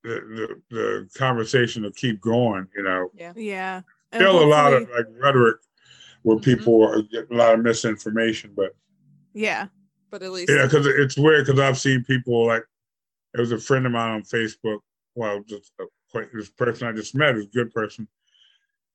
[0.04, 2.68] the, the the conversation will keep going.
[2.76, 3.34] You know, Yeah.
[3.36, 3.82] Yeah.
[4.12, 5.58] And still a lot of like rhetoric
[6.24, 6.44] where Mhm.
[6.44, 8.76] people are getting a lot of misinformation, but
[9.34, 9.68] Yeah.
[10.10, 12.64] But at least yeah, because it's weird because I've seen people like
[13.34, 14.80] there was a friend of mine on Facebook.
[15.16, 15.86] Well, just a,
[16.34, 18.08] this person I just met is a good person,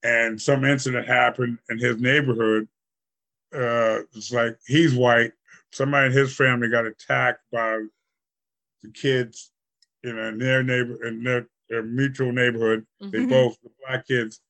[0.03, 2.69] and some incident happened in his neighborhood.
[3.55, 5.33] Uh, it's like he's white.
[5.77, 7.81] Somebody in his family got attacked by
[8.83, 9.53] the kids,
[10.03, 12.87] in their neighbor in their, their mutual neighborhood.
[13.01, 13.29] They Mhm.
[13.29, 14.41] both the black kids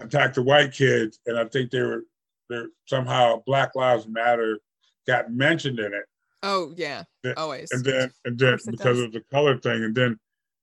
[0.00, 2.04] attacked the white kids, and I think they were
[2.48, 4.58] they somehow Black Lives Matter
[5.06, 6.04] got mentioned in it
[6.42, 7.04] Oh yeah.
[7.36, 7.70] Always.
[7.72, 10.18] and then and then because of the color thing, and then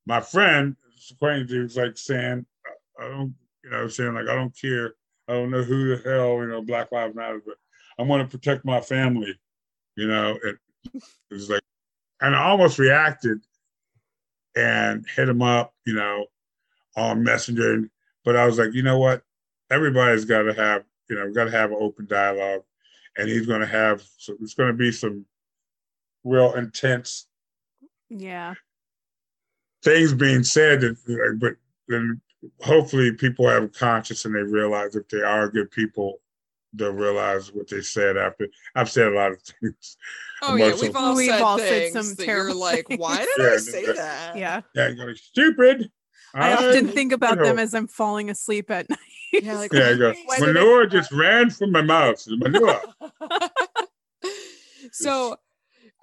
[0.05, 0.75] my friend,
[1.11, 2.45] acquaintance, he was like saying,
[2.99, 4.95] I don't, you know, saying like, I don't care.
[5.29, 7.55] I don't know who the hell, you know, Black Lives Matter, but
[7.97, 9.39] I want to protect my family,
[9.95, 10.37] you know.
[10.43, 10.57] It,
[10.93, 11.01] it
[11.33, 11.61] was like,
[12.21, 13.39] and I almost reacted
[14.55, 16.25] and hit him up, you know,
[16.95, 17.89] on Messenger.
[18.25, 19.23] But I was like, you know what?
[19.71, 22.63] Everybody's got to have, you know, got to have an open dialogue,
[23.17, 24.03] and he's going to have.
[24.17, 25.25] So it's going to be some
[26.23, 27.27] real intense
[28.09, 28.53] Yeah.
[29.83, 31.55] things being said, that- but
[31.87, 32.21] then
[32.61, 36.19] hopefully people have a conscience and they realize if they are good people,
[36.73, 38.47] they'll realize what they said after.
[38.75, 39.97] I've said a lot of things.
[40.41, 43.17] Oh yeah, we've all We've said all said things some that you're terrible like, why
[43.17, 44.35] did Yeah, I say that- that?
[44.37, 44.61] Yeah.
[44.75, 45.89] Yeah, you're going stupid.
[46.35, 47.43] I often think you about know.
[47.45, 48.99] them as I'm falling asleep at night.
[49.31, 50.13] Yeah, like, Yeah, go.
[50.25, 52.23] Why did I Manure do just ran from my mouth.
[52.27, 52.81] Manure.
[54.91, 55.37] so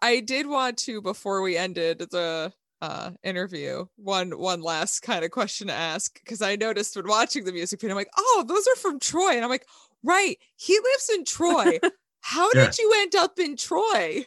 [0.03, 2.53] I did want to before we ended the
[2.83, 7.45] uh interview one one last kind of question to ask because I noticed when watching
[7.45, 9.67] the music video I'm like oh those are from Troy and I'm like
[10.03, 11.79] right he lives in Troy
[12.23, 12.67] how Yeah.
[12.67, 14.27] did you end up in Troy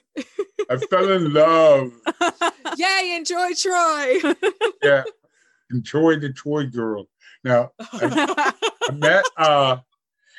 [0.70, 1.92] I fell in love.
[2.78, 4.22] yay enjoy Troy
[4.84, 5.04] Yeah.
[5.72, 7.08] Enjoy the Troy girl.
[7.44, 9.78] Now, I met, uh,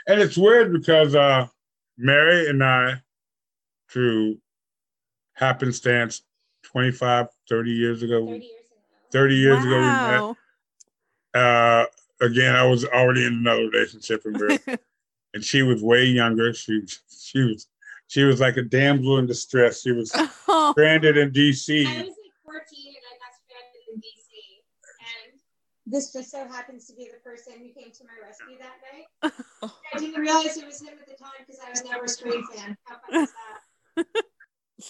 [0.07, 1.47] and it's weird because uh,
[1.99, 3.03] Mary and I,
[3.91, 4.39] through
[5.35, 6.23] happenstance
[6.65, 9.13] 25, 30 years ago, 30 years ago.
[9.13, 10.21] 30 years ago, we met.
[10.23, 10.37] wow.
[11.35, 11.87] Uh,
[12.25, 14.79] again, I was already in another relationship and, we were-
[15.35, 16.55] and she was way younger.
[16.55, 17.67] She, she was,
[18.07, 19.83] she was like a damsel in distress.
[19.83, 20.13] She was
[20.49, 21.85] Oh, stranded in D.C.
[21.87, 25.31] I was like 14 and I got stranded in DC.
[25.33, 25.41] And
[25.87, 29.71] this just so happens to be the person who came to my rescue that night.
[29.95, 32.45] I didn't realize it was him at the time because I was never a Strait
[32.55, 32.77] fan.
[32.85, 33.31] How fun is
[33.97, 34.07] that?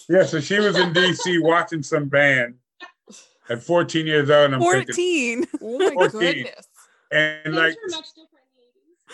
[0.09, 2.55] Yeah, so she was in DC watching some band
[3.49, 4.45] at 14 years old.
[4.51, 5.47] And I'm thinking, 14.
[5.61, 6.19] oh my 14.
[6.19, 6.67] goodness
[7.11, 8.45] and Things like, were much different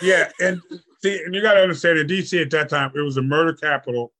[0.00, 0.30] the 80s.
[0.40, 0.62] yeah, and
[1.02, 3.52] see, and you got to understand that DC at that time it was the murder
[3.54, 4.12] capital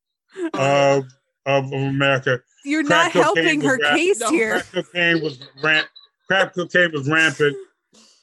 [0.54, 1.04] of
[1.46, 2.40] of, of America.
[2.64, 4.60] You're Crack not helping her case No, here.
[4.60, 5.88] Crack cocaine was ramp.
[6.28, 7.56] Crack cocaine was rampant.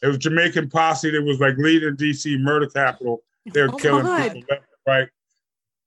[0.02, 3.24] It was Jamaican posse that was like leading DC murder capital.
[3.54, 4.34] They were Oh, killing God.
[4.34, 5.08] people left right.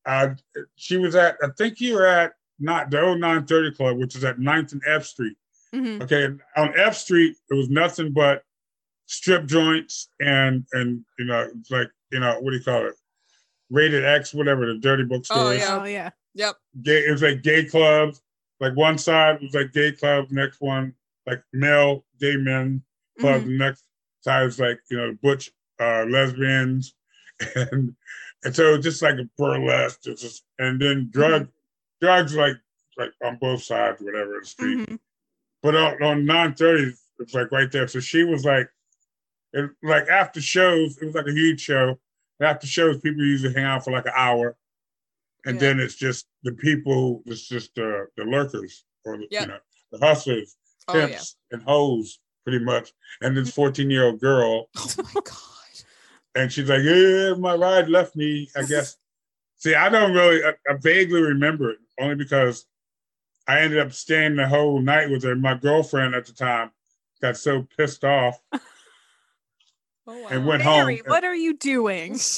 [0.05, 0.35] Uh,
[0.77, 4.25] she was at, I think you were at not the old 930 Club, which is
[4.25, 5.37] at 9th and F Street.
[5.75, 6.03] Mhm.
[6.03, 6.27] Okay,
[6.57, 8.43] on F Street, it was nothing but
[9.07, 12.95] strip joints and and you know, it's like you know, what do you call it?
[13.71, 15.39] Rated X, whatever the dirty bookstore.
[15.39, 15.79] Oh, yeah.
[15.81, 16.11] Oh, yeah.
[16.35, 18.23] yep Gay, it was like gay clubs.
[18.61, 20.95] Like one side was like gay club, next one
[21.27, 22.83] like male gay men
[23.19, 23.45] clubs.
[23.45, 23.47] Mhm.
[23.47, 23.85] The next
[24.21, 26.95] side was like you know butch uh, lesbians,
[27.57, 27.95] and
[28.45, 31.49] and so just like a burlesque, just and then drug
[32.01, 32.57] drugs like
[32.99, 34.89] like on both sides, whatever the street.
[34.89, 34.99] Mhm.
[35.63, 37.87] But on, on 930, it's like right there.
[37.87, 38.69] So she was like,
[39.53, 41.99] it, like after shows, it was like a huge show.
[42.41, 44.57] After shows, people usually hang out for like an hour.
[45.45, 45.61] And Yeah.
[45.61, 49.43] then it's just the people, it's just uh, the lurkers or the, Yep.
[49.43, 49.59] you know,
[49.93, 50.57] the hustlers,
[50.89, 52.93] oh yeah pimps, and hoes, pretty much.
[53.21, 55.33] And this 14 year old girl, oh my god
[56.35, 58.97] and she's like, yeah, my ride left me, I guess.
[59.59, 62.67] See, I don't really, I, I vaguely remember it only because
[63.47, 65.35] I ended up staying the whole night with her.
[65.37, 66.71] My girlfriend at the time
[67.21, 68.41] got so pissed off
[70.07, 71.05] oh wow and went Mary, home.
[71.07, 72.19] what are you doing?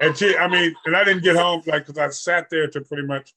[0.00, 2.80] And she, I mean, and I didn't get home like because I sat there to
[2.80, 3.32] pretty much.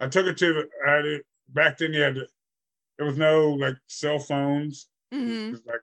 [0.00, 0.68] I took it to the.
[0.88, 1.92] I did, back then.
[1.92, 2.26] You had to,
[2.98, 4.88] there was no like cell phones.
[5.14, 5.52] Mhm.
[5.52, 5.80] was like,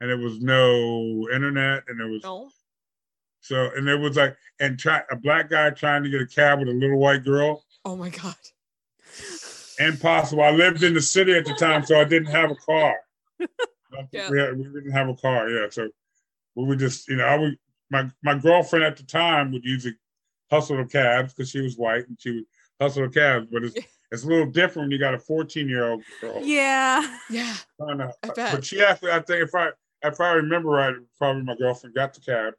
[0.00, 2.50] and there was no internet, and there was no
[3.40, 6.58] so, and there was like, and try a black guy trying to get a cab
[6.58, 7.64] with a little white girl.
[7.86, 8.34] oh my god
[9.78, 10.42] Impossible.
[10.42, 12.94] I lived in the city at the time, so I didn't have a car.
[14.12, 14.28] Yeah.
[14.30, 15.48] we, had- we didn't have a car.
[15.48, 15.88] Yeah, so
[16.56, 17.56] we would just, you know, I would.
[17.90, 19.94] My my girlfriend at the time would usually
[20.50, 22.44] hustle the cabs because she was white and she would
[22.80, 23.46] hustle the cabs.
[23.52, 23.76] But it's
[24.10, 26.40] it's a little different when you got a 14 year old girl.
[26.42, 27.06] Yeah.
[27.30, 29.68] yeah trying to- I uh, but she actually, I think if I
[30.02, 32.54] if I remember right, probably my girlfriend got the cab,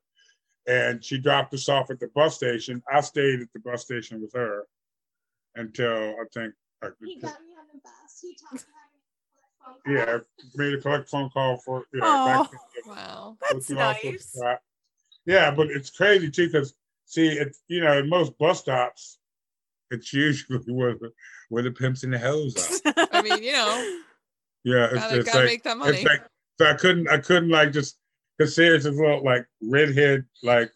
[0.67, 2.81] and she dropped us off at the bus station.
[2.91, 4.63] I stayed at the bus station with her
[5.55, 6.53] until I think.
[6.81, 8.19] like, He got me on the bus.
[8.21, 8.63] He taught
[9.85, 10.17] Yeah,
[10.55, 12.43] made a collect phone call for you know, Aw.
[12.43, 12.95] back then.
[12.95, 14.31] wow That's Hook you up with nice.
[14.33, 14.59] that.
[15.25, 16.73] Yeah, but it's crazy too because
[17.05, 19.19] see, it's you know, in most bus stops,
[19.91, 21.11] it's usually where the,
[21.49, 22.93] where the pimps and the hoes are.
[23.11, 23.99] I mean you know
[24.63, 26.23] Yeah, it's, gotta, it's gotta like make that money like
[26.59, 27.97] so I couldn't I couldn't like just
[28.37, 30.71] because Sarah's a little like redhead like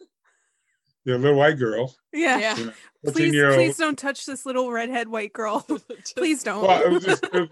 [1.04, 2.38] the little white girl, Yeah.
[2.38, 2.72] yeah you know,
[3.12, 5.66] Please, please don't touch this little redhead white girl.
[5.88, 6.64] Just- please don't.
[6.64, 7.48] Well, it was just it was,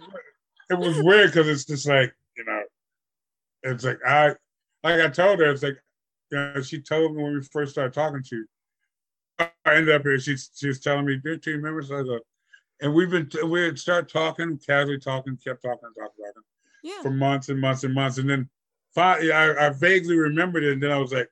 [0.71, 2.63] it was weird because it's just like you know
[3.63, 4.29] it's like I
[4.83, 5.79] like I told her, it's like
[6.31, 8.47] you know, she told me when we first started talking to you.
[9.39, 10.19] I ended up here.
[10.19, 12.21] She she was telling me, "Do you remember?" So I go,
[12.81, 16.43] and we've been we would start talking, casually talking, kept talking, talking, talking
[16.83, 17.03] Yeah.
[17.03, 18.49] for months and months and months, and then
[18.95, 21.29] finally, I, I vaguely remembered it, and then I was like,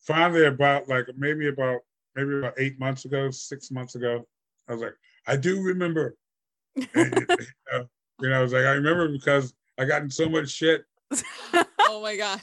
[0.00, 1.80] finally, about like maybe about
[2.14, 4.26] maybe about eight months ago, six months ago,
[4.68, 4.94] I was like,
[5.26, 6.16] I do remember.
[6.94, 7.26] And, you,
[7.70, 7.86] know,
[8.22, 10.84] you know, I was like, I remember because I got in so much shit
[11.80, 12.40] Oh my god.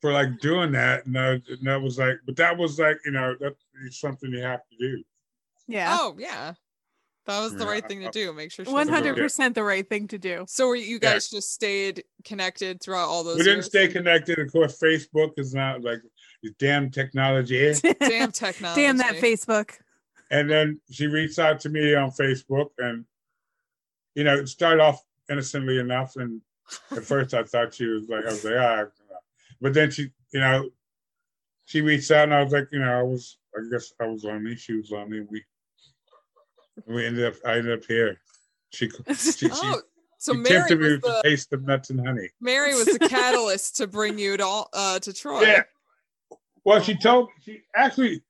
[0.00, 3.10] for like doing that, and, I, and that was like, but that was like, you
[3.12, 5.02] know, that's something you have to do.
[5.66, 5.96] Yeah.
[6.00, 6.54] Oh yeah.
[7.26, 7.70] That was the Yeah.
[7.72, 8.32] right thing to do.
[8.32, 10.44] Make sure she One doesn't hundred go- percent the right thing to do.
[10.48, 11.12] So were you Yeah.
[11.12, 13.66] guys just stayed connected throughout all those We didn't years?
[13.66, 14.38] stay connected.
[14.38, 16.00] Of course, Facebook is not like
[16.42, 17.58] the damn technology.
[17.66, 17.74] Eh?
[18.00, 18.80] Damn technology.
[18.82, 19.72] Damn that Facebook.
[20.30, 23.04] And then she reached out to me on Facebook, and
[24.18, 26.16] you know, it started off innocently enough.
[26.16, 26.40] And
[26.90, 28.84] at first, I thought she was like, I was like, ah,
[29.60, 30.68] but then she, you know,
[31.66, 34.24] she reached out, and I was like, you know, I was, I guess, I was
[34.24, 34.56] lonely.
[34.56, 35.20] She was lonely.
[35.20, 35.44] We,
[36.88, 38.18] we ended up, I ended up here.
[38.70, 39.82] She, she, she, Oh,
[40.18, 42.28] so she Mary tempted me was with the taste of nuts and honey.
[42.40, 45.42] Mary was the catalyst to bring you to all, uh to Troy.
[45.42, 45.62] Yeah.
[46.64, 48.24] Well, she told she actually,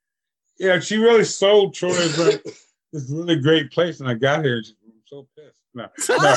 [0.59, 2.45] yeah, she really sold Troy as like
[2.93, 4.59] this really great place, and I got here.
[4.59, 5.58] And she, I'm so pissed.
[5.75, 6.37] No, no,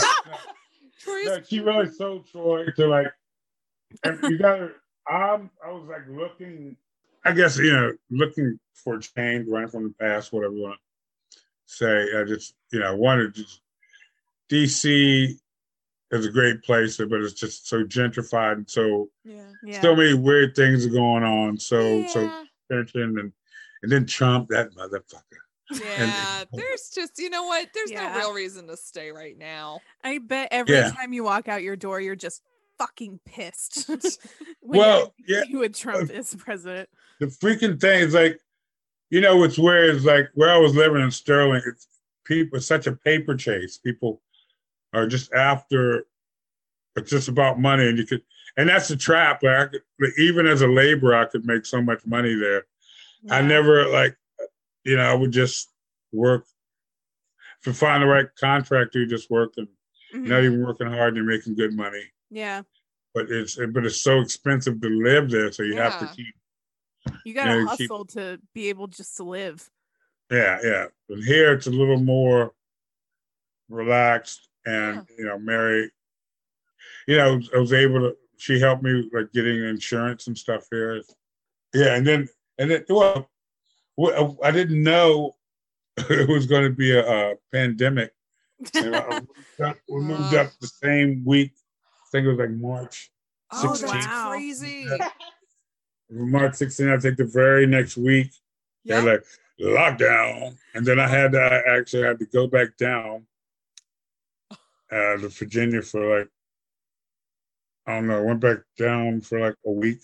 [1.00, 3.08] Troy's no, she really sold Troy to like,
[4.04, 4.72] and you got to.
[5.12, 6.78] Um, I was like looking,
[7.26, 10.80] I guess you know, looking for change, running from the past, whatever you want
[11.32, 12.08] to say.
[12.20, 13.62] I just, you know, I wanted just
[14.52, 15.36] DC
[16.12, 19.44] is a great place, but it's just so gentrified and so yeah.
[19.64, 19.82] Yeah.
[19.82, 21.58] so many weird things are going on.
[21.58, 22.44] So so yeah.
[22.70, 23.32] tension and
[23.82, 25.42] and then Trump, that motherfucker.
[25.80, 27.70] Yeah, there's just you know what?
[27.74, 28.10] There's Yeah.
[28.12, 29.82] no real reason to stay right now.
[30.04, 30.92] I bet every Yeah.
[30.92, 32.42] time you walk out your door, you're just
[32.78, 33.88] fucking pissed.
[34.62, 36.90] when Well, you're yeah, with Trump uh, as president.
[37.20, 38.40] the freaking thing is like,
[39.10, 41.88] you know, what's weird is like where I was living in Sterling, it's
[42.26, 43.78] people it's such a paper chase.
[43.78, 44.22] People
[44.94, 46.06] are just after
[46.98, 48.22] it's just about money, and you could,
[48.58, 49.42] and that's the trap.
[49.44, 52.66] Like, I could, like, even as a laborer, I could make so much money there.
[53.30, 54.18] I never like,
[54.84, 55.70] you know, I would just
[56.12, 56.46] work.
[57.62, 59.68] If you find the right contractor, you just work and
[60.14, 60.28] Mhm.
[60.28, 62.04] not even working hard, and you're making good money.
[62.30, 62.64] Yeah.
[63.14, 66.36] But it's but it's so expensive to live there, so you have to keep.
[67.26, 69.70] You gotta you keep- hustle to be able just to live.
[70.30, 70.88] Yeah, yeah.
[71.10, 72.54] But here it's a little more
[73.70, 75.92] relaxed, and you know, Mary,
[77.08, 78.18] you know, I was able to.
[78.38, 81.02] She helped me like getting insurance and stuff here.
[81.74, 82.28] Yeah, and then
[82.58, 83.31] and then well,
[84.44, 85.36] I didn't know
[85.98, 88.12] it was going to be a, a pandemic.
[88.76, 91.52] And moved up- we moved up the same week.
[91.86, 93.12] I think it was like March.
[93.52, 94.00] Oh, that's 16.
[94.02, 94.30] Wow.
[94.32, 94.88] crazy.
[96.10, 98.32] March 16, I think the very next week,
[98.84, 99.02] Yeah.
[99.02, 99.24] they're like
[99.60, 103.26] lockdown, and then I had to I actually had to go back down
[104.92, 106.28] uh, to Virginia for like
[107.88, 108.18] I don't know.
[108.20, 110.02] I went back down for like a week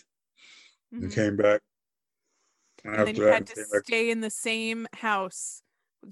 [0.91, 1.14] and Mhm.
[1.14, 1.61] came back.
[2.83, 5.61] And And then you had to stay in the same house,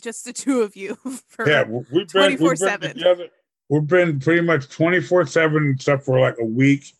[0.02, 0.96] just the two of you.
[1.28, 2.94] For yeah, we- we've been, we've been 24/7.
[2.94, 3.28] together.
[3.70, 6.94] We've been pretty much twenty four seven, except for like a week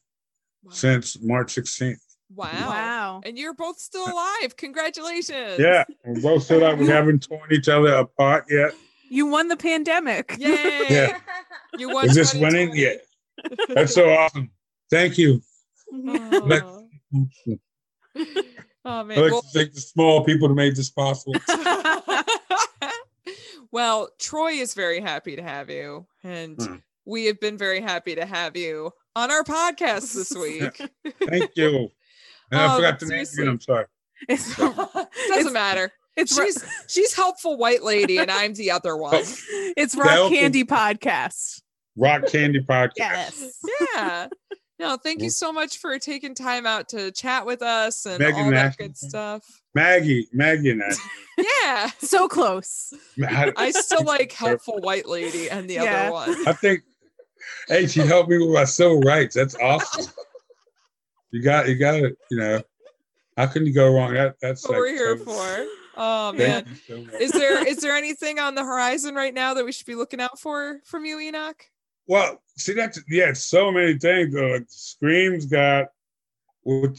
[0.64, 0.72] Wow.
[0.74, 1.98] since March 16th.
[2.34, 2.50] Wow.
[2.52, 3.22] Wow.
[3.24, 4.58] And you're both still alive.
[4.58, 5.60] Congratulations.
[5.60, 8.74] Yeah, We're both still like we haven't torn each other apart yet.
[9.10, 10.36] You won the pandemic.
[10.40, 10.86] Yay.
[10.90, 11.20] Yeah.
[11.78, 12.06] You won.
[12.06, 12.72] Is this winning?
[12.74, 12.82] 2020.
[12.82, 14.50] Yeah, that's so awesome.
[14.90, 15.42] Thank you.
[15.94, 16.88] Oh.
[18.86, 19.18] Oh, man.
[19.18, 21.34] I like Well, to thank the small people that made this possible.
[23.72, 26.76] well, Troy is very happy to have you, and Hmm.
[27.06, 30.78] we have been very happy to have you on our podcast this week.
[31.28, 31.90] Thank you.
[32.52, 33.44] And I Oh, forgot the name seriously.
[33.44, 33.54] again.
[33.54, 33.86] I'm sorry.
[34.30, 35.92] It's, Doesn't it's, matter.
[36.16, 39.16] it's, ro- She's she's helpful white lady, and I'm the other one.
[39.16, 41.62] it's Rock Candy Podcast.
[41.98, 42.92] Rock Candy Podcast.
[42.98, 43.60] Yes.
[43.96, 44.28] Yeah.
[44.86, 48.36] No, thank you so much for taking time out to chat with us and Megan
[48.46, 49.44] all that Nash- good stuff.
[49.74, 50.98] Maggie, Maggie and that.
[51.64, 51.90] Yeah.
[52.00, 52.94] So close.
[53.28, 56.04] I, I still like helpful white lady and the Yeah.
[56.04, 56.48] other one.
[56.48, 56.82] I think,
[57.68, 59.36] hey, she helped me with my civil rights.
[59.36, 60.06] That's awesome.
[61.32, 62.16] You got, you got it.
[62.32, 62.62] You know,
[63.36, 64.14] how can you go wrong?
[64.14, 65.66] That that's That's what we're here so- for.
[65.98, 66.66] Oh man.
[66.88, 67.04] so.
[67.20, 70.22] Is there is there anything on the horizon right now that we should be looking
[70.22, 71.66] out for from you, Enoch?
[72.08, 74.34] Well, see, that's yeah, so many things.
[74.34, 74.48] though.
[74.48, 75.88] Like Scream's got.
[76.64, 76.94] We're,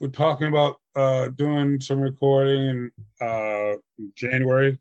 [0.00, 2.90] we're talking about uh doing some recording in
[3.20, 3.74] uh
[4.14, 4.78] January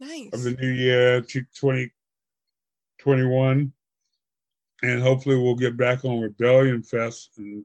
[0.00, 0.30] Nice.
[0.32, 3.72] of the new year, 2021.
[4.82, 7.64] and hopefully we'll get back on Rebellion Fest in,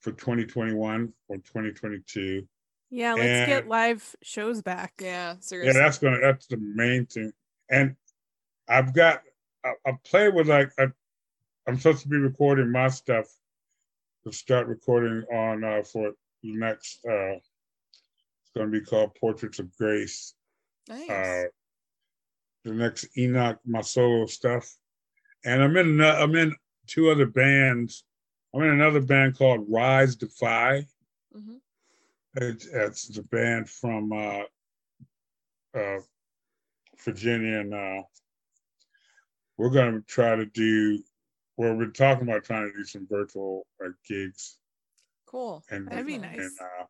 [0.00, 2.46] for 2021 or 2022.
[2.90, 4.94] Yeah, let's get live shows back.
[5.00, 5.76] Yeah, seriously.
[5.78, 7.32] Yeah, that's gonna that's the main thing.
[7.70, 7.94] And
[8.68, 9.22] I've got
[9.64, 10.86] I, I play with like I,
[11.66, 13.26] I'm supposed to be recording my stuff
[14.24, 16.12] to start recording on uh, for
[16.42, 17.04] the next.
[17.06, 20.34] uh It's gonna be called Portraits of Grace.
[20.88, 21.10] nice.
[21.10, 21.44] Uh,
[22.64, 24.76] the next Enoch, my solo stuff,
[25.44, 26.54] and I'm in I'm in
[26.86, 28.04] two other bands.
[28.54, 30.84] I'm in another band called Rise Defy.
[31.32, 31.56] hmm
[32.36, 34.42] It's, it's the band from uh,
[35.74, 36.00] uh,
[37.04, 38.02] Virginia, and uh,
[39.60, 41.02] we're going to try to do.
[41.58, 44.56] Well, we're talking about trying to do some virtual uh, gigs
[45.26, 45.62] Cool.
[45.70, 46.56] and That'd be and, nice.
[46.58, 46.84] uh,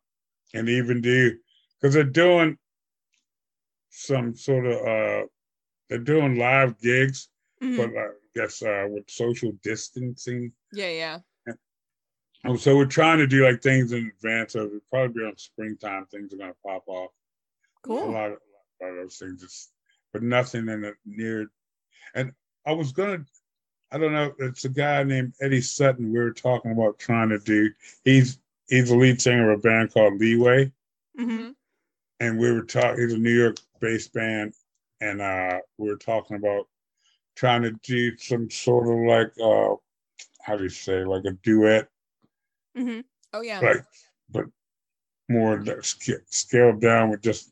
[0.53, 1.37] and even do
[1.81, 2.57] because they're doing
[3.89, 5.27] some sort of uh,
[5.89, 7.27] they're doing live gigs,
[7.61, 7.75] Mhm.
[7.77, 10.53] but I guess uh, with social distancing.
[10.71, 11.19] Yeah, yeah.
[12.43, 14.81] And so we're trying to do like things in advance of it.
[14.89, 16.05] Probably be on springtime.
[16.07, 17.11] Things are going to pop off.
[17.83, 18.11] a Cool.
[18.13, 18.37] lot of,
[18.81, 19.71] a lot of those things, just,
[20.13, 21.51] but nothing in the near.
[22.15, 22.31] And
[22.65, 23.25] I was gonna,
[23.91, 26.11] I don't know, it's a guy named Eddie Sutton.
[26.11, 27.71] We were talking about trying to do.
[28.03, 30.71] He's he's the lead singer of a band called Leeway,
[31.17, 31.51] hmm
[32.19, 33.01] and we were talking.
[33.01, 34.53] He's a New York-based band,
[35.01, 36.67] and uh, we were talking about
[37.35, 39.75] trying to do some sort of like, uh,
[40.41, 41.89] how do you say, like a duet,
[42.75, 43.01] hmm
[43.33, 43.61] Oh yeah.
[43.61, 43.83] like,
[44.29, 44.45] but
[45.29, 47.51] more scaled down with just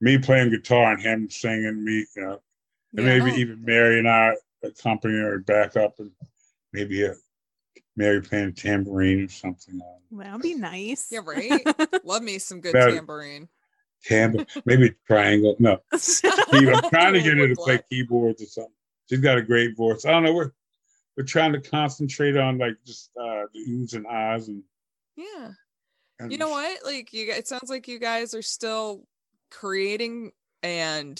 [0.00, 2.40] me playing guitar and him singing, me, you know,
[2.96, 3.18] and Yeah.
[3.18, 3.38] maybe Oh.
[3.38, 6.10] even Mary and I accompany or back up, and
[6.72, 7.14] maybe a
[7.96, 9.80] Mary playing tambourine or something.
[9.80, 11.08] Um, That'd be nice.
[11.10, 11.60] Yeah, right.
[12.04, 13.48] Love me some good That- tambourine.
[14.04, 15.56] Tambour, maybe triangle.
[15.58, 16.28] No, He-
[16.68, 18.72] I'm trying to get her to play keyboards or something.
[19.08, 20.04] She's got a great voice.
[20.04, 20.34] I don't know.
[20.34, 20.52] We're
[21.16, 24.62] we're trying to concentrate on like just uh, the oohs and ahs and,
[25.16, 25.52] Yeah.
[26.18, 26.84] and You know what?
[26.84, 29.06] Like you, it sounds like you guys are still
[29.50, 31.18] creating and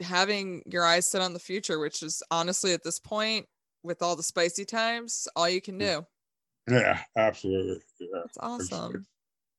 [0.00, 3.46] having your eyes set on the future, which is honestly at this point,
[3.82, 6.04] with all the spicy times, all you can do.
[6.68, 7.80] Yeah, absolutely.
[8.00, 8.08] Yeah.
[8.14, 9.06] That's awesome.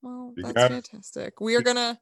[0.01, 1.39] Well, You that's fantastic.
[1.39, 1.99] We are gonna,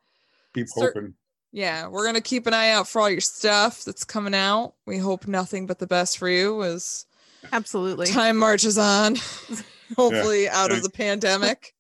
[0.56, 1.14] Keep Cer- hoping.
[1.52, 4.74] yeah, we're gonna keep an eye out for all your stuff that's coming out.
[4.88, 7.06] We hope nothing but the best for you as
[7.54, 8.08] Absolutely.
[8.08, 9.16] time marches on.
[9.96, 11.76] Hopefully, out of the pandemic.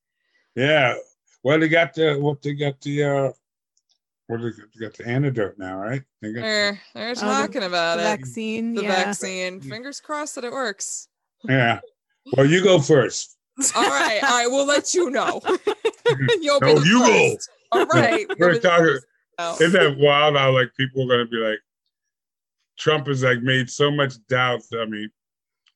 [0.56, 0.96] Yeah.
[1.44, 3.32] Well, they got the what they got the uh
[4.28, 6.02] what they got, got the antidote now, right?
[6.22, 8.06] They got, they're, they're the- talking about The it.
[8.18, 8.74] vaccine.
[8.74, 9.04] The yeah.
[9.06, 9.62] vaccine.
[9.62, 11.08] Fingers crossed that it works.
[11.44, 11.80] yeah.
[12.36, 13.38] Well, you go first.
[13.76, 14.48] All right, all right.
[14.48, 15.40] We'll let you know.
[16.42, 17.38] You'll be No, the you go.
[17.80, 18.26] All right.
[18.30, 19.06] We're you'll be the talking- first
[19.38, 19.54] to know.
[19.68, 20.36] Isn't that wild?
[20.38, 21.60] How like people are gonna be like,
[22.78, 24.62] Trump has like made so much doubt.
[24.74, 25.10] I mean,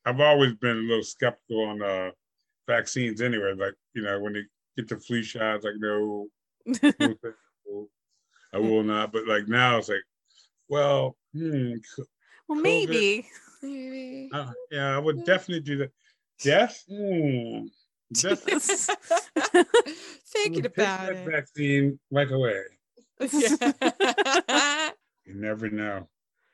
[0.05, 2.11] I've always been a little skeptical on uh
[2.67, 3.53] vaccines anyway.
[3.57, 4.43] Like you know, when they
[4.75, 6.27] get the flu shots, like no,
[6.65, 7.33] no thank you.
[8.53, 9.11] I will not.
[9.11, 10.03] But like now, it's like,
[10.67, 11.73] well, hmm,
[12.47, 13.27] well, maybe.
[13.61, 14.29] Maybe.
[14.31, 15.91] uh, yeah, I would definitely do that.
[16.43, 17.67] Yes, hmm,
[18.13, 18.59] definitely.
[20.25, 21.31] Thinking Take about that it.
[21.31, 22.63] vaccine right away.
[23.33, 24.91] Yeah.
[25.25, 26.07] You never know.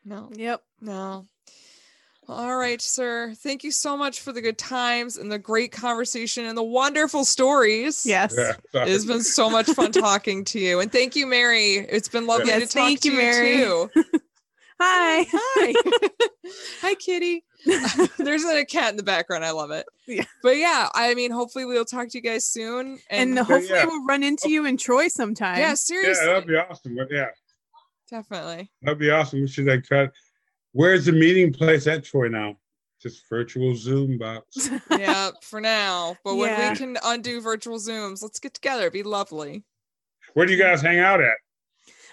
[0.04, 0.62] no, yep.
[0.80, 1.26] no.
[2.28, 3.34] All right, sir.
[3.36, 7.24] Thank you so much for the good times and the great conversation and the wonderful
[7.24, 8.04] stories.
[8.04, 8.34] Yes.
[8.36, 10.80] Yeah, It has been so much fun talking to you.
[10.80, 11.74] And thank you, Mary.
[11.76, 13.56] It's been lovely Yes, to talk thank to you, you, Mary.
[13.58, 13.90] too.
[14.80, 15.24] Hi.
[15.32, 15.74] Hi.
[16.82, 17.44] Hi, kitty.
[18.18, 19.44] There's a cat in the background.
[19.44, 19.86] I love it.
[20.08, 20.24] Yeah.
[20.42, 22.98] But yeah, I mean, hopefully we'll talk to you guys soon.
[23.08, 23.86] And And, hopefully yeah.
[23.86, 25.58] we'll run into you in Troy sometime.
[25.58, 26.26] yeah, yeah, seriously.
[26.26, 26.96] that'd be awesome.
[26.96, 27.28] But yeah,
[28.10, 28.70] definitely.
[28.82, 29.40] that'd be awesome.
[29.42, 30.08] We should like try.
[30.76, 32.56] Where's the meeting place at Troy now?
[33.00, 34.68] Just virtual Zoom box.
[34.90, 36.18] Yeah, for now.
[36.22, 36.70] But when Yeah.
[36.72, 38.82] we can undo virtual Zooms, let's get together.
[38.82, 39.64] It'd be lovely.
[40.34, 41.36] Where do you guys hang out at?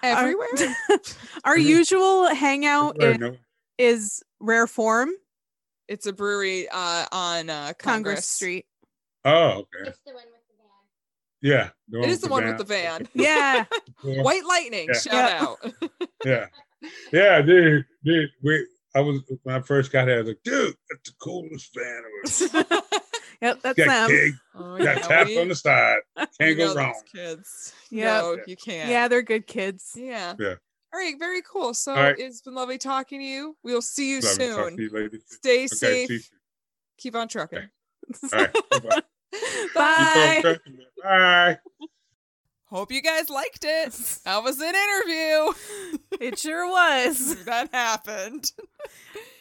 [0.02, 0.48] Everywhere.
[1.44, 3.35] Our usual hangout is, no?
[3.77, 5.10] is Rare Form,
[5.90, 7.80] it's a brewery uh, on uh, Congress.
[7.80, 8.65] Congress Street.
[9.26, 9.90] Oh, okay.
[9.90, 11.72] It's the one with the van.
[11.91, 12.02] Yeah.
[12.02, 13.10] It is the one with the van.
[13.14, 13.65] Yeah.
[14.06, 14.22] Yeah.
[14.22, 14.88] White Lightning.
[14.91, 14.99] Yeah.
[14.99, 15.45] Shout Yeah.
[15.45, 15.73] out.
[16.26, 16.45] Yeah.
[17.12, 18.30] Yeah, dude, dude.
[18.44, 21.74] We I was when I first got here, I was like, dude, that's the coolest
[21.76, 22.02] van
[22.62, 22.82] ever.
[23.42, 24.10] Yep, that's Got them.
[24.10, 25.98] keg, oh, got yeah, taps we- on the side.
[26.40, 26.94] Can't go wrong.
[27.14, 27.74] Kids.
[27.92, 28.24] Yep.
[28.24, 28.90] No, you can't.
[28.90, 29.92] Yeah, they're good kids.
[29.98, 30.34] Yeah.
[30.40, 30.54] Yeah.
[30.94, 31.16] All right.
[31.20, 31.74] Very cool.
[31.74, 32.16] So All right.
[32.18, 33.58] it's been lovely talking to you.
[33.62, 34.78] We'll see you Love to talk soon.
[34.78, 35.24] to you ladies.
[35.28, 36.10] Stay Okay, safe.
[36.10, 36.20] you.
[37.00, 37.68] Keep on trucking.
[38.24, 38.54] All right.
[38.72, 39.02] Bye-bye.
[39.76, 40.36] Bye.
[40.38, 40.78] Keep on trucking.
[41.04, 41.58] Bye.
[42.74, 43.94] Hope you guys liked it.
[44.26, 46.00] That was an interview.
[46.20, 47.44] It sure was.
[47.45, 48.52] that happened.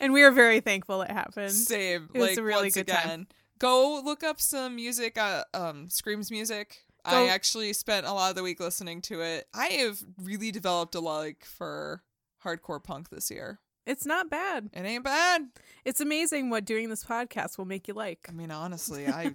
[0.01, 1.53] and we are very thankful it happened.
[1.53, 2.11] Same.
[2.13, 3.27] It was like a really once good again, time.
[3.59, 5.17] go look up some music.
[5.17, 6.81] Uh, um, Screams music.
[7.05, 9.47] I actually spent a lot of the week listening to it.
[9.55, 12.03] I have really developed a like for
[12.45, 13.61] hardcore punk this year.
[13.87, 14.71] It's not bad.
[14.73, 15.49] It ain't bad.
[15.85, 18.27] It's amazing what doing this podcast will make you like.
[18.29, 19.33] I mean, honestly, I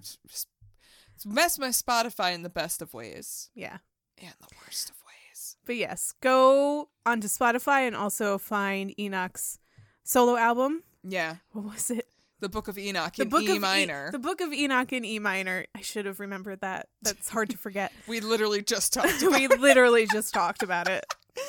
[1.22, 3.78] just mess my Spotify in the best of ways Yeah.
[4.20, 5.56] and the worst of ways.
[5.66, 9.58] But yes, go onto Spotify and also find Enoch's
[10.04, 10.82] solo album.
[11.02, 12.06] Yeah, What was it?
[12.40, 14.10] the Book of Enoch The in Book E of E- minor.
[14.12, 15.64] the Book of Enoch in E minor.
[15.74, 16.88] I should have remembered that.
[17.02, 17.92] That's hard to forget.
[18.06, 19.32] we literally just talked about.
[19.40, 21.04] we literally just talked about it.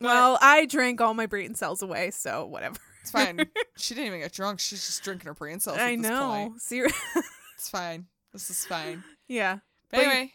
[0.00, 2.78] Well, I drank all my brain cells away, so whatever.
[3.02, 3.40] It's fine.
[3.76, 4.60] she didn't even get drunk.
[4.60, 5.78] She's just drinking her brain cells.
[5.80, 6.50] I know.
[6.50, 6.62] Point.
[6.62, 6.88] Ser-
[7.56, 8.06] It's fine.
[8.32, 9.04] This is fine.
[9.26, 9.58] yeah.
[9.90, 10.32] But anyway,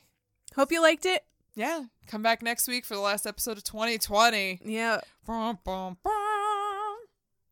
[0.55, 1.23] Hope you liked it.
[1.55, 1.83] yeah.
[2.07, 4.61] Come back next week for the last episode of 2020.
[4.65, 4.99] Yeah.
[5.25, 6.97] Bum, bum, bum.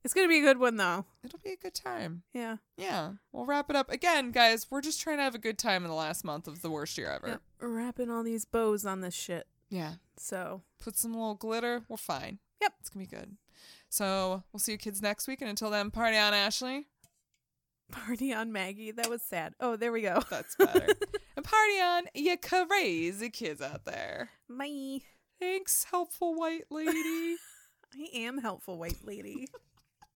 [0.03, 1.05] It's going to be a good one, though.
[1.23, 2.23] It'll be a good time.
[2.33, 2.57] Yeah.
[2.75, 3.11] Yeah.
[3.31, 3.91] We'll wrap it up.
[3.91, 6.63] Again, guys, we're just trying to have a good time in the last month of
[6.63, 7.27] the worst year ever.
[7.27, 7.37] yeah.
[7.59, 9.45] Wrapping all these bows on this shit.
[9.69, 9.93] Yeah.
[10.17, 11.83] So, Put some little glitter.
[11.87, 12.39] We're fine.
[12.61, 12.73] Yep.
[12.79, 13.37] It's going to be good.
[13.89, 15.41] So we'll see you kids next week.
[15.41, 16.87] And until then, party on, Ashley.
[17.91, 18.91] Party on Maggie.
[18.91, 19.53] That was sad.
[19.59, 20.21] Oh, there we go.
[20.29, 20.87] That's better.
[21.35, 24.29] and party on, you crazy kids out there.
[24.49, 24.99] Bye.
[25.39, 27.37] Thanks, helpful white lady.
[27.93, 29.47] I am helpful white lady.